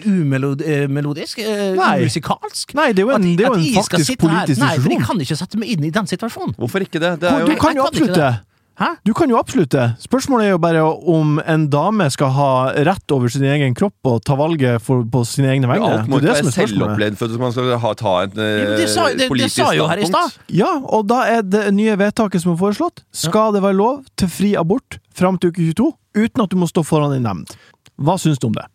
umelodisk, 0.88 1.42
Nei. 1.80 1.94
umusikalsk. 2.04 2.76
Nei, 2.78 2.90
det 2.98 3.04
er 3.06 3.08
jo 3.08 3.16
en, 3.16 3.30
det 3.32 3.48
er 3.48 3.50
jo 3.50 3.58
en 3.58 3.66
faktisk 3.80 4.20
politisk 4.22 4.54
diskusjon. 4.54 4.68
Nei, 4.68 4.76
for 4.84 4.98
jeg 4.98 5.08
kan 5.08 5.26
ikke 5.26 5.40
sette 5.40 5.64
meg 5.64 5.74
inn 5.74 5.88
i 5.88 5.94
den 5.94 6.12
situasjonen. 6.12 6.54
Hvorfor 6.60 6.86
ikke 6.86 7.02
det? 7.02 7.16
det 7.24 7.32
er 7.32 7.48
Du 7.48 7.56
kan 7.62 7.80
jo 7.80 7.88
absolutt 7.88 8.16
det. 8.18 8.36
Hæ? 8.78 8.88
Du 9.08 9.10
kan 9.18 9.30
jo 9.32 9.40
absolutt 9.40 9.72
det. 9.74 9.86
Spørsmålet 10.04 10.46
er 10.46 10.52
jo 10.52 10.58
bare 10.62 10.82
om 11.10 11.40
en 11.42 11.64
dame 11.74 12.06
skal 12.14 12.30
ha 12.36 12.50
rett 12.86 13.14
over 13.16 13.32
sin 13.34 13.42
egen 13.50 13.74
kropp 13.74 14.06
og 14.06 14.20
ta 14.28 14.36
valget 14.38 14.84
for, 14.86 15.02
på 15.10 15.24
sine 15.26 15.50
egne 15.56 15.66
vegne. 15.72 15.88
alt 15.96 16.12
må 16.12 16.20
ikke 16.22 16.36
være 16.36 16.52
selvopplevd 16.54 17.18
for 17.18 17.34
at 17.34 17.42
man 17.42 17.56
skal 17.56 17.72
ha, 17.82 17.94
ta 17.98 18.14
et 18.28 18.38
Ja, 18.38 18.76
det 18.78 18.86
sa- 18.94 19.08
eh, 19.10 19.16
det- 19.18 19.32
det 19.34 19.50
sa 19.52 19.72
jo 19.74 19.88
her 19.90 19.98
i 19.98 20.06
stad. 20.06 20.38
Ja, 20.54 20.70
og 20.86 21.08
da 21.10 21.24
er 21.26 21.42
det 21.42 21.74
nye 21.74 21.96
vedtaket 21.98 22.42
som 22.42 22.54
er 22.54 22.58
foreslått. 22.62 23.02
Skal 23.12 23.52
det 23.54 23.64
være 23.64 23.74
lov 23.80 24.04
til 24.16 24.28
fri 24.28 24.54
abort 24.56 25.00
fram 25.12 25.40
til 25.40 25.50
uke 25.50 25.74
22 25.74 25.94
uten 26.16 26.44
at 26.44 26.50
du 26.50 26.56
må 26.56 26.70
stå 26.70 26.86
foran 26.86 27.16
en 27.18 27.24
nemnd? 27.24 27.56
Hva 28.00 28.20
syns 28.22 28.38
du 28.38 28.46
om 28.48 28.54
det? 28.54 28.66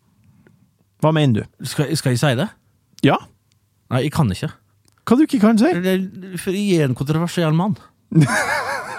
Hva 1.01 1.13
mener 1.13 1.33
du? 1.47 1.65
Skal, 1.65 1.95
skal 1.95 2.11
jeg 2.11 2.19
si 2.19 2.35
det? 2.35 2.49
Ja? 3.03 3.15
Nei, 3.89 4.03
jeg 4.03 4.11
kan 4.11 4.27
ikke. 4.29 4.51
Hva 5.07 5.15
du 5.17 5.23
ikke 5.23 5.39
kan 5.39 5.57
si? 5.57 5.71
For 6.37 6.51
jeg 6.51 6.79
er 6.81 6.85
en 6.91 6.95
kontroversiell 6.95 7.53
mann. 7.55 7.77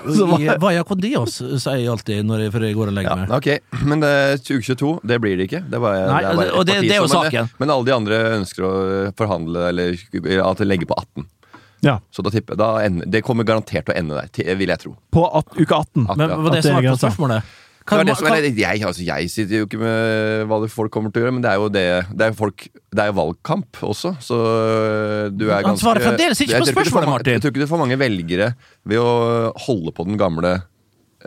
Var- 0.04 0.58
Vaya 0.60 0.84
con 0.84 1.00
Dios, 1.00 1.38
sier 1.40 1.78
jeg 1.80 1.88
alltid 1.88 2.24
når 2.28 2.44
jeg, 2.44 2.52
før 2.52 2.66
jeg 2.68 2.76
går 2.76 2.90
og 2.92 2.96
legger 2.98 3.24
Ja, 3.24 3.36
ok, 3.38 3.48
Men 3.88 4.00
det, 4.04 4.12
2022, 4.44 5.00
det 5.06 5.20
blir 5.24 5.36
det 5.40 5.48
ikke. 5.48 5.62
Det, 5.70 5.80
var, 5.80 5.94
Nei, 6.10 6.20
det 6.22 6.30
er 6.30 6.36
bare 6.36 6.52
og 6.58 6.66
det- 6.66 6.80
det 6.82 6.90
er 6.92 7.00
jo 7.00 7.06
som- 7.08 7.22
men 7.22 7.30
saken. 7.32 7.50
Men 7.58 7.70
alle 7.70 7.84
de 7.84 7.94
andre 7.94 8.18
ønsker 8.40 8.62
å 8.68 9.14
forhandle 9.16 9.68
eller 9.68 9.96
at 10.50 10.58
det 10.58 10.66
legger 10.68 10.86
på 10.86 10.94
18. 10.98 11.26
Ja. 11.84 11.98
Så 12.10 12.22
da 12.24 12.30
tipper 12.30 12.56
jeg 12.56 13.10
Det 13.10 13.22
kommer 13.24 13.44
garantert 13.44 13.84
til 13.84 13.94
å 13.94 13.98
ende 13.98 14.14
der, 14.16 14.54
vil 14.56 14.68
jeg 14.68 14.78
tro. 14.78 14.96
På 15.12 15.26
at, 15.36 15.46
uke 15.56 15.74
18. 15.74 16.06
At- 16.08 16.16
Men 16.16 16.28
var 16.30 16.50
det 16.50 16.64
er 16.64 16.70
svar 16.70 16.82
på 16.82 16.96
spørsmålet? 16.98 17.42
Det 17.84 17.92
er 17.92 17.98
Kan, 17.98 18.06
det 18.08 18.14
er, 18.16 18.24
kan, 18.24 18.42
det- 18.42 18.56
jeg, 18.62 18.80
altså, 18.88 19.02
jeg 19.04 19.28
sitter 19.30 19.58
jo 19.58 19.66
ikke 19.66 19.76
med 19.78 20.46
hva 20.48 20.56
det 20.62 20.70
folk 20.72 20.90
kommer 20.90 21.12
til 21.12 21.20
å 21.20 21.24
gjøre, 21.26 21.34
men 21.36 21.42
det 21.44 21.50
er 21.50 21.58
jo 21.60 21.68
det 21.68 21.82
Det 22.16 22.26
er 22.30 22.32
folk 22.38 22.64
Det 22.96 23.02
er 23.04 23.12
valgkamp 23.12 23.76
også, 23.84 24.14
så 24.24 24.38
øh, 24.40 25.30
du 25.36 25.50
er 25.50 25.58
Han 25.60 25.66
ganske 25.74 25.84
svarer 25.84 26.00
fremdeles 26.06 26.40
ikke 26.40 26.62
på 26.62 26.70
spørsmålet, 26.72 27.08
Martin. 27.12 27.32
Jeg 27.36 27.42
tror 27.44 27.52
ikke 27.52 27.60
du 27.66 27.68
får 27.74 27.82
mange 27.84 27.98
velgere 28.00 28.54
ved 28.88 28.98
å 29.02 29.52
holde 29.66 29.92
på 29.92 30.06
den 30.08 30.16
gamle 30.16 30.54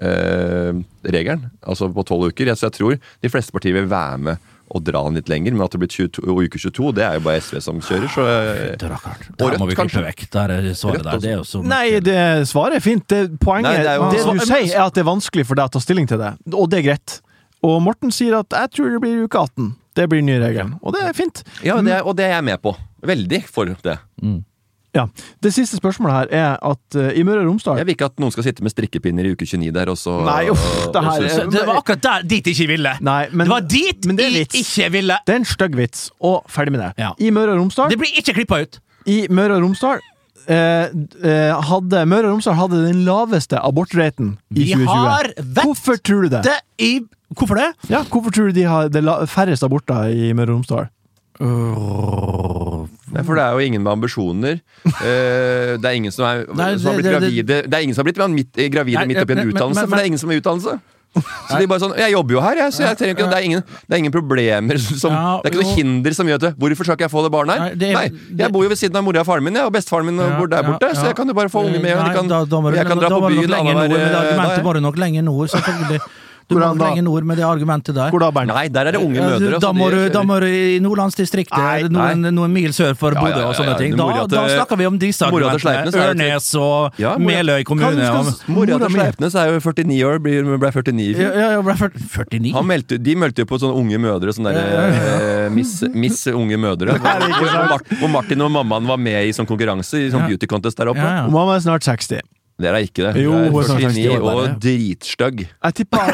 eh, 0.02 0.74
regelen, 1.06 1.46
altså 1.62 1.89
på 1.93 2.04
tolv 2.08 2.32
uker. 2.32 2.50
Jeg, 2.50 2.58
jeg 2.62 2.74
tror 2.78 2.98
de 2.98 3.30
fleste 3.34 3.54
partier 3.56 3.78
vil 3.78 3.89
være 3.91 4.17
med 4.17 4.54
og 4.69 4.84
dra 4.84 5.01
den 5.08 5.15
litt 5.15 5.30
lenger, 5.32 5.53
men 5.56 5.63
at 5.63 5.71
det 5.71 5.80
blir 5.80 5.88
22, 5.88 6.23
uke 6.27 6.60
22, 6.60 6.91
det 6.97 7.03
er 7.08 7.13
jo 7.15 7.23
bare 7.23 7.39
SV 7.39 7.60
som 7.63 7.77
kjører, 7.80 8.10
så 8.12 8.25
eh, 8.27 8.75
Det 8.75 8.89
er 8.89 8.97
Der 9.39 9.58
må 9.62 9.67
vi 9.69 9.75
klippe 9.80 10.03
vekk. 10.03 10.25
Der 10.34 10.53
er 10.58 10.67
svaret 10.75 11.03
der. 11.08 11.21
Det 11.23 11.32
er 11.32 11.38
jo 11.38 11.45
så 11.47 11.62
Nei, 11.63 11.99
det 12.03 12.17
svaret 12.51 12.75
er 12.75 12.84
fint. 12.84 13.08
Det, 13.08 13.39
poenget 13.39 13.69
Nei, 13.69 13.77
det 13.77 13.86
det, 13.86 13.93
er 13.93 14.27
jo- 14.27 14.34
du 14.36 14.45
sier, 14.45 14.75
er 14.75 14.84
at 14.86 14.93
det 14.93 15.01
er 15.06 15.08
vanskelig 15.08 15.45
for 15.47 15.56
deg 15.56 15.69
å 15.69 15.71
ta 15.77 15.80
stilling 15.80 16.08
til 16.12 16.19
det, 16.19 16.34
og 16.53 16.69
det 16.69 16.80
er 16.80 16.88
greit. 16.91 17.21
Og 17.63 17.82
Morten 17.82 18.12
sier 18.12 18.36
at 18.38 18.49
'jeg 18.49 18.71
tror 18.75 18.91
det 18.91 19.01
blir 19.01 19.23
uke 19.23 19.38
18'. 19.39 19.71
Det 19.95 20.10
blir 20.10 20.19
den 20.19 20.27
nye 20.27 20.39
regelen. 20.43 20.75
Og 20.84 20.93
det 20.93 21.01
er 21.01 21.13
fint. 21.13 21.43
Ja, 21.63 21.82
det, 21.82 21.91
er- 21.91 22.06
og 22.06 22.15
det 22.15 22.25
er 22.25 22.36
jeg 22.36 22.43
med 22.43 22.62
på. 22.62 22.75
Veldig 23.01 23.43
for 23.47 23.65
det. 23.65 23.97
Ja. 24.97 25.05
Det 25.45 25.51
siste 25.53 25.77
spørsmålet 25.77 26.15
her 26.17 26.33
er 26.39 26.57
at 26.71 26.97
uh, 26.97 27.07
i 27.13 27.23
Møre 27.27 27.43
og 27.43 27.51
Romsdal 27.51 27.77
Jeg 27.77 27.86
vil 27.89 27.95
ikke 27.97 28.07
at 28.10 28.17
noen 28.23 28.33
skal 28.33 28.47
sitte 28.47 28.65
med 28.65 28.73
strikkepinner 28.73 29.27
i 29.29 29.36
uke 29.38 29.45
29 29.45 29.71
der, 29.75 29.91
og 29.93 29.99
så 30.01 30.17
Nei, 30.25 30.49
uff, 30.53 30.65
det 30.95 31.03
her 31.05 31.27
Så 31.36 31.45
Det 31.53 31.63
var 31.69 31.79
akkurat 31.83 32.01
der, 32.07 32.25
dit 32.33 32.49
jeg 32.49 32.57
ikke 32.57 32.71
ville. 32.73 32.95
Nei, 33.05 33.19
men, 33.31 33.45
det 33.45 33.53
var 33.53 33.65
dit 33.77 34.05
men 34.10 34.17
det 34.19 34.25
er 34.25 34.31
jeg 34.33 34.47
vits. 34.47 34.62
ikke 34.65 34.91
ville. 34.97 35.19
Det 35.27 35.36
er 35.36 35.41
en 35.43 35.49
stygg 35.53 35.77
vits, 35.77 36.07
og 36.19 36.43
ferdig 36.49 36.73
med 36.75 36.81
det. 36.88 36.91
Ja. 37.05 37.12
I 37.21 37.29
Møre 37.31 37.53
og 37.55 37.62
Romsdal 37.62 37.89
Det 37.93 37.99
blir 38.01 38.17
ikke 38.23 38.33
klippa 38.41 38.62
ut. 38.65 38.79
I 39.07 39.19
Møre 39.29 39.60
og 39.60 39.63
Romsdal 39.67 40.01
eh, 40.47 40.88
eh, 41.23 41.53
hadde 41.69 42.01
Møre 42.10 42.27
og 42.31 42.38
Romsdal 42.38 42.57
hadde 42.60 42.81
den 42.88 43.05
laveste 43.07 43.60
abortraten 43.62 44.33
i 44.55 44.63
Vi 44.63 44.71
2020. 44.73 44.88
har 44.97 45.31
vett- 45.38 45.63
Hvorfor 45.67 46.01
tror 46.01 46.25
du 46.27 46.29
det? 46.38 46.43
Det 46.47 46.57
i 46.79 46.91
Hvorfor 47.38 47.60
det? 47.60 47.69
Ja, 47.91 48.01
hvorfor 48.07 48.31
tror 48.31 48.47
du 48.47 48.55
de 48.55 48.63
har 48.63 48.88
det 48.89 49.01
la- 49.03 49.25
færreste 49.27 49.67
aborter 49.67 50.07
i 50.15 50.31
Møre 50.33 50.53
og 50.55 50.62
Romsdal? 50.62 50.88
Nei, 53.17 53.23
for 53.25 53.39
det 53.39 53.43
er 53.47 53.58
jo 53.58 53.65
ingen 53.65 53.82
med 53.84 53.91
ambisjoner. 53.97 54.60
Eh, 54.86 55.73
det 55.82 55.88
er 55.89 55.95
ingen 55.97 56.13
som, 56.13 56.25
er, 56.30 56.45
Nei, 56.53 56.75
som 56.77 56.91
har 56.93 56.99
blitt 56.99 57.08
det- 57.10 57.15
gravide 57.17 57.58
Det 57.67 57.73
er 57.73 57.82
ingen 57.84 57.95
som 57.97 58.06
har 58.06 58.12
blitt 58.12 58.21
midt, 58.36 58.53
gravide 58.71 59.01
Nei, 59.01 59.08
midt 59.10 59.23
oppi 59.23 59.34
en 59.34 59.38
men- 59.41 59.47
men- 59.47 59.56
utdannelse, 59.56 59.82
men- 59.82 59.89
for 59.89 59.95
det 59.97 60.03
er 60.03 60.10
ingen 60.13 60.21
som 60.21 60.30
har 60.30 60.38
utdannelse. 60.39 60.80
Så 61.17 61.58
de 61.58 61.65
bare 61.65 61.80
sånn 61.82 61.95
Jeg 61.97 62.12
jobber 62.12 62.34
jo 62.36 62.41
her, 62.41 62.56
jeg, 62.62 62.73
så 62.73 62.84
jeg 62.84 62.97
trenger 62.99 63.15
ikke, 63.15 63.30
det, 63.32 63.38
er 63.39 63.45
ingen, 63.47 63.63
det 63.63 63.93
er 63.95 63.97
ingen 63.97 64.12
problemer 64.13 64.77
som 65.01 65.12
Ja, 65.12 65.39
Det 65.41 65.49
er 65.49 65.56
ikke 65.56 65.63
noe 65.63 65.71
jo. 65.71 65.75
hinder 65.80 66.13
som 66.13 66.27
gjør 66.27 66.43
at 66.43 66.58
Hvorfor 66.60 66.84
skal 66.86 66.95
ikke 66.97 67.08
jeg 67.08 67.12
få 67.15 67.23
det 67.25 67.32
barnet 67.34 67.58
Nei, 67.58 67.69
her? 67.69 67.75
det 67.75 67.88
er- 67.89 67.95
Nei, 67.97 68.38
jeg 68.43 68.51
bor 68.53 68.62
jo 68.63 68.69
ved 68.69 68.77
siden 68.77 68.95
av 68.99 69.03
mora 69.08 69.23
og 69.23 69.25
faren 69.25 69.43
min, 69.43 69.56
jeg, 69.56 69.65
og 69.65 69.73
bestefaren 69.73 70.06
min 70.06 70.19
Ja, 70.21 70.38
bor 70.38 70.47
der 70.47 70.62
ja, 70.62 70.67
borte, 70.69 70.93
så 70.93 71.06
jeg 71.10 71.15
kan 71.15 71.27
jo 71.27 71.34
bare 71.34 71.49
få 71.49 71.65
unge 71.65 71.82
med. 71.82 71.95
Nei, 71.97 72.13
kan, 72.13 72.27
da, 72.27 72.43
da 72.45 72.62
jeg 72.75 72.86
kan 72.86 72.99
dra 73.01 73.10
da 73.10 73.17
på 73.17 73.30
byen 73.34 73.49
annenhver 73.49 73.89
med 73.89 74.73
det 74.77 74.84
nok 74.84 74.95
lenger 74.97 75.23
nord, 75.23 75.49
selvfølgelig. 75.49 76.01
Du 76.47 76.55
må 76.55 76.62
Hvordan 76.62 76.77
lenge 76.77 76.79
da? 76.79 76.88
lenger 76.88 77.03
nord 77.03 77.25
med 77.27 77.38
det 77.38 77.43
argumentet 77.43 77.95
der. 77.97 78.10
Hvor 78.13 78.21
da, 78.23 78.29
Bernt? 78.31 78.47
Nei, 78.53 78.67
der 78.71 78.88
er 78.88 78.95
det 78.95 79.01
unge 79.03 79.19
mødre. 79.19 79.57
Da 79.60 79.71
må, 79.75 79.89
du, 79.91 79.97
da 80.15 80.21
må 80.23 80.38
du 80.39 80.45
i 80.47 80.77
nordlandsdistriktet, 80.79 81.57
Nei, 81.60 81.81
noen, 81.91 82.21
nei. 82.23 82.31
noen 82.31 82.53
mil 82.55 82.71
sør 82.71 82.93
for 82.95 83.12
Ja, 83.17 83.19
Bodø 83.19 83.33
ja, 83.36 83.41
ja, 83.41 83.49
og 83.51 83.57
sånne 83.57 83.73
ting. 83.81 83.97
Da, 83.99 84.05
da 84.31 84.43
snakker 84.53 84.79
vi 84.79 84.88
om 84.88 84.95
disse 85.01 85.27
argumentene. 85.27 85.91
Ørnes 86.07 86.47
og 86.55 86.95
Ja, 87.03 87.17
Meløy 87.19 87.65
kommune. 87.67 87.99
Mora 87.99 88.31
Mora 88.47 88.79
til. 88.79 88.95
Sleipnes 88.95 89.36
er 89.36 89.51
jo 89.51 89.60
49 89.60 89.99
år, 90.07 90.21
ble, 90.23 90.38
ble 90.63 90.71
49 90.71 91.03
i 91.03 91.10
fjor. 91.19 91.36
ja, 91.36 91.51
ja, 91.57 91.62
ble 91.67 91.75
49? 91.75 92.53
Han 92.55 92.65
meldte, 92.71 93.01
de 93.03 93.17
meldte 93.19 93.43
jo 93.43 93.49
på 93.51 93.60
sånne 93.60 93.75
unge 93.83 93.99
mødre, 94.07 94.31
sånne 94.39 94.55
der, 94.55 94.95
eh, 94.95 95.49
miss, 95.51 95.81
miss 95.93 96.23
Unge 96.31 96.55
Mødre. 96.57 96.95
Hvor, 96.95 97.27
hvor, 97.27 97.67
Mart- 97.75 97.93
hvor 97.99 98.10
Martin 98.15 98.41
og 98.47 98.51
mammaen 98.55 98.88
var 98.88 98.97
med 98.97 99.27
i 99.27 99.36
sånn 99.36 99.47
konkurranse 99.49 99.99
i 99.99 100.10
sånn 100.13 100.25
beauty 100.31 100.47
contest 100.47 100.77
der 100.79 100.88
oppe. 100.93 101.03
Ja, 101.03 101.23
ja. 101.23 101.27
Og 101.27 101.36
mamma 101.36 101.55
er 101.60 101.63
snart 101.67 101.83
60. 101.83 102.23
Dere 102.58 102.80
er 102.82 102.88
ikke 102.88 103.06
det. 103.06 103.22
Jo, 103.22 103.32
hun 103.32 103.46
er 103.46 103.60
er 103.62 103.67
sånn 103.70 103.82
49 103.84 104.17
år 104.17 104.28
og 104.32 104.60
dritstygg. 104.63 105.43
Jeg 105.48 105.78
tippa 105.78 106.08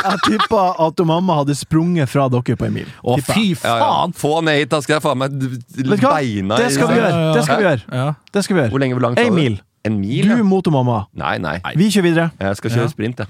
jeg 0.00 0.20
tippa 0.24 0.60
at 0.86 1.00
mamma 1.04 1.40
hadde 1.42 1.54
sprunget 1.58 2.08
fra 2.08 2.28
dere 2.32 2.56
på 2.56 2.68
en 2.68 2.76
mil. 2.78 2.86
Å, 3.04 3.16
Tippa 3.20 3.34
fy 3.36 3.48
faen! 3.58 3.80
Ja, 3.82 3.88
ja. 4.06 4.12
Få 4.16 4.30
ned 4.46 4.62
hit, 4.62 4.70
da 4.72 4.80
skal 4.84 4.96
jeg 4.96 5.04
faen 5.04 5.20
meg 5.20 5.34
beina 6.00 6.56
Det 6.60 6.70
skal 6.76 6.88
vi 6.88 7.00
gjøre. 7.00 7.18
Det 7.36 7.42
skal 7.44 7.60
vi 7.60 7.66
gjøre. 7.68 7.84
Ja. 8.00 8.06
Det 8.32 8.44
skal 8.46 8.56
vi 8.60 8.68
Hvor 8.72 8.84
lenge 8.84 8.96
hvor 8.96 9.04
langt 9.08 9.20
En 9.20 9.34
mil. 9.36 9.60
En 9.84 9.98
mil, 10.00 10.28
Du 10.28 10.42
mot 10.44 10.66
mamma. 10.72 11.06
Nei, 11.16 11.36
nei. 11.40 11.58
Vi 11.76 11.90
kjører 11.90 12.08
videre. 12.08 12.30
Jeg 12.40 12.56
skal 12.56 12.70
kjøre 12.70 12.88
Ja. 12.88 12.94
sprint, 12.94 13.18
jeg. 13.18 13.28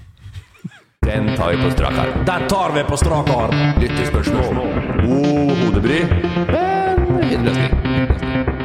Den 1.07 1.35
tar 1.37 1.51
vi 1.51 1.57
på 1.63 1.71
strak 1.73 1.97
arm. 1.97 2.25
Den 2.27 2.49
tar 2.49 2.73
vi 2.75 2.83
på 2.85 2.97
strak 3.01 3.29
arm. 3.31 3.55
Lyttespørsmål. 3.81 4.59
God 5.01 5.57
hodebry, 5.65 6.03
men 6.05 7.31
videre 7.31 7.45
løsning. 7.45 8.60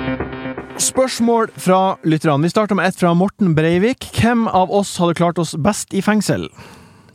Spørsmål 0.82 1.50
fra 1.62 1.80
lytterne. 2.04 2.44
Vi 2.44 2.50
starter 2.52 2.76
med 2.76 2.90
ett 2.90 2.98
fra 3.00 3.14
Morten 3.16 3.54
Breivik. 3.56 4.10
Hvem 4.20 4.48
av 4.52 4.72
oss 4.76 4.98
hadde 5.00 5.16
klart 5.16 5.40
oss 5.40 5.54
best 5.56 5.94
i 5.96 6.02
fengsel? 6.04 6.50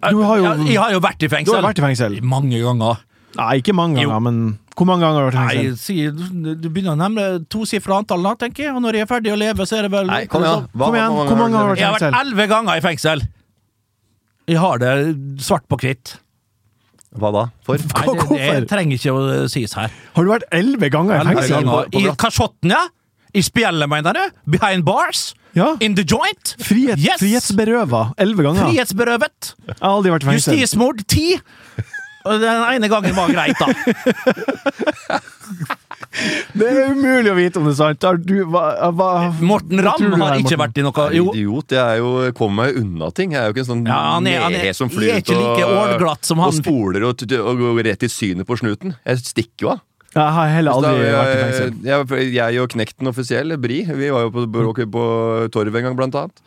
Du 0.01 0.23
har 0.25 0.39
jo, 0.41 0.45
jeg, 0.47 0.71
jeg 0.73 0.81
har 0.81 0.95
jo 0.95 1.01
vært 1.05 1.23
i 1.27 1.29
du 1.29 1.53
har 1.53 1.65
vært 1.67 1.79
i 1.83 1.85
fengsel. 1.85 2.17
Mange 2.25 2.57
ganger. 2.63 3.03
Nei, 3.37 3.51
ikke 3.61 3.75
mange 3.77 4.01
Jo. 4.01 4.09
ganger, 4.09 4.23
men 4.25 4.39
hvor 4.75 4.87
mange 4.89 5.05
ganger 5.05 5.21
har 5.21 5.27
du 5.31 5.37
vært 5.37 5.43
i 5.43 5.45
Nei, 5.45 5.67
fengsel? 5.67 5.77
si, 5.79 5.97
du 6.41 6.55
du 6.57 6.69
begynner 6.73 6.97
å 6.97 6.99
nevne 7.03 7.27
tosifra 7.53 7.99
antall, 8.01 8.25
da, 8.25 8.33
tenker 8.41 8.65
jeg. 8.65 8.73
Og 8.75 8.81
når 8.83 8.97
jeg 8.97 9.05
er 9.05 9.11
ferdig 9.13 9.35
å 9.35 9.39
leve, 9.39 9.67
så 9.69 9.77
er 9.79 9.83
det 9.87 9.93
vel 9.93 10.09
Nei, 10.09 10.23
kom 10.33 10.43
igjen. 10.47 10.65
Hva- 10.73 10.87
Kom 10.89 10.97
igjen, 10.97 11.19
hvor 11.29 11.37
mange 11.43 11.61
har 11.61 11.69
du 11.75 11.81
Jeg 11.81 11.87
har 11.91 11.99
vært 12.01 12.19
elleve 12.25 12.47
ganger 12.49 12.81
i 12.81 12.85
fengsel. 12.89 13.27
Jeg 14.49 14.59
har 14.59 14.79
det 14.81 14.95
svart 15.45 15.69
på 15.69 15.77
hvitt. 15.85 16.17
Hva 17.21 17.31
da? 17.35 17.45
For? 17.67 17.77
Nei, 17.77 18.07
det, 18.17 18.41
det 18.65 18.69
trenger 18.71 18.97
ikke 18.97 19.13
å 19.13 19.45
sies 19.53 19.75
her. 19.77 19.93
Har 20.17 20.25
du 20.25 20.31
vært 20.33 20.49
elleve 20.51 20.89
ganger 20.91 21.21
i 21.21 21.29
fengsel? 21.29 21.61
ganger. 21.61 21.71
på- 21.71 21.93
på 21.93 22.03
I 22.09 22.17
kasjotten, 22.17 22.71
ja. 22.73 22.87
I 23.35 23.43
spjellet, 23.47 23.89
mener 23.91 24.17
du? 24.17 24.23
Behind 24.57 24.85
bars? 24.87 25.35
Ja. 25.55 25.73
In 25.83 25.95
the 25.99 26.05
joint? 26.07 26.55
Frihet, 26.63 26.99
Yes! 27.03 27.19
Frihetsberøva 27.23 28.13
elleve 28.23 28.43
ganger. 28.47 28.69
Frihetsberøvet. 28.69 29.55
Jeg 29.67 29.77
har 29.81 29.91
aldri 29.97 30.13
vært 30.15 30.27
fengsel. 30.29 30.55
Justismord 30.61 31.03
ti. 31.11 31.33
Og 32.29 32.37
den 32.43 32.65
ene 32.77 32.89
gangen 32.93 33.15
var 33.17 33.31
greit, 33.33 33.57
da. 33.59 33.71
Det 36.55 36.67
er 36.67 36.91
umulig 36.93 37.31
å 37.31 37.35
vite 37.37 37.61
om 37.61 37.67
det 37.69 37.73
er 37.73 37.79
sant. 37.79 38.05
Du, 38.27 38.33
hva, 38.51 38.63
hva, 38.97 39.09
Morten 39.47 39.81
Ramm 39.85 40.03
har 40.19 40.35
her, 40.35 40.41
ikke 40.43 40.57
Morten? 40.57 40.63
vært 40.63 40.81
i 40.81 40.85
noe 40.85 41.05
Jeg 41.07 41.21
Jo, 41.21 41.27
idiot. 41.33 41.75
Jeg 41.77 41.81
er 41.81 42.01
jo, 42.03 42.11
kommer 42.37 42.67
meg 42.67 42.81
unna 42.81 43.11
ting. 43.15 43.35
Jeg 43.37 43.41
er 43.41 43.47
jo 43.51 43.55
ikke 43.55 43.63
en 43.65 43.69
sånn 43.71 43.85
Ja, 43.89 43.99
han 44.17 44.27
er- 44.27 44.41
han 44.43 44.57
er- 44.59 44.73
som 44.77 44.91
flyr 44.91 45.19
ut 45.21 45.29
like 45.31 45.65
og, 45.65 46.03
og 46.03 46.55
spoler 46.59 47.07
og, 47.09 47.23
og 47.23 47.63
går 47.63 47.85
rett 47.91 48.03
i 48.03 48.11
synet 48.11 48.47
på 48.49 48.59
snuten. 48.59 48.97
Jeg 49.07 49.23
stikker 49.23 49.67
jo 49.67 49.71
av. 49.77 49.81
Jeg 50.11 50.33
har 50.35 50.49
heller 50.51 50.75
aldri 50.75 50.91
Så 50.91 51.07
da, 51.07 51.19
vært 51.21 51.31
i 51.31 51.41
fengsel. 51.45 51.73
jeg, 51.87 52.33
jeg 52.35 52.59
og 52.65 52.69
Knekten 52.73 53.07
offisiell, 53.13 53.57
Bri, 53.63 53.85
vi 53.87 54.09
var 54.11 54.25
jo 54.27 54.31
på, 54.35 54.43
bråket 54.51 54.91
på 54.91 55.05
Torvet 55.55 55.77
en 55.79 55.87
gang, 55.91 55.97
blant 56.01 56.17
annet. 56.19 56.41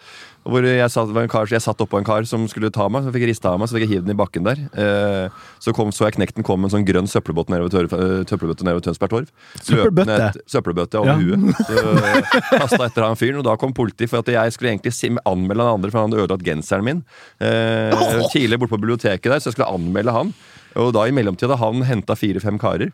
Hvor 0.44 0.66
jeg 0.68 0.92
satt, 0.92 1.08
en 1.16 1.30
kar, 1.32 1.48
jeg 1.48 1.64
satt 1.64 1.80
oppå 1.80 2.02
en 2.02 2.04
kar 2.04 2.26
som 2.28 2.44
skulle 2.52 2.68
ta 2.76 2.90
meg, 2.92 3.06
så 3.06 3.14
fikk 3.16 3.24
jeg 3.24 3.30
rista 3.32 3.54
av 3.54 3.62
meg, 3.62 3.70
så 3.72 3.78
fikk 3.78 3.86
jeg 3.86 3.92
hive 3.94 4.04
den 4.04 4.12
i 4.12 4.20
bakken 4.20 4.44
der. 4.44 4.60
Eh, 4.76 5.38
så 5.64 5.72
kom, 5.72 5.94
så 5.96 6.10
jeg 6.10 6.18
Knekten 6.18 6.44
kom 6.44 6.60
med 6.60 6.68
en 6.68 6.74
sånn 6.76 6.88
grønn 6.90 7.08
søppelbåt 7.08 7.48
nede 7.54 7.64
ved, 7.64 7.72
Tørv- 7.72 7.96
eh, 7.96 8.26
søppelbøtte 8.28 8.68
nede 8.68 8.82
ved 8.82 8.84
Tønsberg 8.90 9.14
Torv. 9.14 9.32
Søppelbøtte? 9.64 10.44
Søppelbøtte 10.52 11.00
over 11.00 11.14
Ja. 11.14 11.16
huet. 11.16 11.56
Så 11.64 12.58
kasta 12.60 12.82
etter 12.90 13.08
han 13.08 13.16
fyren, 13.16 13.40
og 13.40 13.48
da 13.48 13.56
kom 13.56 13.72
politiet 13.72 14.12
for 14.12 14.20
at 14.20 14.34
jeg 14.36 14.52
skulle 14.58 14.74
egentlig 14.76 14.92
anmelde 15.24 15.64
han 15.64 15.78
andre, 15.80 15.92
for 15.96 16.02
han 16.04 16.12
hadde 16.12 16.26
ødelagt 16.28 16.44
genseren 16.44 16.84
min. 16.84 17.00
Eh, 17.40 17.96
tidlig 18.36 18.60
borte 18.60 18.76
på 18.76 18.82
biblioteket 18.84 19.32
der, 19.32 19.40
så 19.40 19.48
jeg 19.54 19.56
skulle 19.56 19.72
anmelde 19.72 20.12
han. 20.12 20.36
Og 20.76 20.92
da 20.92 21.08
i 21.08 21.16
mellomtida 21.16 21.56
hadde 21.56 21.80
han 21.80 21.88
henta 21.88 22.20
fire-fem 22.20 22.60
karer. 22.60 22.92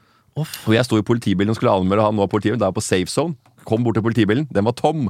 Og 0.68 0.76
jeg 0.76 0.88
sto 0.88 1.00
i 1.00 1.06
politibilen 1.06 1.52
og 1.54 1.60
skulle 1.60 1.74
anmelde 1.74 2.06
han 2.06 2.18
nå 2.18 2.26
av 2.26 2.32
politiet. 2.32 2.60
Da 2.60 2.68
er 2.68 2.74
jeg 2.74 2.80
på 2.80 2.86
safe 2.86 3.14
zone. 3.14 3.38
Kom 3.70 3.86
bort 3.86 4.00
til 4.00 4.06
politibilen, 4.06 4.48
den 4.54 4.68
var 4.68 4.76
tom. 4.78 5.08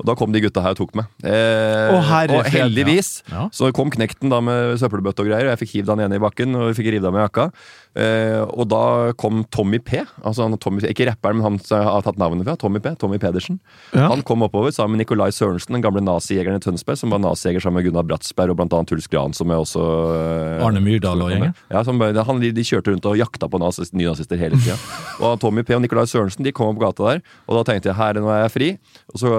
Og 0.00 0.08
da 0.08 0.16
kom 0.18 0.34
de 0.34 0.42
gutta 0.42 0.64
her 0.64 0.74
og 0.76 0.80
tok 0.82 0.96
meg. 0.98 1.08
Eh, 1.22 1.92
og, 1.92 2.00
herre 2.08 2.40
og 2.40 2.50
heldigvis 2.52 3.14
ja. 3.30 3.46
så 3.54 3.70
kom 3.76 3.92
knekten 3.94 4.32
da 4.32 4.42
med 4.44 4.76
søppelbøtte 4.82 5.24
og 5.24 5.30
greier, 5.30 5.46
og 5.46 5.54
jeg 5.54 5.62
fikk 5.62 5.76
hivd 5.78 5.94
han 5.94 6.04
ene 6.06 6.18
i 6.18 6.22
bakken 6.22 6.58
og 6.58 6.74
fikk 6.78 6.90
revet 6.96 7.08
av 7.08 7.16
meg 7.16 7.26
jakka. 7.28 7.48
Eh, 7.92 8.40
og 8.56 8.70
da 8.72 9.12
kom 9.20 9.42
Tommy 9.52 9.78
P. 9.82 10.00
Altså 10.24 10.46
han, 10.46 10.56
Tommy, 10.60 10.80
ikke 10.88 11.06
rapperen, 11.10 11.38
men 11.38 11.46
han 11.46 11.58
som 11.60 11.76
jeg 11.78 11.88
har 11.88 12.04
tatt 12.06 12.20
navnet 12.20 12.46
fra. 12.48 12.56
Tommy 12.60 12.80
P. 12.82 12.94
Tommy 13.00 13.18
Pedersen. 13.20 13.58
Ja. 13.92 14.08
Han 14.12 14.24
kom 14.26 14.44
oppover 14.46 14.72
sammen 14.72 14.96
med 14.96 15.04
Nicolai 15.04 15.30
Sørensen, 15.34 15.76
den 15.76 15.84
gamle 15.84 16.02
nazijegeren 16.04 16.60
i 16.60 16.64
Tønsberg, 16.64 17.00
som 17.00 17.12
var 17.12 17.20
nazijeger 17.22 17.64
sammen 17.64 17.80
med 17.80 17.88
Gunnar 17.88 18.06
Bratsberg 18.08 18.54
og 18.54 18.60
blant 18.60 18.76
annet 18.76 18.92
Truls 18.92 19.08
Gran, 19.12 19.36
som 19.36 19.52
jeg 19.52 19.64
også 19.66 19.84
eh, 20.16 20.64
Arne 20.64 20.82
Myrdal 20.84 21.24
og 21.24 21.32
gjengen? 21.34 21.54
ja, 21.68 21.84
som, 21.86 22.00
han, 22.00 22.42
de, 22.42 22.52
de 22.56 22.66
kjørte 22.66 22.94
rundt 22.94 23.08
og 23.10 23.18
jakta 23.20 23.48
på 23.52 23.60
nazist, 23.60 23.96
nynazister 23.96 24.40
hele 24.40 24.60
tida. 24.60 24.78
Og 25.22 25.36
Tommy 25.42 25.62
P 25.62 25.74
og 25.76 25.82
Nicolai 25.84 26.06
Sørensen 26.08 26.42
de 26.46 26.50
kom 26.56 26.72
opp 26.72 26.80
gata 26.80 27.04
der, 27.04 27.20
og 27.46 27.58
da 27.58 27.62
tenkte 27.68 27.90
jeg 27.90 27.91
her 27.98 28.20
nå 28.20 28.30
er 28.32 28.44
jeg 28.44 28.54
fri. 28.54 28.68
Og 29.12 29.22
så 29.22 29.32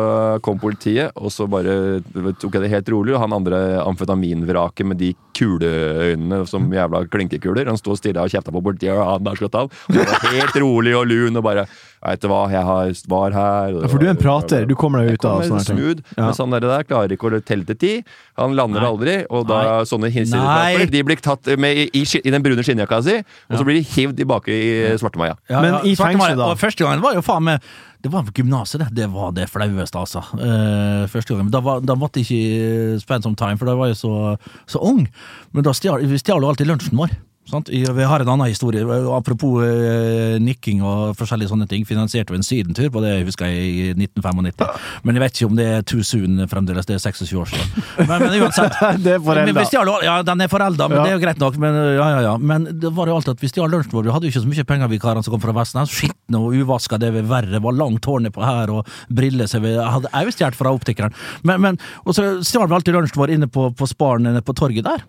kom 0.45 0.61
politiet, 0.61 1.13
og 1.17 1.33
så 1.33 1.47
bare 1.51 2.01
tok 2.39 2.57
jeg 2.57 2.65
det 2.65 2.73
helt 2.73 2.93
rolig. 2.93 3.15
Og 3.15 3.23
han 3.23 3.37
andre 3.39 3.61
amfetaminvraket 3.83 4.89
med 4.89 5.01
de 5.01 5.13
kuleøynene 5.37 6.43
som 6.49 6.69
jævla 6.73 7.03
klinkekuler, 7.13 7.69
han 7.69 7.79
sto 7.79 7.93
og 7.95 7.99
stirra 8.01 8.25
og 8.27 8.33
kjefta 8.33 8.53
på 8.53 8.61
politiet, 8.63 8.93
og 8.95 9.03
han 9.15 9.27
der 9.27 9.41
ta. 9.53 9.65
Og 9.67 9.97
jeg 9.97 10.05
var 10.09 10.37
helt 10.37 10.61
rolig 10.63 10.95
og 10.97 11.07
lun 11.09 11.41
og 11.41 11.45
bare 11.49 11.67
Veit 12.03 12.19
du 12.19 12.27
hva, 12.27 12.41
jeg 12.51 12.59
har 12.67 12.89
svar 12.99 13.31
her. 13.31 13.75
Ja, 13.77 13.87
for 13.87 14.01
du 14.01 14.03
er 14.03 14.11
en 14.11 14.17
prater. 14.19 14.65
Du 14.67 14.73
kommer 14.75 15.05
deg 15.05 15.15
ut 15.15 15.23
av 15.29 15.39
sånne 15.47 15.63
ting. 15.63 15.77
smooth, 15.77 16.01
Ja. 16.17 16.25
men 16.25 16.33
sånn 16.35 16.51
der, 16.51 16.59
der 16.67 16.83
klarer 16.83 17.13
ikke 17.15 17.29
å 17.31 17.39
telle 17.39 17.63
til 17.63 17.77
ti. 17.79 17.91
Han 18.35 18.57
lander 18.57 18.81
Nei. 18.83 18.89
aldri, 18.89 19.13
og 19.31 19.47
da 19.47 19.61
Nei. 19.63 19.85
sånne 19.87 20.11
hinsider 20.11 20.91
De 20.91 21.03
blir 21.07 21.21
tatt 21.23 21.47
med 21.57 21.77
i, 21.77 21.87
i, 21.95 22.03
i 22.03 22.29
den 22.35 22.43
brune 22.43 22.59
skinnjakka 22.59 22.99
si, 23.07 23.15
og 23.23 23.55
så 23.55 23.63
blir 23.63 23.79
de 23.79 23.85
hivd 23.87 24.19
tilbake 24.19 24.51
i 24.51 24.97
Svartemaja. 24.99 25.37
Ja, 25.47 25.61
Men 25.63 25.79
i 25.87 25.95
fengsel, 25.95 26.35
da? 26.43 26.51
Første 26.59 26.83
gangen 26.83 26.99
var 27.07 27.15
jo 27.15 27.23
faen 27.23 27.47
meg 27.47 27.61
Det 28.03 28.11
var 28.11 28.27
gymnaset, 28.35 28.81
det. 28.83 28.89
Det 28.99 29.07
var 29.13 29.31
det 29.31 29.47
flaueste, 29.47 29.95
altså. 29.95 30.19
Eh, 30.35 31.07
første 31.07 31.31
gangen. 31.31 31.45
Men 31.47 31.53
da, 31.55 31.61
var, 31.63 31.79
da 31.79 31.95
måtte 31.95 32.19
jeg 32.19 32.27
ikke 32.27 32.99
spend 32.99 33.23
some 33.23 33.39
time, 33.39 33.55
for 33.55 33.63
da 33.71 33.77
var 33.79 33.93
jeg 33.93 33.95
så, 34.01 34.35
så 34.67 34.81
ung. 34.83 35.05
Men 35.51 35.65
da 35.65 35.73
stjal 35.73 36.05
vi 36.09 36.19
stjal 36.19 36.41
jo 36.41 36.49
alltid 36.49 36.67
lunsjen 36.67 36.97
vår. 36.97 37.13
Sant? 37.49 37.67
Vi 37.69 38.03
har 38.07 38.23
en 38.23 38.29
annen 38.31 38.47
historie. 38.47 38.81
Apropos 39.13 39.59
eh, 39.67 40.37
nikking 40.39 40.79
og 40.87 41.11
forskjellige 41.19 41.51
sånne 41.51 41.67
ting. 41.69 41.83
Finansierte 41.85 42.31
jo 42.33 42.37
en 42.39 42.45
sydentur 42.45 42.87
på 42.93 43.01
det, 43.03 43.11
husker 43.27 43.49
jeg, 43.51 43.65
i 43.67 43.83
1995. 43.97 44.79
Men 45.03 45.17
jeg 45.19 45.23
vet 45.25 45.35
ikke 45.41 45.49
om 45.51 45.57
det 45.59 45.65
er 45.67 45.83
too 45.83 46.05
soon 46.07 46.39
fremdeles. 46.49 46.87
Det 46.87 46.95
er 46.95 47.03
26 47.03 47.33
år 47.41 47.51
siden. 47.51 47.83
Men, 48.07 48.23
men 48.23 48.37
uansett. 48.45 48.79
Det 49.03 49.17
er 49.17 49.19
Men 49.19 49.51
vi 49.51 49.65
forelda. 49.67 49.97
ja, 50.05 50.15
den 50.25 50.41
er 50.45 50.49
forelda, 50.51 50.87
men 50.87 50.97
Ja. 50.97 51.03
det 51.03 51.11
er 51.11 51.17
jo 51.17 51.23
greit 51.25 51.41
nok. 51.43 51.57
Men, 51.59 51.75
ja, 51.97 52.07
ja, 52.15 52.21
ja. 52.29 52.33
men 52.39 52.69
det 52.79 52.93
var 52.95 53.11
jo 53.11 53.17
alltid 53.19 53.35
at 53.35 53.43
vi 53.43 53.51
stjal 53.51 53.69
lunsjen 53.73 53.91
vår. 53.97 54.07
Vi 54.07 54.13
hadde 54.15 54.29
jo 54.29 54.33
ikke 54.33 54.43
så 54.45 54.51
mye 54.53 54.67
penger, 54.71 54.91
vi 54.93 54.99
karene 55.03 55.23
som 55.27 55.35
kom 55.35 55.43
fra 55.43 55.55
Vestnes. 55.59 55.91
Skitne 55.93 56.39
og 56.39 56.55
uvaska, 56.63 56.97
det 57.01 57.11
var 57.17 57.27
verre. 57.35 57.59
Var 57.67 57.77
langt 57.77 58.07
hår 58.07 58.23
nedpå 58.29 58.43
her 58.47 58.71
og 58.79 58.87
briller. 59.11 59.51
som 59.51 59.61
vi 59.67 59.75
hadde 59.75 60.11
òg 60.15 60.31
stjålet 60.33 60.55
fra 60.57 60.71
optikeren. 60.73 61.13
Men, 61.43 61.59
men, 61.67 61.79
og 62.07 62.15
så 62.15 62.29
stjal 62.45 62.69
vi 62.71 62.79
alltid 62.79 62.95
lunsjen 62.95 63.19
vår 63.19 63.35
inne 63.35 63.51
på, 63.51 63.67
på 63.75 63.89
Sparen 63.91 64.31
på 64.47 64.55
torget 64.57 64.87
der. 64.87 65.03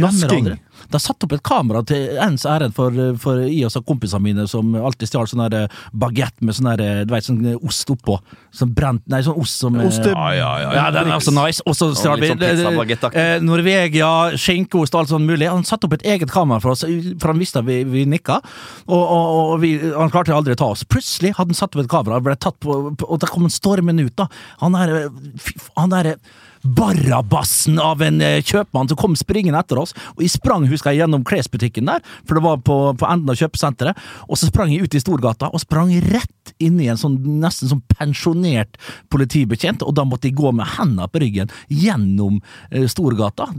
Nasking. 0.00 0.54
Aldri. 0.74 0.90
Da 0.90 0.98
satt 0.98 1.22
opp 1.24 1.32
et 1.32 1.42
kamera 1.46 1.82
til 1.86 2.16
ens 2.20 2.44
ærend 2.46 2.74
for, 2.74 2.90
for 3.20 3.40
jeg 3.46 3.66
og 3.70 3.86
kompisene 3.86 4.22
mine 4.22 4.46
som 4.50 4.74
alltid 4.74 5.08
stjal 5.08 5.26
sånn 5.30 5.44
der 5.50 5.68
bagett 5.92 6.34
med 6.44 6.54
sånn 6.54 6.76
der, 6.76 7.04
du 7.06 7.14
vet, 7.14 7.24
sånn 7.24 7.40
ost 7.64 7.90
oppå. 7.90 8.18
Sånn 8.54 8.72
brent 8.74 9.02
Nei, 9.10 9.20
sånn 9.26 9.36
ost 9.40 9.58
som 9.60 9.74
eh, 9.80 9.86
Oste- 9.88 10.12
ja, 10.12 10.72
ja, 10.74 10.84
den 10.94 11.08
er 11.10 11.16
også 11.18 11.32
nice. 11.34 11.62
Og 11.66 11.74
så 11.76 11.88
stjal 11.98 12.20
vi 12.20 12.28
sånn 12.62 12.78
eh, 13.20 13.40
Norvegia, 13.44 14.10
skinkeost 14.38 14.94
og 14.94 15.00
alt 15.04 15.08
sånt 15.12 15.26
mulig. 15.28 15.48
Han 15.50 15.64
satte 15.66 15.86
opp 15.88 15.96
et 15.98 16.06
eget 16.14 16.30
kamera 16.32 16.60
for 16.62 16.74
oss, 16.74 16.84
for 17.20 17.32
han 17.32 17.40
visste 17.42 17.60
at 17.62 17.66
vi, 17.68 17.82
vi 17.84 18.04
nikka. 18.08 18.40
Og, 18.86 19.02
og, 19.02 19.52
og 19.54 19.60
vi, 19.64 19.74
han 19.94 20.10
klarte 20.14 20.34
aldri 20.34 20.54
å 20.56 20.60
ta 20.60 20.70
oss. 20.74 20.84
Plutselig 20.84 21.34
hadde 21.38 21.52
han 21.54 21.58
satt 21.58 21.74
opp 21.76 21.84
et 21.84 21.90
kamera, 21.92 22.20
ble 22.24 22.36
tatt 22.36 22.58
på, 22.62 22.78
på, 22.98 23.08
og 23.08 23.20
det 23.22 23.30
kom 23.32 23.44
en 23.48 23.52
stormende 23.54 24.06
ut. 24.06 24.14
da. 24.18 24.28
Han 24.62 24.74
er, 24.78 25.08
fy- 25.40 25.58
han 25.76 25.92
er 25.98 26.14
Barrabassen 26.64 27.76
av 27.82 28.02
en 28.02 28.20
eh, 28.24 28.40
kjøpmann 28.40 28.88
som 28.88 28.98
kom 29.00 29.16
springende 29.18 29.60
etter 29.60 29.80
oss. 29.82 29.92
Og 30.16 30.24
jeg 30.24 30.32
sprang 30.32 30.64
husker 30.70 30.92
jeg, 30.92 31.02
gjennom 31.04 31.24
klesbutikken 31.28 31.90
der, 31.90 32.04
for 32.24 32.38
det 32.38 32.44
var 32.46 32.62
på, 32.64 32.78
på 33.00 33.08
enden 33.10 33.32
av 33.32 33.38
kjøpesenteret. 33.40 34.00
Og 34.28 34.40
så 34.40 34.48
sprang 34.48 34.72
jeg 34.72 34.86
ut 34.86 34.96
i 34.96 35.02
Storgata, 35.02 35.50
og 35.52 35.60
sprang 35.60 35.92
rett 36.08 36.54
inn 36.62 36.78
i 36.80 36.88
en 36.92 37.00
sånn 37.00 37.18
nesten 37.40 37.70
sånn 37.70 37.82
pensjonert 37.92 38.78
politibetjent. 39.12 39.84
Og 39.84 39.92
da 39.96 40.06
måtte 40.08 40.30
jeg 40.30 40.38
gå 40.38 40.52
med 40.56 40.68
hendene 40.78 41.08
på 41.12 41.20
ryggen 41.22 41.52
gjennom 41.68 42.40
eh, 42.70 42.88
Storgata. 42.90 43.50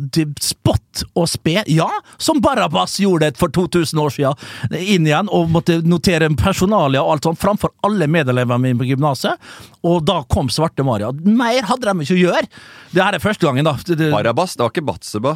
Spott 0.42 1.06
og 1.14 1.30
spe. 1.30 1.62
Ja, 1.70 1.90
som 2.18 2.42
Barrabas 2.42 2.98
gjorde 3.02 3.30
det 3.30 3.42
for 3.42 3.54
2000 3.54 4.02
år 4.02 4.16
siden. 4.16 4.48
Inn 4.82 5.06
igjen 5.06 5.30
og 5.34 5.52
måtte 5.54 5.78
notere 5.86 6.32
personalia 6.40 7.04
og 7.04 7.16
alt 7.16 7.30
sånt 7.30 7.42
framfor 7.42 7.74
alle 7.86 8.10
medelevene 8.10 8.64
mine 8.64 8.82
på 8.82 8.90
gymnaset. 8.90 9.38
Og 9.86 10.02
da 10.08 10.22
kom 10.32 10.50
Svarte 10.50 10.86
Maria. 10.86 11.12
Mer 11.14 11.68
hadde 11.70 11.92
de 11.92 12.06
ikke 12.06 12.18
å 12.18 12.24
gjøre! 12.26 12.50
Det 12.96 13.04
her 13.04 13.18
er 13.18 13.20
første 13.20 13.44
gangen, 13.44 13.66
da. 13.68 13.74
Det, 13.84 13.98
det, 14.00 14.08
Barabas, 14.14 14.54
det 14.56 14.64
var 14.64 14.72
ikke 14.72 14.86
Batseba. 14.88 15.34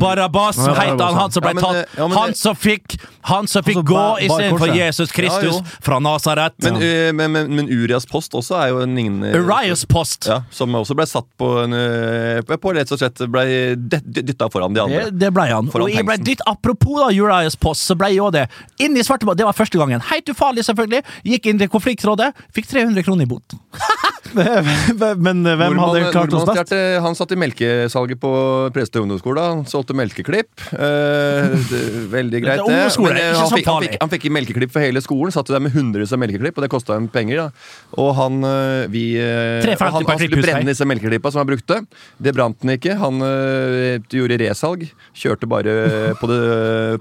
Barabas 0.00 0.56
het 0.56 1.00
han, 1.00 1.00
han 1.18 1.32
som 1.34 1.42
ble 1.42 1.50
Ja, 1.50 1.56
men, 1.56 1.64
tatt. 1.64 1.76
eh, 1.76 1.98
ja, 1.98 2.06
men 2.06 2.14
han 2.16 2.34
som 2.38 2.54
fikk 2.54 2.94
Han 3.26 3.48
som 3.50 3.64
fikk 3.66 3.80
Altså, 3.80 3.88
gå 3.90 4.04
istedenfor. 4.28 4.72
Jesus 4.76 5.12
Kristus 5.12 5.56
Ja, 5.58 5.62
fra 5.82 5.98
Nasaret. 6.04 6.54
Men, 6.62 6.78
uh, 6.78 7.10
men, 7.16 7.32
men, 7.34 7.50
men 7.58 7.68
Urias 7.72 8.06
post 8.08 8.36
også 8.38 8.56
er 8.60 8.70
jo 8.72 8.80
en 8.84 8.94
lignende 8.96 9.32
Urias 9.36 9.84
post. 9.90 10.28
Ja, 10.30 10.40
som 10.54 10.72
også 10.78 10.96
ble 10.96 11.06
satt 11.10 11.28
på 11.40 11.50
en 11.64 11.74
uh, 11.76 12.56
På 12.62 12.72
rett 12.76 12.92
og 12.94 13.02
slett 13.02 13.20
ble 13.34 13.44
dytta 13.76 14.48
foran 14.52 14.76
de 14.76 14.84
andre. 14.84 15.04
Det, 15.10 15.18
det 15.26 15.32
ble 15.34 15.48
han. 15.50 15.68
Foran 15.72 15.88
og 15.88 15.96
jeg 15.96 16.06
ble 16.08 16.18
dytt, 16.24 16.44
Apropos 16.48 17.02
da 17.02 17.10
Urias 17.12 17.58
post, 17.60 17.84
så 17.88 17.98
ble 17.98 18.14
jeg 18.14 18.22
òg 18.24 18.34
det. 18.38 18.46
Inn 18.84 18.96
i 18.96 19.04
Svartebadet, 19.04 19.42
det 19.42 19.48
var 19.50 19.56
første 19.56 19.80
gangen. 19.80 20.00
Helt 20.12 20.30
ufarlig, 20.30 20.64
selvfølgelig. 20.68 21.02
Gikk 21.34 21.50
inn 21.50 21.60
til 21.60 21.72
konfliktrådet, 21.72 22.32
fikk 22.54 22.70
300 22.70 23.04
kroner 23.06 23.26
i 23.26 23.32
bot. 23.34 23.56
Men 25.24 25.44
hvem 25.44 25.74
hvem 25.74 25.80
hadde 25.82 26.10
klart 26.14 26.34
oss 26.36 26.46
Nordmann 26.48 26.60
best? 26.60 26.74
Han 27.04 27.16
satt 27.18 27.34
i 27.34 27.38
melkesalget 27.38 28.20
på 28.22 28.30
Prestøy 28.74 29.02
ungdomsskole. 29.02 29.44
Han 29.54 29.64
solgte 29.70 29.96
melkeklipp. 29.96 30.52
Eh, 30.72 31.54
det, 31.70 31.82
veldig 32.16 32.42
greit, 32.44 32.62
Det 32.62 32.68
det 32.68 32.78
ungdomsskole, 32.78 33.14
Men, 33.14 33.22
eh, 33.22 33.38
han, 33.38 33.52
fikk, 33.52 33.68
han, 33.68 33.84
fikk, 33.84 33.96
han 34.02 34.12
fikk 34.14 34.26
melkeklipp 34.38 34.74
for 34.74 34.84
hele 34.84 35.02
skolen. 35.04 35.34
Satt 35.34 35.50
der 35.52 35.62
med 35.64 35.74
hundrevis 35.74 36.14
av 36.14 36.22
melkeklipp, 36.22 36.58
og 36.58 36.66
det 36.66 36.70
kosta 36.72 36.96
ham 36.98 37.08
penger. 37.12 37.44
Da. 37.44 37.46
Og 38.02 38.10
han 38.18 38.40
eh, 38.48 38.86
vi 38.92 39.04
eh, 39.20 39.60
3,50 39.64 39.84
Han, 39.84 40.08
han 40.08 40.22
skulle 40.22 40.44
brenne 40.44 40.72
disse 40.72 40.88
melkeklippa 40.88 41.34
som 41.34 41.44
han 41.44 41.50
brukte. 41.50 41.80
Det 42.18 42.34
brant 42.36 42.64
han 42.64 42.74
ikke. 42.76 42.98
Han 43.00 43.22
øh, 43.24 44.00
gjorde 44.12 44.40
resalg. 44.44 44.86
Kjørte 45.14 45.48
bare 45.50 45.76
på 46.20 46.30
det, 46.30 46.40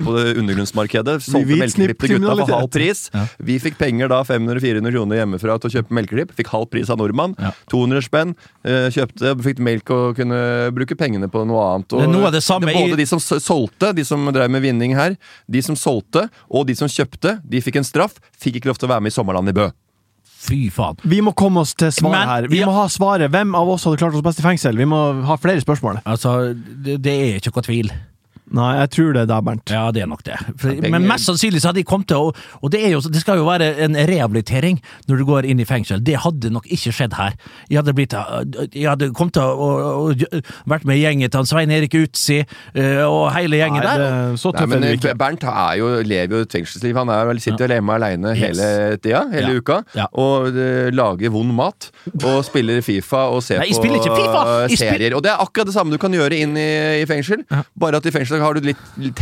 på 0.04 0.18
det 0.18 0.26
undergrunnsmarkedet. 0.42 1.20
Solgte 1.26 1.60
melkeklipp 1.64 2.04
til 2.04 2.18
gutta 2.18 2.38
for 2.44 2.56
halv 2.58 2.72
pris. 2.74 3.08
Vi 3.44 3.60
fikk 3.64 3.80
penger 3.82 4.12
da, 4.12 4.22
500-400 4.28 4.94
kroner 4.98 5.22
hjemmefra 5.22 5.58
til 5.62 5.72
å 5.72 5.76
kjøpe 5.78 6.00
melkeklipp. 6.00 6.36
Fikk 6.38 6.52
halv 6.54 6.70
pris 6.74 6.92
av 6.94 7.00
nordmann. 7.02 7.23
Ja. 7.40 7.52
200 7.72 8.02
spenn. 8.06 8.34
eh, 8.68 8.90
Kjøpte, 8.94 9.32
fikk 9.46 9.60
melk 9.64 9.90
og 9.96 10.16
kunne 10.20 10.40
bruke 10.76 10.98
pengene 11.00 11.30
på 11.32 11.46
noe 11.48 11.62
annet. 11.74 11.94
Og 11.96 12.00
Det 12.04 12.08
er 12.10 12.14
noe 12.14 12.28
av 12.30 12.36
det 12.36 12.44
samme 12.44 12.68
det 12.70 12.76
både 12.76 12.98
de 13.00 13.06
som 13.10 13.20
solgte, 13.20 13.94
de 13.96 14.04
som 14.08 14.26
drev 14.36 14.50
med 14.52 14.62
vinning 14.66 14.96
her, 14.98 15.16
de 15.50 15.62
som 15.66 15.76
solgte, 15.80 16.28
og 16.52 16.68
de 16.68 16.76
som 16.76 16.88
kjøpte, 16.92 17.38
de 17.48 17.62
fikk 17.64 17.80
en 17.82 17.88
straff. 17.88 18.20
Fikk 18.40 18.60
ikke 18.60 18.72
lov 18.74 18.78
til 18.82 18.90
å 18.90 18.94
være 18.96 19.02
med 19.08 19.14
i 19.14 19.18
Sommerland 19.18 19.50
i 19.50 19.56
Bø. 19.58 19.70
Fy 20.44 20.66
faen. 20.76 20.98
Vi 21.08 21.22
må 21.24 21.32
komme 21.40 21.62
oss 21.64 21.72
til 21.74 21.88
svaret 21.96 22.12
Men- 22.20 22.28
her. 22.28 22.48
Vi 22.52 22.60
ja. 22.60 22.66
må 22.68 22.74
ha 22.76 22.88
svaret. 22.92 23.32
Hvem 23.32 23.56
av 23.56 23.70
oss 23.70 23.86
hadde 23.88 23.98
klart 24.02 24.14
oss 24.18 24.22
best 24.26 24.40
i 24.40 24.44
fengsel? 24.44 24.76
Vi 24.76 24.84
må 24.86 25.24
ha 25.24 25.38
flere 25.40 25.62
spørsmål. 25.64 26.02
Altså, 26.04 26.54
det, 26.84 26.98
det 27.02 27.14
er 27.16 27.38
ikke 27.40 27.54
noe 27.56 27.64
tvil. 27.64 27.92
Nei, 28.54 28.70
jeg 28.84 28.90
tror 28.94 29.14
det 29.16 29.22
er 29.24 29.30
deg, 29.32 29.44
Bernt. 29.48 29.72
Ja, 29.74 29.84
det 29.96 30.04
er 30.04 30.10
nok 30.12 30.22
det. 30.28 30.36
For, 30.62 30.78
men 30.94 31.08
mest 31.10 31.26
sannsynlig 31.30 31.62
så 31.64 31.72
hadde 31.72 31.82
de 31.82 31.88
kommet 31.90 32.08
til 32.12 32.20
å 32.20 32.34
Og 32.62 32.72
det, 32.74 32.84
jo, 32.92 33.00
det 33.10 33.22
skal 33.24 33.40
jo 33.42 33.48
være 33.48 33.72
en 33.86 33.98
rehabilitering 34.10 34.78
når 35.10 35.22
du 35.22 35.26
går 35.28 35.48
inn 35.50 35.62
i 35.64 35.66
fengsel. 35.68 36.04
Det 36.06 36.20
hadde 36.22 36.52
nok 36.54 36.68
ikke 36.70 36.94
skjedd 36.94 37.16
her. 37.18 37.34
Jeg 37.72 37.80
hadde, 37.82 37.96
blitt, 37.98 38.14
jeg 38.76 38.86
hadde 38.90 39.10
kommet 39.18 39.34
til 39.38 39.44
å, 39.44 39.70
å, 39.74 40.12
å 40.14 40.42
vært 40.70 40.86
med 40.90 41.00
i 41.00 41.04
gjengen 41.04 41.34
til 41.34 41.48
Svein 41.50 41.74
Erik 41.74 41.96
Utsi 41.98 42.40
eh, 42.44 43.02
og 43.08 43.32
hele 43.36 43.58
gjengen 43.60 43.82
Nei, 43.84 43.96
der. 43.98 44.04
det, 44.04 44.40
så 44.44 44.54
tøff 44.56 44.76
er 44.78 44.84
du 44.84 44.90
ikke. 44.92 45.16
Bernt 45.20 45.48
er 45.50 45.80
jo, 45.82 45.90
lever 46.14 46.38
jo 46.38 46.44
et 46.48 46.56
fengselsliv. 46.60 47.00
Han 47.02 47.12
er 47.14 47.28
vel, 47.32 47.42
sitter 47.44 47.66
jo 47.74 47.80
hjemme 47.80 47.98
aleine 47.98 48.36
hele 48.38 48.70
tida, 49.02 49.26
hele 49.34 49.54
Ja. 49.56 49.58
uka. 49.64 49.80
Ja. 49.98 50.08
Og 50.20 50.54
uh, 50.54 50.92
lager 50.94 51.34
vond 51.34 51.54
mat. 51.58 51.90
Og 52.22 52.40
spiller 52.46 52.82
Fifa 52.86 53.26
og 53.34 53.42
ser 53.46 53.64
Nei, 53.64 53.72
på 53.74 54.78
serier. 54.78 55.16
Og 55.18 55.24
det 55.26 55.32
er 55.34 55.42
akkurat 55.44 55.70
det 55.70 55.76
samme 55.76 55.94
du 55.94 56.00
kan 56.02 56.14
gjøre 56.14 56.38
inn 56.46 56.56
i, 56.60 56.70
i 57.02 57.08
fengsel. 57.10 57.44
Bare 57.80 58.00
at 58.00 58.08
i 58.10 58.14
fengsel 58.14 58.43
har 58.46 58.58
du 58.58 58.68
litt, 58.68 58.82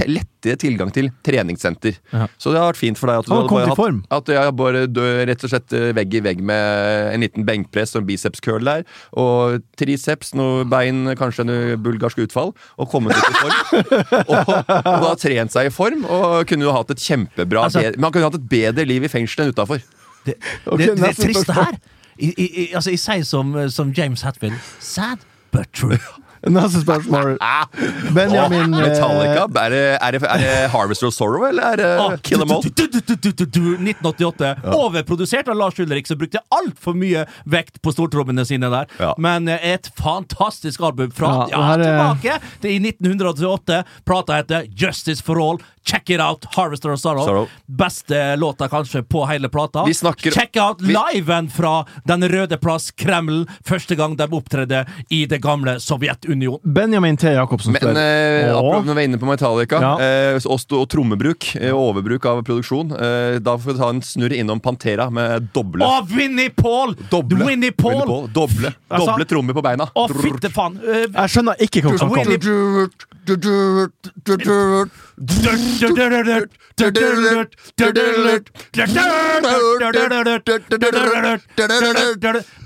lettere 0.09 0.57
tilgang 0.61 0.91
til 0.93 1.09
treningssenter. 1.25 1.97
Ja. 2.13 2.27
Så 2.41 2.53
det 2.53 2.61
har 2.61 2.71
vært 2.71 2.81
fint 2.81 2.99
for 2.99 3.11
deg 3.11 3.21
at 3.21 3.29
du 3.29 3.33
har 3.35 3.47
kommet 3.49 3.71
i 3.73 3.77
form. 3.77 4.01
At 4.13 4.31
jeg 4.31 4.55
bare 4.59 4.83
dør 4.89 5.21
rett 5.29 5.45
og 5.47 5.53
slett 5.53 5.75
eh, 5.77 5.91
vegg 5.97 6.17
i 6.17 6.23
vegg 6.25 6.43
med 6.51 7.13
en 7.13 7.25
liten 7.25 7.47
benkpress 7.47 7.95
og 7.95 8.03
en 8.03 8.09
biceps-curl 8.09 8.67
der. 8.67 8.83
Og 9.21 9.61
triceps, 9.79 10.33
noe 10.37 10.65
bein, 10.69 11.13
kanskje 11.19 11.45
en 11.45 11.55
bulgarsk 11.83 12.21
utfall. 12.25 12.53
Og 12.81 12.91
kommet 12.91 13.15
litt 13.15 13.31
i 13.31 13.39
form. 13.39 13.95
og, 14.33 14.53
og 14.57 15.07
har 15.07 15.17
trent 15.21 15.55
seg 15.55 15.71
i 15.71 15.73
form. 15.73 16.05
Og 16.09 16.43
kunne 16.49 16.67
jo 16.67 16.75
hatt 16.75 16.93
et 16.95 17.01
kjempebra 17.01 17.67
Altså- 17.69 17.95
Man 18.01 18.11
kunne 18.13 18.27
hatt 18.29 18.39
et 18.39 18.49
bedre 18.51 18.85
liv 18.87 19.05
i 19.05 19.11
fengsel 19.11 19.45
enn 19.45 19.55
utafor. 19.55 19.81
Det, 20.25 20.37
okay, 20.65 20.91
det, 20.91 20.97
det 21.01 21.15
triste 21.17 21.55
her 21.57 21.77
i, 22.21 22.29
i, 22.37 22.65
altså, 22.75 22.91
jeg 22.93 23.01
sier 23.01 23.23
som, 23.25 23.53
som 23.73 23.93
James 23.97 24.21
Hatfield 24.21 24.59
Sad 24.79 25.23
but 25.51 25.71
true. 25.73 25.97
Neste 26.49 26.81
spørsmål. 26.81 27.35
Benjamin 28.17 28.73
oh, 28.73 28.79
Metallica, 28.81 29.43
er 29.61 29.69
det, 29.73 29.81
er, 30.01 30.15
det, 30.15 30.21
er 30.25 30.41
det 30.41 30.53
Harvester 30.73 31.07
of 31.11 31.13
Sorrow, 31.13 31.45
eller 31.49 31.63
er 31.75 31.81
det 31.81 31.89
Ah, 32.01 32.15
Kill 32.25 32.41
Em 32.41 32.51
All? 32.55 32.61
du- 32.63 32.69
du- 32.69 32.87
du- 32.99 33.15
du- 33.15 33.31
du- 33.31 33.45
du- 33.45 33.77
1988. 33.77 34.55
Overprodusert 34.73 35.47
av 35.51 35.57
Lars 35.59 35.79
Ulrik, 35.79 36.07
som 36.09 36.17
brukte 36.17 36.41
altfor 36.51 36.97
mye 36.97 37.25
vekt 37.45 37.81
på 37.85 37.93
stortrommene 37.93 38.45
sine 38.47 38.69
der. 38.73 38.89
Ja. 38.99 39.13
Men 39.21 39.47
eh, 39.47 39.59
et 39.75 39.91
fantastisk 40.01 40.81
album 40.81 41.11
fra 41.13 41.47
Ja, 41.51 41.61
ja, 41.75 41.77
tilbake 41.83 42.39
til 42.63 42.71
i 42.77 42.79
1988. 42.91 43.83
Plata 44.05 44.41
heter 44.41 44.65
Justice 44.75 45.21
for 45.23 45.37
All. 45.41 45.61
Check 45.83 46.09
it 46.09 46.19
out! 46.21 46.45
Harvester 46.55 46.91
of 46.91 46.99
Sorrow. 46.99 47.25
Sorrow. 47.25 47.47
Beste 47.65 48.35
låta 48.35 48.67
kanskje 48.69 49.03
på 49.03 49.25
hele 49.25 49.49
plata. 49.49 49.83
Vi 49.85 49.93
snakker- 49.93 50.31
Check 50.31 50.57
out 50.57 50.81
vi- 50.81 50.95
liven 51.13 51.49
fra 51.49 51.85
Den 52.05 52.23
røde 52.29 52.57
plass, 52.57 52.91
Kreml, 52.91 53.47
første 53.65 53.95
gang 53.95 54.15
de 54.17 54.27
opptredde 54.31 54.85
i 55.09 55.25
det 55.25 55.41
gamle 55.41 55.79
Sovjetunionen. 55.79 56.59
Benjamin 56.63 57.17
T. 57.17 57.31
Jacobsen 57.33 57.73
Men 57.73 57.97
eh, 57.97 58.51
apropos 58.57 58.85
når 58.85 58.93
vi 58.93 59.01
er 59.01 59.07
inne 59.09 59.17
på 59.17 59.25
Metallica 59.25 59.81
Ja. 59.81 59.93
eh, 59.99 60.39
og, 60.45 60.59
og 60.71 60.87
trommebruk, 60.89 61.55
eh, 61.55 61.71
overbruk 61.73 62.25
av 62.25 62.43
produksjon, 62.43 62.91
eh, 62.91 63.39
da 63.39 63.57
får 63.57 63.73
vi 63.73 63.77
ta 63.79 63.89
en 63.89 64.01
snurr 64.01 64.33
innom 64.37 64.59
Pantera 64.61 65.09
med 65.09 65.49
doble 65.53 65.81
Å, 65.85 66.05
Winnie 66.13 66.49
Paul! 66.49 66.95
Doble, 67.09 67.45
Winnie 67.45 67.71
Paul! 67.71 68.27
Doble, 68.31 68.73
Altså- 68.89 69.25
trommer 69.25 69.53
på 69.53 69.61
beina. 69.63 69.89
Å, 69.95 70.07
fitte 70.21 70.49
faen! 70.51 70.77
Uh, 70.81 71.07
Jeg 71.07 71.29
skjønner 71.35 71.55
ikke 71.61 71.81
hva 71.85 71.97
som 71.97 72.09
kom. 72.09 72.25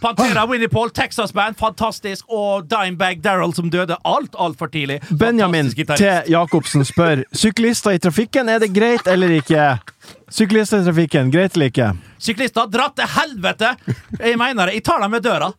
Pantera, 0.01 0.45
Winnie 0.45 0.67
Paul, 0.67 0.89
Texas 0.91 1.33
Band, 1.33 1.57
fantastisk. 1.59 2.25
Og 2.29 2.67
Dimebag 2.69 3.21
Daryl 3.23 3.53
som 3.55 3.69
døde 3.69 3.97
alt, 4.05 4.35
altfor 4.39 4.71
tidlig. 4.71 5.01
Benjamin. 5.19 5.73
T. 5.75 6.11
Jacobsen 6.29 6.85
spør 6.85 7.25
Syklister 7.35 7.95
i 7.95 7.99
trafikken, 7.99 8.49
er 8.49 8.59
det 8.63 8.71
greit 8.75 9.07
eller 9.07 9.35
ikke? 9.39 9.75
Syklister 10.31 10.83
i 10.83 10.87
trafikken, 10.87 11.31
greit 11.33 11.57
eller 11.57 11.73
ikke? 11.73 11.91
Syklister, 12.21 12.69
dratt 12.71 12.95
til 12.97 13.09
helvete! 13.17 13.75
Jeg 14.19 14.37
mener 14.39 14.69
det. 14.69 14.79
Jeg 14.79 14.87
tar 14.87 15.03
dem 15.03 15.11
med 15.11 15.25
døra. 15.25 15.51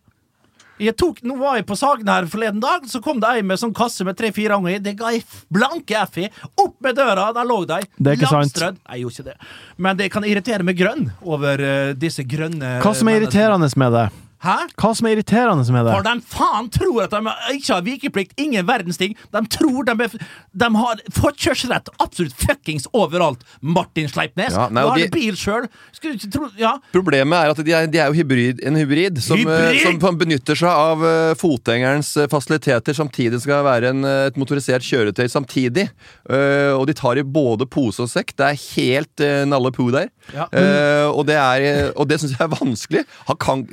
Jeg 0.83 0.97
tok, 1.01 1.23
nå 1.25 1.39
var 1.41 1.57
jeg 1.57 1.65
på 1.69 1.77
Sagen 1.79 2.09
her 2.11 2.27
forleden 2.29 2.61
dag, 2.61 2.85
så 2.91 3.01
kom 3.05 3.21
det 3.23 3.31
ei 3.39 3.45
med 3.47 3.61
sånn 3.61 3.73
kasse 3.77 4.05
med 4.05 4.19
tre-fire 4.19 4.59
unger 4.61 4.77
i. 4.77 4.83
Det 4.85 4.93
ga 4.99 5.15
jeg 5.15 5.25
blanke 5.53 6.03
F 6.03 6.21
i. 6.21 6.29
Opp 6.61 6.77
med 6.85 6.99
døra, 6.99 7.31
der 7.37 7.49
lå 7.49 7.63
de. 7.69 7.81
Det 7.97 8.13
er 8.13 8.21
ikke 8.21 8.33
sant. 8.33 8.61
Nei, 8.61 8.99
jeg 8.99 9.07
gjorde 9.07 9.17
ikke 9.17 9.31
det. 9.31 9.51
Men 9.87 10.01
det 10.01 10.11
kan 10.13 10.29
irritere 10.29 10.67
meg 10.67 10.77
grønn 10.77 11.09
over 11.25 11.65
uh, 11.65 11.97
disse 11.97 12.27
grønne 12.29 12.77
Hva 12.85 12.93
som 12.97 13.09
er 13.09 13.23
irriterende 13.23 13.71
med 13.81 13.97
det? 13.97 14.07
Hæ? 14.47 14.57
Hva 14.79 14.93
som 14.95 15.09
er 15.09 15.17
irriterende 15.17 15.65
med 15.75 15.89
det? 15.89 15.95
For 15.97 16.07
de 16.07 16.15
faen 16.31 16.69
tror 16.75 17.07
at 17.07 17.15
de 17.17 17.35
ikke 17.57 17.73
har 17.75 17.85
vikeplikt, 17.87 18.35
ingen 18.41 18.67
verdens 18.69 19.01
ting. 19.01 19.17
De 19.35 19.43
tror 19.51 19.87
de, 19.89 19.97
er, 20.07 20.17
de 20.63 20.69
har 20.77 21.03
forkjørsrett 21.17 21.91
absolutt 22.03 22.37
fuckings 22.39 22.87
overalt. 22.95 23.43
Martin 23.61 24.09
Sleipnes. 24.11 24.55
Ja, 24.55 24.69
nei, 24.71 24.85
du 24.87 24.93
har 24.93 25.03
de- 25.03 25.11
bil 25.17 25.39
sjøl. 25.41 25.67
Skulle 25.97 26.15
ikke 26.19 26.31
tro 26.33 26.51
Ja. 26.57 26.77
Problemet 26.95 27.37
er 27.37 27.51
at 27.51 27.65
de 27.67 27.73
er, 27.75 27.87
de 27.91 27.99
er 27.99 28.13
jo 28.13 28.21
hybrid, 28.21 28.63
en 28.65 28.77
hybrid 28.79 29.19
som, 29.23 29.39
Hybrid? 29.39 29.81
eh, 29.83 29.99
som 30.01 30.19
benytter 30.19 30.57
seg 30.57 30.71
av 30.71 31.03
eh, 31.05 31.35
fotgjengerens 31.41 32.15
eh, 32.23 32.29
fasiliteter 32.31 32.95
samtidig 32.97 33.41
skal 33.43 33.65
være 33.67 33.91
en, 33.93 34.05
et 34.05 34.39
motorisert 34.39 34.85
kjøretøy 34.87 35.27
samtidig. 35.33 35.89
Uh, 36.31 36.75
og 36.77 36.87
de 36.89 36.95
tar 36.97 37.19
i 37.21 37.23
både 37.23 37.67
pose 37.71 38.03
og 38.03 38.11
sekk. 38.11 38.33
Det 38.39 38.47
er 38.47 38.61
helt 38.77 39.23
uh, 39.25 39.43
nalle 39.49 39.71
po 39.75 39.89
der. 39.95 40.09
Ja. 40.35 40.47
Uh, 40.53 41.11
og 41.17 41.27
det, 41.29 41.37
er, 41.39 41.91
og 41.97 42.09
det 42.11 42.21
syns 42.21 42.35
jeg 42.37 42.45
er 42.47 42.53
vanskelig. 42.53 43.05
Han 43.29 43.39
kan, 43.43 43.65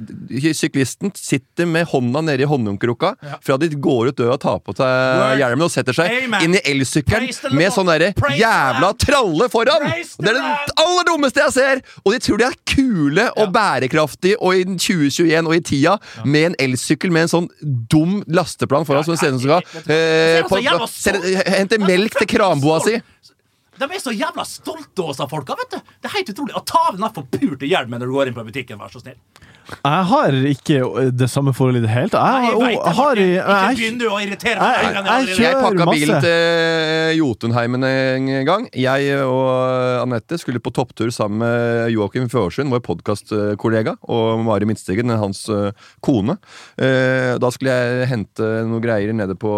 syklisten 0.64 1.11
sitter 1.20 1.68
med 1.70 1.86
hånda 1.91 2.22
nede 2.26 2.45
i 2.45 2.49
håndjungkrukka 2.49 3.14
Ja. 3.24 3.38
fra 3.43 3.57
de 3.61 3.70
går 3.76 4.09
ut 4.11 4.18
døra 4.20 4.38
tar 4.41 4.59
på 4.64 4.74
seg 4.80 5.38
hjelmen 5.43 5.66
og 5.68 5.72
setter 5.74 5.93
seg 5.97 6.09
Amen. 6.24 6.41
inn 6.47 6.55
i 6.57 6.64
elsykkelen 6.74 7.30
med 7.59 7.76
sånn 7.76 7.91
derre 7.91 8.14
jævla 8.39 8.93
tralle 9.03 9.49
foran! 9.53 9.86
Det 10.18 10.34
er 10.34 10.39
det 10.39 10.76
aller 10.80 11.07
dummeste 11.11 11.43
jeg 11.43 11.55
ser! 11.59 11.84
Og 12.05 12.14
de 12.16 12.20
tror 12.24 12.41
de 12.41 12.47
er 12.49 12.57
kule 12.74 13.28
og 13.38 13.51
bærekraftige 13.55 14.39
og 14.39 14.55
i 14.57 14.64
2021 14.80 15.47
og 15.49 15.55
i 15.57 15.61
tida 15.68 15.97
med 16.26 16.49
en 16.51 16.55
elsykkel 16.68 17.11
med 17.14 17.28
en 17.28 17.34
sånn 17.36 17.49
dum 17.91 18.22
lasteplan 18.28 18.88
foran 18.88 19.03
som 19.07 19.18
ser 19.20 19.34
ut 19.36 19.41
som 19.41 19.61
skal 19.61 19.84
eh, 19.91 20.88
se- 20.88 21.43
hente 21.57 21.80
melk 21.84 22.16
til 22.22 22.30
kranboa 22.38 22.80
si. 22.86 22.97
De 23.74 23.88
er 23.89 23.99
så 24.03 24.11
jævla 24.14 24.43
stolte 24.45 25.01
av 25.01 25.09
oss, 25.11 25.22
folka. 25.32 25.55
vet 25.57 25.72
du 25.74 25.78
Det 25.82 26.07
er 26.09 26.14
helt 26.20 26.30
utrolig. 26.30 26.53
Å 26.55 26.61
ta 26.70 26.82
av 26.91 26.97
den 26.99 27.09
forpurte 27.16 27.66
hjelmen 27.68 27.99
når 27.99 28.05
du 28.11 28.14
går 28.14 28.30
inn 28.30 28.36
på 28.38 28.43
butikken, 28.45 28.78
vær 28.80 28.91
så 28.93 29.01
snill. 29.01 29.18
Jeg 29.84 30.03
har 30.11 30.32
ikke 30.53 31.11
det 31.18 31.30
samme 31.32 31.53
forholdet 31.55 31.84
i 31.84 31.86
det 31.88 31.91
hele 31.93 32.09
tatt. 32.09 32.22
Jeg, 32.24 32.59
jeg 32.59 32.95
Martin. 32.97 33.30
jeg, 33.34 33.43
Ikke 33.43 33.78
begynn 33.80 33.99
du 33.99 34.05
å 34.09 34.18
irritere 34.22 34.59
meg. 34.59 34.74
jeg- 34.74 34.93
Jeg, 34.93 35.03
jeg 35.03 35.28
jeg, 35.28 35.39
Jeg 35.43 35.55
pakka 35.64 35.86
bilen 35.91 36.22
til 36.22 37.18
Jotunheimen 37.20 37.84
en 37.88 38.45
gang. 38.45 38.68
Jeg 38.74 39.20
og 39.24 40.01
Anette 40.03 40.38
skulle 40.41 40.59
på 40.59 40.72
topptur 40.74 41.11
sammen 41.11 41.39
med 41.39 41.91
Joakim 41.93 42.28
Førsund, 42.30 42.70
vår 42.74 42.82
podkastkollega, 42.86 43.95
og 44.09 44.43
Mari 44.45 44.66
Midtstigen, 44.66 45.09
hans 45.18 45.47
eh, 45.49 45.72
kone. 46.01 46.38
Eh, 46.78 47.38
Da 47.39 47.49
skulle 47.51 47.72
jeg 47.74 48.07
hente 48.09 48.43
noen 48.68 48.82
greier 48.84 49.14
nede 49.14 49.36
på 49.39 49.49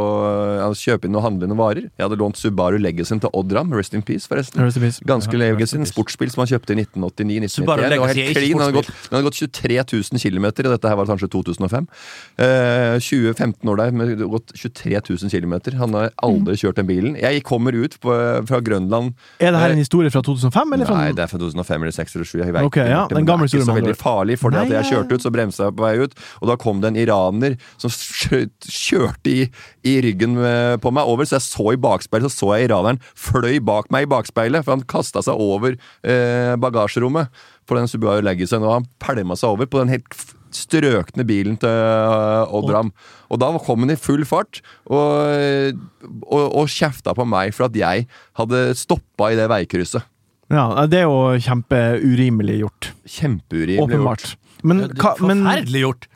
ja, 0.59 0.69
Kjøpe 0.75 1.05
inn 1.07 1.11
noen 1.15 1.23
handle 1.23 1.47
noen 1.47 1.57
varer. 1.57 1.85
Jeg 1.97 2.03
hadde 2.05 2.17
lånt 2.19 2.37
Subaru 2.37 2.77
Legacyen 2.79 3.19
til 3.21 3.29
Oddram. 3.33 3.71
Rest 3.73 3.93
in 3.95 4.01
peace, 4.05 4.27
forresten. 4.27 4.61
Rest 4.63 4.77
in 4.77 4.83
peace. 4.83 4.99
Ganske 5.05 5.31
Ja, 5.33 5.39
Legacyen. 5.39 5.85
Sportsbil 5.87 6.29
som 6.31 6.43
han 6.45 6.51
kjøpte 6.51 6.75
i 6.75 6.83
1989-1991. 6.83 7.55
Det 7.55 7.67
var 7.67 7.79
er 7.79 8.13
helt 8.13 8.17
ikke 8.19 8.33
clean. 8.35 8.51
Den 8.51 8.59
hadde, 8.61 8.73
gått, 8.73 8.85
sportsbil. 8.85 9.09
den 9.09 9.17
hadde 9.17 9.27
gått 9.29 9.39
23 9.39 9.77
000 9.94 9.94
km, 10.03 10.45
og 10.49 10.71
dette 10.73 10.91
her 10.91 10.99
var 10.99 11.09
kanskje 11.09 11.29
2005. 11.31 11.87
Eh, 12.41 12.97
20-15 12.99 13.71
år 13.71 13.81
der 13.81 13.95
med 13.95 14.23
gått 14.31 14.55
23 14.55 15.01
000 15.09 15.31
km. 15.31 15.55
Han 15.79 15.95
har 15.97 16.13
aldri 16.23 16.57
kjørt 16.59 16.79
den 16.79 16.89
bilen. 16.89 17.15
Jeg 17.19 17.43
kommer 17.43 17.75
ut 17.75 17.99
på, 18.01 18.15
fra 18.47 18.61
Grønland 18.63 19.13
er 19.39 19.51
det 19.51 19.59
her 19.59 19.73
en 19.75 19.81
historie 19.81 20.11
fra 20.11 20.21
2005, 20.25 20.73
eller 20.73 20.89
fra 20.89 20.97
Nei, 20.99 21.11
det 21.15 21.25
er 21.25 21.31
fra 21.31 21.39
2005 21.41 21.83
eller 21.83 21.95
2006 21.95 22.15
eller 22.15 22.29
2007. 22.29 22.45
Jeg 22.45 22.55
vet 22.55 22.67
okay, 22.69 22.85
ikke, 22.85 22.91
ja, 22.91 23.01
det, 23.09 23.17
men 23.17 23.27
det 23.27 23.35
er 23.35 23.49
ikke 23.49 23.67
så 23.67 23.77
veldig 23.77 23.97
farlig, 23.99 24.37
for 24.41 24.57
at 24.59 24.71
jeg 24.71 24.89
kjørte 24.91 25.17
ut, 25.17 25.25
så 25.25 25.31
bremsa 25.33 25.67
jeg 25.67 25.75
på 25.75 25.85
vei 25.85 25.93
ut, 26.01 26.15
og 26.41 26.51
da 26.51 26.57
kom 26.61 26.81
det 26.83 26.91
en 26.91 26.99
iraner 27.03 27.57
som 27.81 27.91
kjørte 27.91 29.31
i, 29.31 29.47
i 29.87 29.95
ryggen 30.05 30.39
eh, 30.39 30.75
på 30.81 30.93
meg 30.95 31.11
over, 31.11 31.27
så 31.27 31.37
jeg 31.37 31.47
så 31.47 31.67
i 31.73 31.81
bakspeilet, 31.81 32.31
så 32.31 32.45
så 32.45 32.53
jeg 32.59 32.69
iraneren 32.69 33.01
fløy 33.17 33.59
bak 33.65 33.89
meg 33.93 34.05
i 34.05 34.11
bakspeilet, 34.11 34.65
for 34.65 34.77
han 34.77 34.85
kasta 34.89 35.23
seg 35.25 35.39
over 35.41 35.75
eh, 35.75 36.53
bagasjerommet 36.61 37.31
på 37.65 37.77
den 37.77 37.89
Subaru 37.89 38.23
Legacyen, 38.25 38.63
og 38.65 38.79
han 38.79 38.89
pælma 39.01 39.37
seg 39.39 39.55
over 39.55 39.69
på 39.69 39.81
den 39.81 39.93
helt 39.93 40.17
strøkne 40.55 41.25
bilen 41.27 41.57
til 41.59 41.69
Odd 42.55 42.71
Ram. 42.71 42.91
Og 43.33 43.41
da 43.41 43.49
kom 43.59 43.83
han 43.83 43.91
i 43.91 43.99
full 43.99 44.23
fart 44.27 44.61
og, 44.85 45.75
og, 46.23 46.43
og 46.45 46.71
kjefta 46.71 47.15
på 47.17 47.25
meg 47.27 47.55
for 47.57 47.67
at 47.67 47.75
jeg 47.79 48.07
hadde 48.39 48.65
stoppa 48.79 49.33
i 49.33 49.39
det 49.39 49.49
veikrysset. 49.51 50.05
Ja, 50.53 50.85
det 50.85 51.01
er 51.01 51.07
jo 51.09 51.35
kjempeurimelig 51.41 52.59
gjort. 52.61 52.91
Kjempeurimelig 53.09 53.79
gjort. 53.79 53.89
Åpenbart. 53.89 54.27
Men, 54.65 54.83
hva, 54.93 55.15
men 55.25 55.41
Forferdelig 55.41 55.81
gjort. 55.87 56.07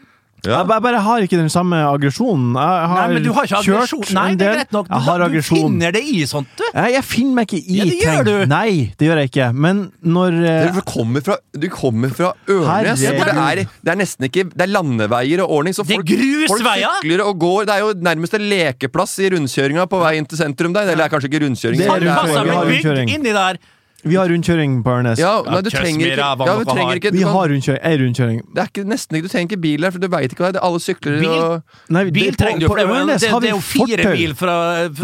Ja. 0.45 0.63
bare- 0.63 0.81
bare 0.81 0.99
har 1.03 1.19
ikke 1.25 1.37
den 1.37 1.49
samme 1.49 1.75
aggresjonen. 1.83 2.53
Jeg 2.55 2.87
har 2.91 3.07
Nei, 3.07 3.13
men 3.13 3.23
du 3.23 3.33
har 3.33 3.43
ikke 3.45 3.59
kjørt 3.63 3.83
aggresjon. 3.83 4.13
Nei, 4.15 4.35
det 4.35 4.47
er 4.47 4.53
greit 4.55 4.71
nok. 4.71 4.87
Du, 4.87 4.93
har 4.99 5.29
Du 5.29 5.41
finner 5.41 5.91
det 5.91 6.01
i 6.03 6.25
sånt, 6.25 6.47
du. 6.57 6.63
Jeg, 6.73 6.93
jeg 6.93 7.03
finner 7.03 7.33
meg 7.35 7.47
ikke 7.47 7.59
i 7.59 7.77
Ja, 7.79 7.83
det 7.85 7.99
gjør 7.99 8.23
ting. 8.23 8.25
du. 8.25 8.45
Nei, 8.53 8.93
det 8.97 9.07
gjør 9.09 9.17
jeg 9.23 9.31
ikke. 9.31 9.47
Men 9.53 9.91
når 10.03 10.37
uh, 10.39 10.73
Du 10.75 10.81
kommer 10.81 11.21
fra, 11.25 11.37
du 11.53 11.67
kommer 11.69 12.09
fra 12.15 12.33
Ørnes, 12.47 12.99
hvor 13.03 13.25
det 13.25 13.35
er, 13.35 13.65
det 13.83 13.91
er 13.93 13.99
nesten 13.99 14.25
ikke 14.29 14.45
Det 14.53 14.61
er 14.61 14.71
landeveier 14.71 15.43
og 15.43 15.49
ordning. 15.59 15.73
Så 15.75 15.83
folk, 15.85 16.07
folk 16.47 16.63
sykler 16.63 17.25
og 17.25 17.39
går. 17.39 17.65
Det 17.65 17.75
er 17.75 17.79
jo 17.79 17.93
nærmest 18.09 18.33
en 18.39 18.47
lekeplass 18.49 19.17
i 19.19 19.29
rundkjøringa 19.35 19.87
på 19.89 19.99
vei 20.01 20.15
inn 20.17 20.25
til 20.29 20.37
sentrum 20.39 20.73
der. 20.73 20.87
Eller 20.89 21.03
det 21.03 21.09
er 21.09 21.17
kanskje 21.17 21.29
ikke 21.33 21.43
rundkjøring. 21.45 21.77
Det 21.77 21.87
er 21.89 21.99
det 21.99 22.07
er- 22.07 22.15
rundkjøring. 22.15 22.49
Vi 22.49 22.55
har 22.55 22.65
rundkjøring. 22.71 23.09
inni 23.17 23.33
der. 23.35 23.59
Vi 24.03 24.15
har 24.15 24.27
rundkjøring 24.29 24.83
på 24.83 24.91
Ørnes. 24.99 25.19
Ja, 25.19 25.41
nei, 25.43 25.61
du 25.61 25.69
trenger 25.69 26.05
ikke, 26.07 26.17
ja, 26.17 26.35
du 26.35 26.65
trenger 26.69 26.95
ikke 26.99 27.11
du 27.11 27.17
Vi 27.17 27.23
kan- 27.23 27.33
har 27.33 27.47
rundkjøring. 27.49 27.79
Ei 27.83 27.97
rundkjøring. 27.97 28.41
Det 28.55 28.61
er 28.63 28.67
ikke, 28.71 28.83
nesten 28.87 29.15
ikke, 29.17 29.23
Du 29.23 29.31
trenger 29.33 29.47
ikke 29.51 29.61
bil 29.61 29.81
der, 29.81 29.91
for 29.91 29.99
du 29.99 30.07
veit 30.07 30.31
ikke 30.31 30.43
hva 30.45 30.51
det 30.53 30.61
er. 30.61 30.65
Alle 30.65 30.79
sykler 30.79 31.19
Bil? 31.19 31.29
og 31.29 31.63
Nei, 31.89 32.03
Bil 32.09 32.31
det, 32.31 32.37
trenger 32.37 32.59
du, 32.59 32.67
for 32.67 32.75
det, 32.75 32.85
er 32.85 33.05
det, 33.05 33.19
det 33.19 33.49
er 33.49 33.55
jo 33.55 33.59
fire 33.59 33.97
fortau. 33.97 34.13
mil 34.15 34.33
fra, 34.35 34.55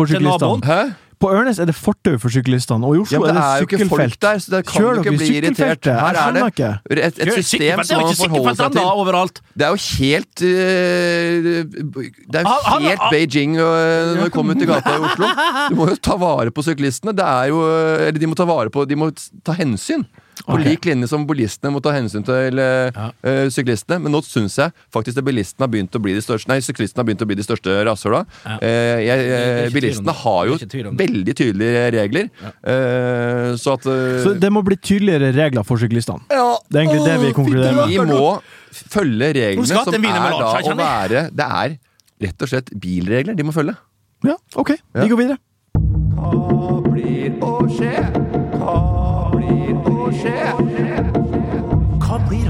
til 0.06 0.22
naboen. 0.24 0.64
Hæ? 0.64 0.80
På 1.20 1.30
Ørnes 1.32 1.60
er 1.62 1.66
det 1.70 1.76
fortau 1.76 2.18
for 2.20 2.30
syklistene, 2.34 2.86
og 2.86 2.96
i 2.98 3.00
Oslo 3.04 3.16
ja, 3.16 3.32
det 3.32 3.36
er 3.36 3.40
er 3.40 3.60
det 3.60 3.70
sykkelfelt. 3.70 4.18
der, 4.22 4.40
så 4.44 4.52
det 4.52 4.60
kan 4.68 4.82
Kjør 4.82 5.00
dere 5.04 5.14
bli 5.16 5.28
irritert. 5.38 5.80
sykkelfeltet? 5.80 6.00
Her 6.02 6.20
er 6.20 6.32
det 6.36 7.06
et, 7.06 7.20
et 7.28 7.34
system 7.40 7.84
som 7.88 8.02
man 8.02 8.16
forholder 8.20 8.56
seg 8.60 8.72
til. 8.76 8.82
overalt. 8.84 9.42
Det 9.56 9.66
er 9.66 9.70
jo 9.70 9.80
helt 10.00 10.44
eh, 10.44 11.64
Det 12.32 12.42
er 12.42 12.44
jo 12.44 12.80
helt 12.84 13.00
han- 13.00 13.12
Beijing 13.14 13.56
øh, 13.58 14.16
når 14.18 14.24
du 14.24 14.30
kommer 14.36 14.56
ut 14.56 14.62
i 14.62 14.66
gata 14.70 14.96
i 14.96 15.00
Oslo. 15.08 15.28
Du 15.70 15.76
må 15.80 15.88
jo 15.90 15.96
ta 15.96 16.16
vare 16.20 16.52
på 16.52 16.62
syklistene. 16.66 17.14
Det 17.16 17.26
er 17.26 17.46
jo 17.54 17.62
øh, 17.64 18.08
Eller 18.08 18.20
de 18.20 18.28
må 18.28 18.36
ta 18.36 18.46
vare 18.46 18.70
på 18.70 18.86
De 18.90 18.96
må 18.96 19.12
ta 19.46 19.56
hensyn. 19.58 20.06
På 20.46 20.58
lik 20.62 20.86
linje 20.86 21.10
som 21.10 21.26
bilistene 21.28 21.72
må 21.74 21.82
ta 21.84 21.94
hensyn 21.96 22.26
til 22.26 22.60
ja. 22.62 23.08
øh, 23.26 23.48
syklistene. 23.54 24.00
Men 24.04 24.14
nå 24.14 24.22
syns 24.26 24.58
jeg 24.60 24.74
faktisk 24.94 25.22
at 25.22 25.28
bilistene 25.28 25.66
har 25.66 25.72
begynt 25.74 25.98
å 25.98 26.02
bli 26.04 26.16
de 26.18 26.24
største 26.24 26.52
Nei, 26.52 26.60
syklistene 26.62 27.02
har 27.02 27.08
begynt 27.10 27.24
å 27.26 27.30
bli 27.30 27.38
de 27.40 27.46
største 27.46 27.78
rasshøla. 27.88 28.22
Ja. 28.46 28.58
Eh, 28.62 29.70
bilistene 29.74 30.14
har 30.22 30.52
jo 30.52 30.60
veldig 31.02 31.36
tydelige 31.38 31.88
regler. 31.96 32.30
Eh, 32.46 33.56
så 33.62 33.78
at 33.80 33.88
Så 33.88 34.36
det 34.40 34.52
må 34.54 34.62
bli 34.66 34.78
tydeligere 34.78 35.34
regler 35.36 35.66
for 35.68 35.82
syklistene. 35.82 36.22
Det 36.30 36.80
er 36.80 36.86
egentlig 36.86 37.08
det 37.08 37.18
vi 37.24 37.34
konkluderer 37.38 37.82
med. 37.82 37.96
Vi 37.96 38.06
må 38.14 38.38
følge 38.76 39.34
reglene 39.40 39.68
som 39.68 40.06
er 40.06 40.36
da 40.36 40.54
å 40.60 40.78
være 40.78 41.28
Det 41.32 41.50
er 41.64 41.78
rett 42.26 42.46
og 42.46 42.52
slett 42.52 42.72
bilregler 42.82 43.36
de 43.36 43.48
må 43.48 43.56
følge. 43.56 43.76
Ja, 44.26 44.38
ok. 44.56 44.76
Ja. 44.76 45.04
Vi 45.04 45.10
går 45.12 45.22
videre. 45.24 45.42
Hva 46.16 46.80
blir 46.88 47.36
å 47.44 47.58
skje? 47.70 48.25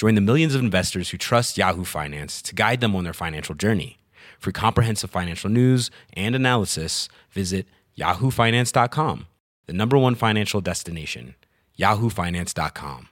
Join 0.00 0.14
the 0.14 0.20
millions 0.20 0.54
of 0.54 0.60
investors 0.60 1.10
who 1.10 1.18
trust 1.18 1.58
Yahoo 1.58 1.84
Finance 1.84 2.40
to 2.42 2.54
guide 2.54 2.80
them 2.80 2.94
on 2.94 3.02
their 3.04 3.12
financial 3.12 3.54
journey. 3.56 3.98
For 4.38 4.52
comprehensive 4.52 5.10
financial 5.10 5.50
news 5.50 5.90
and 6.16 6.36
analysis, 6.36 7.08
visit 7.32 7.66
yahoofinance.com, 7.98 9.26
the 9.66 9.72
number 9.72 9.98
one 9.98 10.14
financial 10.14 10.60
destination, 10.60 11.34
yahoofinance.com. 11.76 13.08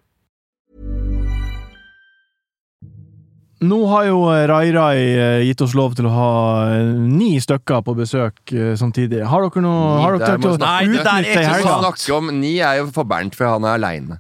Nå 3.67 3.77
har 3.89 4.05
jo 4.05 4.19
Rai 4.47 4.71
Rai 4.71 4.99
eh, 5.17 5.43
gitt 5.49 5.63
oss 5.65 5.73
lov 5.75 5.95
til 5.97 6.07
å 6.07 6.11
ha 6.13 6.33
eh, 6.77 6.91
ni 7.09 7.39
stykker 7.41 7.81
på 7.87 7.95
besøk 7.97 8.53
eh, 8.53 8.75
samtidig. 8.77 9.23
Har 9.25 9.47
dere 9.47 9.63
noe 9.65 9.95
Ni, 9.97 10.03
Har 10.05 10.19
dere 10.21 10.29
der 10.29 10.43
må 10.43 10.51
tenkt 10.53 10.61
å 10.61 10.67
Nei, 10.67 10.83
det 10.93 10.99
der 11.01 11.09
er 11.09 11.25
utnytte 11.25 11.31
ikke 11.33 11.33
i 11.33 11.41
Vi 11.41 11.55
helga? 11.55 11.71
sant. 11.73 11.85
snakke 11.87 12.19
om 12.21 12.29
Ni 12.43 12.51
er 12.61 12.83
jo 12.83 12.91
for 12.93 13.09
Bernt, 13.09 13.35
for 13.35 13.49
han 13.49 13.65
er 13.65 13.79
aleine. 13.81 14.19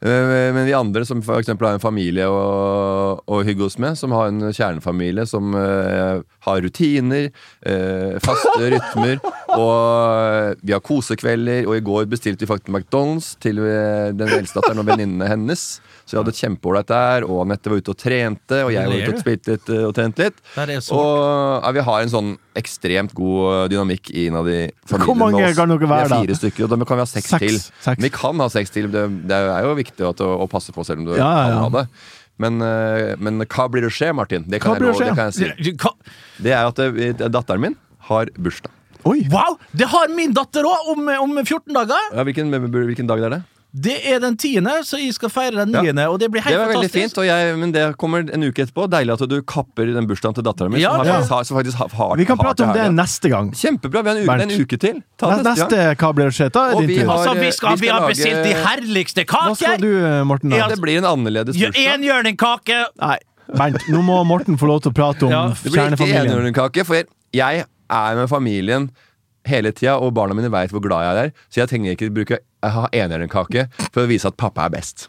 Men 0.00 0.64
vi 0.64 0.72
andre 0.72 1.02
som 1.04 1.20
eksempel 1.20 1.66
har 1.66 1.76
en 1.76 1.82
familie 1.82 2.24
å, 2.24 2.40
å 3.20 3.40
hygge 3.44 3.66
oss 3.66 3.76
med, 3.76 3.98
som 4.00 4.14
har 4.16 4.30
en 4.30 4.46
kjernefamilie 4.48 5.26
som 5.28 5.52
uh, 5.52 6.22
har 6.46 6.62
rutiner, 6.64 7.28
uh, 7.68 8.16
faste 8.24 8.70
rytmer, 8.72 9.20
og 9.58 10.60
vi 10.62 10.72
har 10.74 10.82
kosekvelder, 10.84 11.66
og 11.68 11.76
i 11.78 11.82
går 11.84 12.06
bestilte 12.10 12.44
vi 12.44 12.48
faktisk 12.50 12.70
McDonald's 12.74 13.32
til 13.42 13.58
eh, 13.64 14.10
den 14.14 14.28
eldstedatteren 14.36 14.82
og 14.82 14.86
venninnene 14.88 15.28
hennes. 15.30 15.64
Så 16.04 16.14
vi 16.14 16.20
hadde 16.20 16.32
et 16.34 16.40
kjempeålreit 16.42 16.88
der, 16.90 17.26
og 17.26 17.42
Anette 17.44 17.70
var 17.70 17.80
ute 17.82 17.92
og 17.94 17.98
trente, 18.00 18.60
og 18.66 18.72
jeg 18.74 18.86
var 18.90 19.02
ute 19.04 19.14
og 19.16 19.22
spilte 19.24 19.54
litt 19.56 19.72
eh, 19.74 19.82
og 19.88 19.94
trente 19.96 20.26
litt. 20.28 20.38
Og 20.94 21.10
ja, 21.64 21.74
vi 21.78 21.84
har 21.90 22.04
en 22.06 22.12
sånn 22.14 22.30
ekstremt 22.60 23.12
god 23.16 23.70
dynamikk 23.72 24.10
innad 24.26 24.48
i 24.50 24.60
familien. 24.90 25.06
Hvor 25.06 25.18
mange 25.20 25.52
kan 25.56 25.70
dere 25.74 25.90
være, 25.90 26.06
Vi 26.06 26.14
da? 26.14 26.20
er 26.20 26.26
fire 26.26 26.38
stykker, 26.40 26.64
og 26.66 26.72
da 26.74 26.80
kan 26.84 27.00
vi 27.00 27.06
ha 27.06 27.10
seks, 27.16 27.30
Seks, 27.34 27.44
til. 27.46 27.60
seks. 27.86 28.02
Vi 28.06 28.12
kan 28.14 28.42
ha 28.42 28.48
seks 28.52 28.74
til. 28.74 28.90
Det, 28.90 29.04
det 29.30 29.38
er 29.42 29.68
jo 29.68 29.76
viktig 29.78 30.08
at, 30.12 30.24
å, 30.26 30.32
å 30.44 30.48
passe 30.50 30.74
på 30.74 30.84
selv 30.88 31.04
om 31.04 31.10
du 31.10 31.14
Ja, 31.16 31.28
ja, 31.28 31.30
ja. 31.30 31.52
kan 31.54 31.62
ha 31.66 31.70
det. 31.80 31.86
Men, 32.40 32.56
eh, 32.64 33.14
men 33.20 33.42
hva 33.44 33.66
blir 33.68 33.84
det 33.84 33.92
skje, 33.92 34.14
Martin? 34.16 34.46
Det 34.48 34.62
kan, 34.64 34.72
Hva 34.72 34.78
jeg, 34.80 34.96
blir 34.96 35.10
det 35.10 35.16
kan 35.18 35.28
jeg 35.28 35.36
si. 35.36 35.74
Det 36.40 36.54
er 36.56 36.70
at 36.70 36.78
eh, 36.86 37.26
datteren 37.28 37.60
min 37.68 37.76
har 38.08 38.30
bursdag. 38.40 38.72
Oi! 39.04 39.22
Wow! 39.32 39.56
Det 39.72 39.86
har 39.88 40.08
min 40.14 40.32
datter 40.36 40.66
òg, 40.68 40.90
om, 40.96 41.08
om 41.22 41.38
14 41.44 41.72
dager! 41.74 42.10
Ja, 42.14 42.24
hvilken, 42.26 42.50
hvilken 42.52 43.06
dag 43.08 43.22
er 43.28 43.30
det? 43.38 43.42
Det 43.70 44.00
er 44.10 44.18
den 44.18 44.34
tiende, 44.34 44.72
så 44.82 44.98
jeg 44.98 45.12
skal 45.14 45.30
feire 45.30 45.54
den 45.60 45.70
Ja. 45.76 45.80
niende, 45.86 46.02
og 46.10 46.16
det 46.18 46.26
blir 46.34 46.42
helt 46.42 46.56
Det 46.56 46.58
var 46.58 46.72
veldig 46.74 46.88
fint, 46.90 47.18
og 47.22 47.24
jeg, 47.28 47.52
men 47.56 47.70
det 47.70 47.84
kommer 48.02 48.24
en 48.34 48.42
uke 48.42 48.64
etterpå. 48.64 48.88
Deilig 48.90 49.14
at 49.14 49.22
du 49.30 49.36
kapper 49.46 49.92
den 49.94 50.08
bursdagen 50.10 50.34
til 50.34 50.42
datteren 50.42 50.72
min. 50.74 50.80
Ja, 50.82 50.96
ja. 51.06 51.20
har- 51.22 51.44
som 51.46 51.56
faktisk 51.56 51.78
har, 51.78 51.86
har, 51.94 52.16
Vi 52.18 52.26
kan 52.26 52.36
har 52.36 52.44
prate 52.48 52.64
om 52.66 52.72
det 52.74 52.82
helga. 52.82 52.96
neste 52.98 53.30
gang. 53.30 53.52
Kjempebra. 53.54 54.02
Vi 54.02 54.10
har 54.10 54.16
en 54.16 54.26
uke, 54.26 54.42
en 54.58 54.64
uke 54.66 54.76
til. 54.86 54.98
Ta 55.16 55.30
neste, 55.36 55.44
Neste 55.54 55.78
ja. 55.84 55.94
Hva 55.94 56.10
blir 56.18 56.26
det 56.26 56.34
skje? 56.34 56.50
Da 56.50 56.64
er 56.72 56.80
din 56.82 56.98
tur. 56.98 57.06
har- 57.06 57.16
Altså, 57.20 57.38
vi, 57.40 57.50
skal, 57.52 57.76
vi 57.76 57.86
vi, 57.86 57.92
har 57.94 58.08
bestilt 58.10 58.34
lage- 58.34 58.44
de 58.50 58.54
herligste 58.66 59.24
kaker! 59.24 59.54
Hva 59.54 59.56
skal 59.56 59.78
du, 59.86 59.92
eh, 60.04 60.24
Morten? 60.24 60.50
Da? 60.50 60.66
Det 60.74 60.80
blir 60.82 60.98
en 60.98 61.04
annerledes 61.14 61.54
Ja, 61.56 61.70
bursdag. 61.70 61.94
Enhjørningkake! 61.94 62.84
Nei, 63.00 63.18
Bernt, 63.54 63.86
nå 63.88 64.02
må 64.02 64.24
Morten 64.26 64.58
få 64.58 64.66
lov 64.66 64.82
til 64.82 64.90
å 64.90 64.94
prate 64.98 65.22
om 65.26 65.30
Ja, 65.30 65.46
Det 65.54 65.70
blir 65.70 65.70
ikke 65.70 65.96
kjernefamilien. 65.96 66.26
enhjørningkake, 66.26 66.84
for 66.84 66.94
jeg 67.32 67.64
er 67.90 68.18
med 68.18 68.30
familien 68.30 68.90
hele 69.48 69.72
tida, 69.72 69.96
og 69.98 70.14
barna 70.16 70.36
mine 70.36 70.52
veit 70.52 70.72
hvor 70.74 70.84
glad 70.84 71.06
jeg 71.06 71.24
er, 71.26 71.32
så 71.48 71.62
jeg 71.62 71.72
trenger 71.72 71.96
ikke 71.96 72.12
bruke 72.14 72.42
ha 72.60 72.90
enhjørningkake 72.92 73.70
for 73.88 74.04
å 74.04 74.10
vise 74.10 74.28
at 74.28 74.38
pappa 74.40 74.66
er 74.66 74.76
best. 74.76 75.08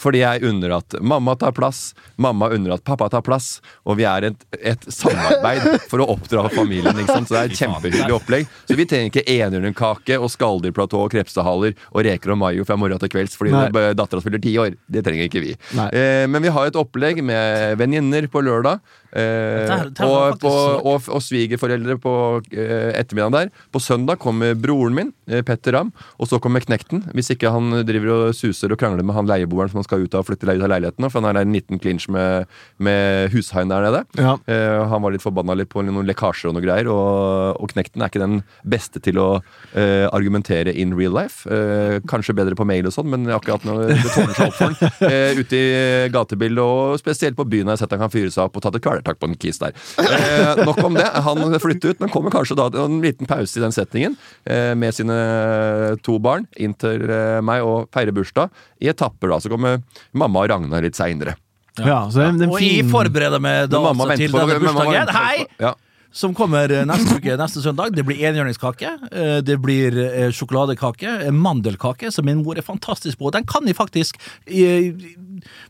Fordi 0.00 0.22
jeg 0.22 0.44
unner 0.48 0.72
at 0.78 0.94
mamma 1.04 1.34
tar 1.38 1.52
plass, 1.56 1.92
mamma 2.20 2.48
unner 2.54 2.74
at 2.76 2.84
pappa 2.86 3.10
tar 3.12 3.22
plass, 3.24 3.58
og 3.84 3.98
vi 4.00 4.06
er 4.08 4.30
et, 4.30 4.46
et 4.72 4.86
samarbeid 4.88 5.84
for 5.90 6.02
å 6.02 6.08
oppdra 6.14 6.46
familien. 6.54 6.96
Ikke 7.02 7.18
sant? 7.18 7.28
Så 7.28 7.36
det 7.36 7.42
er 7.42 7.50
et 7.52 7.60
kjempehyggelig 7.60 8.16
opplegg. 8.16 8.48
Så 8.68 8.78
vi 8.78 8.86
trenger 8.88 9.12
ikke 9.12 9.26
enhjørningkake 9.28 10.16
og 10.18 10.32
skalldyrplatå 10.32 11.04
og 11.04 11.12
krepsehaler 11.12 11.76
og 11.92 12.06
reker 12.06 12.34
og 12.34 12.40
mayo 12.40 12.66
fra 12.68 12.78
morgen 12.80 13.00
til 13.02 13.12
kvelds 13.12 13.36
fordi 13.38 13.52
dattera 13.98 14.24
spiller 14.24 14.42
ti 14.42 14.56
år. 14.62 14.74
Det 14.88 15.04
trenger 15.06 15.28
ikke 15.28 15.44
vi. 15.44 15.54
Eh, 15.90 16.24
men 16.30 16.42
vi 16.42 16.54
har 16.54 16.70
et 16.70 16.80
opplegg 16.80 17.20
med 17.24 17.76
venninner 17.80 18.30
på 18.32 18.42
lørdag. 18.46 18.80
Eh, 19.10 19.70
og, 20.06 20.38
på, 20.38 20.50
og, 20.86 21.08
og 21.10 21.22
svigerforeldre 21.24 21.96
på 22.02 22.14
eh, 22.54 22.92
ettermiddagen 22.98 23.36
der. 23.36 23.50
På 23.74 23.82
søndag 23.82 24.20
kommer 24.22 24.54
broren 24.58 24.94
min, 24.96 25.12
eh, 25.30 25.42
Petter 25.46 25.74
Ramm, 25.74 25.92
og 26.18 26.30
så 26.30 26.38
kommer 26.42 26.62
Knekten. 26.62 27.02
Hvis 27.16 27.32
ikke 27.34 27.50
han 27.50 27.82
driver 27.86 28.12
og 28.14 28.36
suser 28.38 28.70
og 28.70 28.80
krangler 28.80 29.06
med 29.06 29.16
han 29.16 29.28
leieboeren 29.30 29.72
som 29.72 29.80
han 29.80 29.88
skal 29.88 30.04
ut 30.04 30.14
av, 30.14 30.26
flytte 30.28 30.46
ut 30.46 30.62
av 30.62 30.70
leiligheten, 30.70 31.08
for 31.10 31.20
han 31.20 31.36
er 31.36 31.42
en 31.42 31.56
liten 31.56 31.82
clinch 31.82 32.06
med, 32.12 32.46
med 32.78 33.34
hushaien 33.34 33.72
der 33.72 33.88
nede. 33.88 34.04
Ja. 34.20 34.36
Eh, 34.46 34.78
han 34.90 35.02
var 35.02 35.14
litt 35.14 35.24
forbanna 35.24 35.58
litt 35.58 35.72
på 35.72 35.82
noen 35.86 36.08
lekkasjer 36.08 36.52
og 36.52 36.58
noe 36.58 36.64
greier, 36.64 36.90
og, 36.92 37.58
og 37.58 37.74
Knekten 37.74 38.02
er 38.02 38.12
ikke 38.12 38.22
den 38.22 38.40
beste 38.66 39.02
til 39.02 39.18
å 39.22 39.28
eh, 39.74 40.06
argumentere 40.10 40.74
in 40.74 40.94
real 40.98 41.14
life. 41.16 41.48
Eh, 41.50 41.98
kanskje 42.10 42.36
bedre 42.38 42.58
på 42.58 42.66
mail 42.68 42.86
og 42.86 42.94
sånn, 42.94 43.10
men 43.10 43.26
akkurat 43.34 43.66
når 43.66 43.90
det 43.90 43.98
tårner 44.06 44.36
seg 44.36 44.46
opp 44.46 44.58
for 44.58 44.70
han 44.70 45.10
eh, 45.10 45.40
ute 45.40 45.58
i 45.58 46.08
gatebildet, 46.14 46.62
og 46.62 47.00
spesielt 47.00 47.38
på 47.38 47.46
byen 47.50 47.70
har 47.70 47.78
jeg 47.78 47.84
sett 47.84 47.96
han 47.96 48.04
kan 48.04 48.12
fyre 48.12 48.30
seg 48.32 48.46
opp 48.46 48.58
og 48.58 48.64
tatt 48.64 48.78
et 48.78 48.84
kvelertak 49.00 49.20
på 49.20 49.28
en 49.28 49.36
kis 49.40 49.58
der. 49.58 49.72
Eh, 49.98 50.64
nok 50.64 50.78
om 50.84 50.94
det. 50.94 51.06
Han 51.24 51.58
flytter 51.60 51.90
ut, 51.94 52.00
men 52.00 52.10
kommer 52.12 52.30
kanskje 52.30 52.56
da 52.58 52.68
til 52.70 52.84
en 52.84 53.00
liten 53.02 53.26
pause 53.26 53.58
i 53.58 53.62
den 53.64 53.72
settingen 53.72 54.16
eh, 54.44 54.74
med 54.74 54.94
sine 54.94 55.96
to 56.02 56.18
barn 56.18 56.46
inn 56.56 56.74
til 56.74 57.06
eh, 57.10 57.40
meg 57.44 57.62
og 57.64 57.88
feirer 57.94 58.14
bursdag 58.16 58.50
i 58.80 58.90
etapper. 58.92 59.30
da, 59.30 59.40
Så 59.40 59.50
kommer 59.52 59.80
mamma 60.12 60.44
og 60.44 60.50
Ragnar 60.50 60.82
litt 60.82 60.98
seinere. 60.98 61.36
Ja, 61.78 62.08
Ja, 62.10 62.26
Og 62.50 62.58
jeg 62.60 62.84
forbereder 62.90 63.40
meg 63.40 63.70
da 63.70 63.80
venter 63.80 64.16
til 64.16 64.34
denne 64.34 64.58
bursdagen. 64.60 65.14
Hei! 65.14 65.46
Ja. 65.60 65.74
Som 66.12 66.34
kommer 66.34 66.70
eh, 66.74 66.82
neste 66.88 67.16
uke, 67.20 67.36
neste 67.38 67.62
søndag. 67.62 67.92
Det 67.94 68.02
blir 68.04 68.18
enhjørningskake. 68.26 68.88
eh, 69.12 69.40
Det 69.46 69.56
blir 69.62 69.94
eh, 70.02 70.30
sjokoladekake. 70.34 71.30
Mandelkake, 71.30 72.10
som 72.10 72.24
min 72.26 72.42
mor 72.42 72.58
er 72.58 72.66
fantastisk 72.66 73.18
på. 73.20 73.30
Den 73.30 73.46
kan 73.46 73.66
jeg 73.70 73.76
faktisk 73.78 74.18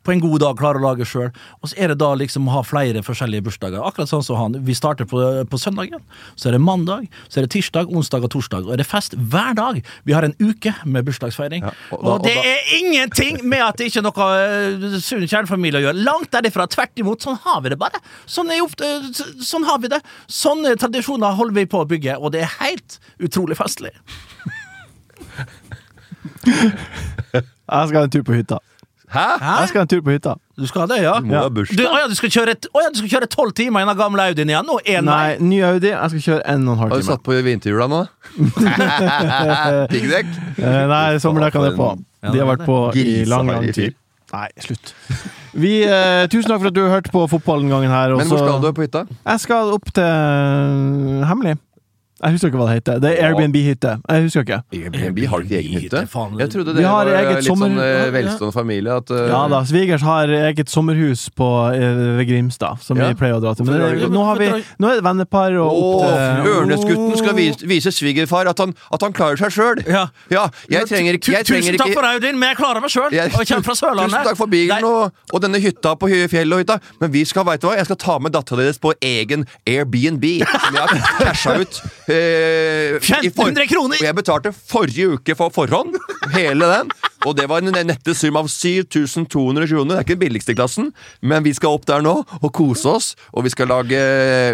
på 0.02 0.12
en 0.14 0.20
god 0.22 0.40
dag 0.42 0.56
klare 0.58 0.80
å 0.80 0.82
lage 0.82 1.04
sjøl. 1.06 1.28
Og 1.60 1.70
så 1.70 1.76
er 1.78 1.92
det 1.92 1.98
da 2.00 2.08
liksom 2.18 2.48
å 2.48 2.54
ha 2.56 2.62
flere 2.66 3.02
forskjellige 3.06 3.44
bursdager. 3.46 3.82
Akkurat 3.84 4.08
sånn 4.10 4.24
som 4.26 4.38
han. 4.40 4.56
Vi 4.66 4.74
starter 4.74 5.06
på, 5.10 5.20
på 5.50 5.60
søndagen, 5.60 6.00
så 6.40 6.48
er 6.50 6.56
det 6.56 6.62
mandag, 6.64 7.04
så 7.28 7.40
er 7.40 7.46
det 7.46 7.52
tirsdag, 7.54 7.92
onsdag 7.92 8.24
og 8.26 8.32
torsdag. 8.34 8.64
Og 8.66 8.74
er 8.74 8.80
det 8.82 8.88
fest 8.88 9.14
hver 9.20 9.54
dag. 9.58 9.82
Vi 10.08 10.16
har 10.16 10.26
en 10.26 10.34
uke 10.40 10.72
med 10.88 11.04
bursdagsfeiring. 11.06 11.66
Ja, 11.68 11.74
og 11.92 12.00
da- 12.02 12.14
og 12.16 12.24
det 12.26 12.34
og 12.40 12.48
er 12.50 12.72
ingenting 12.80 13.42
med 13.44 13.62
at 13.66 13.76
det 13.78 13.90
ikke 13.90 14.00
er 14.02 14.08
noe 14.08 15.00
sunn 15.04 15.28
kjernefamilie 15.28 15.82
å 15.82 15.86
gjøre. 15.88 16.04
Langt 16.08 16.32
derifra. 16.34 16.66
Tvert 16.70 16.96
imot. 17.04 17.20
Sånn 17.28 17.38
har 17.44 17.60
vi 17.62 17.74
det 17.74 17.78
bare. 17.78 18.00
Sånn, 18.26 18.50
er 18.50 18.64
ofte, 18.64 18.88
sånn 19.44 19.68
har 19.68 19.78
vi 19.84 19.92
det. 19.92 20.00
Sånne 20.30 20.76
tradisjoner 20.78 21.34
holder 21.38 21.56
vi 21.60 21.66
på 21.66 21.80
å 21.82 21.86
bygge, 21.90 22.14
og 22.22 22.30
det 22.34 22.44
er 22.46 22.52
helt 22.60 22.98
utrolig 23.18 23.56
festlig. 23.58 23.90
Jeg 26.46 27.88
skal 27.88 27.96
ha 27.98 28.04
en 28.06 28.12
tur 28.12 28.22
på 28.26 28.34
hytta. 28.36 28.58
Hæ? 29.10 29.24
Jeg 29.42 29.68
skal 29.72 29.80
ha 29.80 29.82
en 29.82 29.90
tur 29.90 30.02
på 30.06 30.12
hytta. 30.14 30.36
Du 30.60 30.66
skal 30.70 30.86
det, 30.90 31.00
ja? 31.02 31.16
Du 31.18 31.26
må 31.26 31.34
ha 31.40 31.48
bursdag. 31.50 31.78
Du, 31.80 31.82
å 31.88 31.96
ja, 31.98 32.06
du 32.10 32.14
skal 32.14 32.30
kjøre 32.30 32.54
t- 32.62 32.70
å 32.70 32.82
ja, 32.84 32.90
du 32.94 32.98
skal 33.00 33.10
kjøre 33.16 33.28
tolv 33.32 33.54
timer 33.58 33.82
i 33.82 33.88
den 33.88 33.98
gamle 33.98 34.26
Audien 34.30 34.52
igjen? 34.52 34.70
Og 34.70 34.86
en 34.92 35.08
Nei, 35.08 35.32
ny 35.42 35.58
Audi. 35.66 35.90
Jeg 35.90 36.12
skal 36.14 36.22
kjøre 36.26 36.44
en 36.52 36.68
og 36.68 36.74
en 36.76 36.82
halv 36.84 36.94
Har 36.94 37.00
du 37.00 37.02
time. 37.02 37.16
satt 37.16 37.24
på 37.26 37.38
vinterhjula 37.48 37.88
nå? 37.90 38.00
Piggdekk? 39.94 40.30
Eh, 40.60 40.82
Nei, 40.92 41.06
sommerdekkene 41.24 41.72
er 41.72 41.78
på. 41.80 41.88
De 42.30 42.36
har 42.42 42.50
vært 42.52 42.66
på 42.68 42.78
i 43.00 43.06
lang, 43.30 43.50
lang 43.50 43.66
tid. 43.74 43.96
Nei, 44.30 44.46
slutt. 44.62 44.92
Vi, 45.58 45.72
eh, 45.82 46.26
tusen 46.30 46.52
takk 46.52 46.60
for 46.62 46.70
at 46.70 46.76
du 46.76 46.84
hørte 46.86 47.10
på 47.10 47.24
fotball 47.32 47.64
den 47.64 47.72
gangen 47.72 47.90
her. 47.90 48.12
og 48.14 48.20
Men 48.22 48.30
hvor 48.30 48.38
skal 48.44 48.62
du 48.62 48.70
på 48.76 48.86
hytta? 48.86 49.04
Jeg 49.26 49.42
skal 49.42 49.72
opp 49.74 49.90
til 49.96 50.06
eh, 50.06 51.26
Hemmelig. 51.26 51.56
Jeg 52.20 52.34
husker 52.34 52.50
ikke 52.50 52.58
hva 52.60 52.66
det 52.68 52.74
heter. 52.80 52.98
Det 53.00 53.10
er 53.16 53.30
Airbnb-hytte. 53.30 53.92
Jeg 54.10 54.22
husker 54.26 54.42
ikke. 54.44 54.58
Airbnb 54.76 55.20
har 55.30 55.44
ikke 55.44 55.56
egen 55.56 55.80
hytte. 55.80 56.00
Jeg 56.40 56.50
trodde 56.52 56.74
det 56.76 56.84
var 56.84 57.08
eget 57.08 57.38
litt 57.38 57.46
sommer- 57.46 57.70
sånn 57.72 57.78
eh, 57.80 57.90
Ja, 57.90 58.02
ja. 58.04 58.10
velstående 58.12 58.52
familie. 58.52 58.96
At, 59.00 59.10
uh... 59.14 59.20
Ja 59.30 59.40
da, 59.48 59.60
Svigers 59.64 60.02
har 60.04 60.28
eget 60.28 60.68
sommerhus 60.68 61.22
på, 61.32 61.48
eh, 61.72 62.02
ved 62.18 62.28
Grimstad, 62.28 62.82
som 62.84 62.98
Ja. 63.00 63.08
vi 63.08 63.14
pleier 63.22 63.38
å 63.38 63.40
dra 63.40 63.54
til. 63.56 63.64
Men 63.64 63.80
det, 63.80 64.10
nå, 64.12 64.24
har 64.28 64.36
vi, 64.36 64.50
nå 64.78 64.90
er 64.90 65.00
det 65.00 65.04
vennepar 65.06 65.56
og 65.62 65.70
opp 65.70 66.04
Åh, 66.04 66.18
til 66.44 66.52
Ørnesgutten 66.58 67.16
skal 67.22 67.34
vise, 67.38 67.66
vise 67.72 67.94
svigerfar 67.96 68.50
at 68.52 68.58
han, 68.58 68.74
at 68.92 69.00
han 69.06 69.16
klarer 69.16 69.40
seg 69.40 69.56
sjøl! 69.56 69.80
Ja. 69.88 70.04
jeg 70.68 70.86
trenger 70.92 71.16
ikke, 71.16 71.40
Tusen 71.48 71.80
takk 71.80 71.94
for 71.96 72.04
Audin 72.04 72.36
men 72.38 72.52
jeg 72.52 72.60
klarer 72.60 72.84
meg 72.84 72.92
sjøl! 72.92 73.08
Og 73.08 73.16
jeg 73.16 73.32
kommer 73.32 73.64
fra 73.70 73.78
Sørlandet. 73.80 74.12
Tusen 74.12 74.28
takk 74.28 74.36
for 74.36 74.46
bilen 74.52 74.84
og, 74.84 75.16
og 75.32 75.40
denne 75.42 75.60
hytta 75.62 75.96
på 75.96 76.12
fjellet 76.28 76.52
og 76.52 76.62
hytta. 76.66 76.78
Men 77.00 77.12
vi 77.16 77.24
skal, 77.24 77.48
vet 77.48 77.64
du 77.64 77.68
hva, 77.70 77.76
jeg 77.80 77.88
skal 77.88 78.00
ta 78.04 78.18
med 78.20 78.36
dattera 78.36 78.60
deres 78.60 78.78
på 78.82 78.92
egen 79.00 79.46
Airbnb. 79.64 80.28
Som 80.44 80.76
jeg 80.76 80.84
har 80.84 81.02
casha 81.24 81.56
ut. 81.64 81.80
Eh, 82.10 82.98
1500 82.98 83.66
kroner! 83.70 84.00
Og 84.00 84.06
jeg 84.08 84.16
betalte 84.18 84.52
forrige 84.56 85.14
uke 85.16 85.36
for 85.38 85.52
forhånd. 85.54 85.96
Hele 86.34 86.66
den. 86.74 86.90
Og 87.28 87.34
det 87.36 87.44
var 87.50 87.60
en 87.60 87.74
nette 87.84 88.14
sum 88.16 88.36
av 88.40 88.46
7200 88.48 89.66
kroner. 89.68 89.92
Det 89.92 89.98
er 89.98 90.06
ikke 90.06 90.14
den 90.16 90.22
billigste 90.22 90.54
i 90.54 90.56
klassen, 90.56 90.88
men 91.20 91.44
vi 91.44 91.52
skal 91.56 91.76
opp 91.76 91.84
der 91.88 92.00
nå 92.04 92.14
og 92.40 92.48
kose 92.56 92.88
oss. 92.88 93.10
Og 93.36 93.44
vi 93.44 93.52
skal 93.52 93.68
lage, 93.68 94.00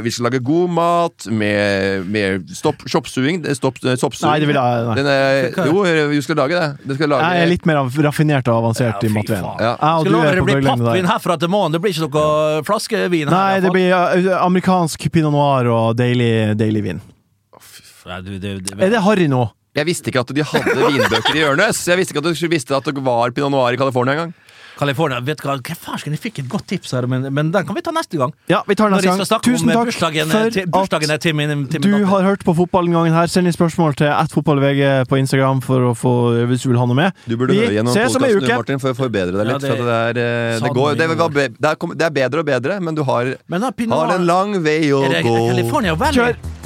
vi 0.03 0.13
skal 0.15 0.27
lage 0.29 0.41
god 0.47 0.73
mat 0.75 1.29
med, 1.31 2.09
med 2.11 2.51
stopp, 2.59 2.83
soppsuing. 2.91 3.45
Stopp, 3.55 3.79
soppsuing. 3.79 4.33
Nei, 4.33 4.41
det 4.43 4.51
vil 4.51 4.59
jeg- 4.59 4.87
nei. 5.07 5.07
Er, 5.17 5.71
jo, 5.71 5.83
vi 6.11 6.21
skal 6.27 6.41
lage 6.43 6.59
det. 6.59 6.87
det 6.91 6.99
skal 6.99 7.15
lage, 7.15 7.33
Jeg 7.37 7.47
er 7.47 7.53
litt 7.55 7.67
mer 7.71 7.83
raffinert 8.09 8.49
og 8.51 8.65
avansert 8.65 9.03
Ja, 9.03 9.09
i 9.09 9.13
matvin. 9.15 9.47
Ja. 9.61 9.77
Jeg 9.77 9.79
Skal 9.79 10.05
du 10.05 10.17
love 10.17 10.35
det 10.35 10.47
blir 10.47 10.63
pappvin 10.67 11.07
herfra 11.15 11.39
til 11.39 11.49
månen. 11.49 11.73
Det 11.73 11.83
blir 11.83 11.95
ikke 11.95 12.11
noe 12.11 12.63
flaskevin 12.67 13.31
her. 13.31 13.37
Nei, 13.37 13.61
det 13.61 13.71
blir 13.71 13.95
amerikansk 14.43 15.07
pinot 15.13 15.33
noir 15.33 15.71
og 15.71 15.95
deilig, 15.97 16.57
deilig 16.59 16.83
vin. 16.91 17.01
Nei, 18.07 18.21
du, 18.23 18.37
du, 18.39 18.51
du, 18.63 18.75
Er 18.79 18.93
det 18.95 19.03
harry 19.03 19.27
nå? 19.31 19.45
Jeg 19.77 19.85
visste 19.91 20.09
ikke 20.09 20.23
at 20.25 20.31
de 20.33 20.45
hadde 20.47 20.75
vinbøker 20.89 21.37
i 21.37 21.45
Ørnes. 21.45 21.83
Jeg 21.85 21.99
visste 22.01 22.15
ikke 22.15 22.23
at 22.25 22.29
du 22.33 22.49
visste 22.49 22.77
at 22.79 22.87
det 22.89 23.03
var 23.05 23.33
pinot 23.37 23.53
noir 23.53 23.75
i 23.77 23.81
California 23.81 24.15
engang. 24.17 24.33
California, 24.77 25.19
vet 25.25 25.41
du 25.41 25.47
hva, 25.49 25.55
farsken, 25.81 26.13
jeg 26.13 26.21
fikk 26.21 26.39
et 26.43 26.49
godt 26.53 26.67
tips 26.69 26.91
her, 26.93 27.07
men, 27.09 27.23
men 27.33 27.49
den 27.53 27.65
kan 27.65 27.77
vi 27.77 27.81
ta 27.85 27.93
neste 27.97 28.19
gang. 28.21 28.33
Ja, 28.53 28.59
vi 28.69 28.77
tar 28.77 28.91
neste 28.93 29.09
gang. 29.09 29.23
Tusen 29.45 29.71
takk 29.73 29.87
bursdagen, 29.89 30.29
for 30.33 30.53
til, 30.53 30.67
bursdagen 30.73 31.13
at 31.15 31.23
til 31.25 31.33
min, 31.37 31.49
til 31.73 31.81
min 31.81 31.87
du 31.87 31.95
datter. 31.95 32.09
har 32.11 32.27
hørt 32.29 32.45
på 32.45 32.53
fotballen 32.59 32.93
gangen 32.93 33.17
her. 33.17 33.31
Send 33.33 33.49
inn 33.49 33.57
spørsmål 33.57 33.97
til 33.97 34.11
attfotballvg 34.13 34.83
på 35.09 35.21
Instagram 35.23 35.63
for 35.65 35.89
å 35.93 35.95
få, 35.97 36.13
hvis 36.53 36.67
du 36.67 36.71
vil 36.75 36.81
ha 36.83 36.85
noe 36.91 36.99
med. 36.99 37.17
Du 37.25 37.39
burde 37.41 37.57
vi 37.57 37.65
høre 37.65 37.79
gjennom 37.79 37.97
podkasten. 37.97 38.53
Martin, 38.53 38.83
for 38.85 38.93
å 38.93 38.99
forbedre 39.01 39.41
deg 39.41 39.55
Ja, 39.55 39.57
det- 39.65 39.73
for 39.73 39.81
det, 39.89 39.97
er, 40.11 40.21
eh, 40.27 40.61
det, 40.61 40.75
går, 40.77 41.01
det, 41.01 41.49
det, 41.57 41.73
er, 41.73 41.97
det 41.97 42.09
er 42.11 42.15
bedre 42.21 42.45
og 42.45 42.53
bedre, 42.53 42.79
men 42.81 43.01
du 43.01 43.03
har, 43.09 43.33
Men 43.49 43.65
da, 43.65 43.73
Pinot 43.73 44.05
har 44.05 44.19
en 44.21 44.29
lang 44.29 44.61
vei 44.61 44.93
å 44.93 45.01
gå. 45.09 45.37
California 45.57 45.97
Valley? 45.97 46.37
Kjør! 46.37 46.66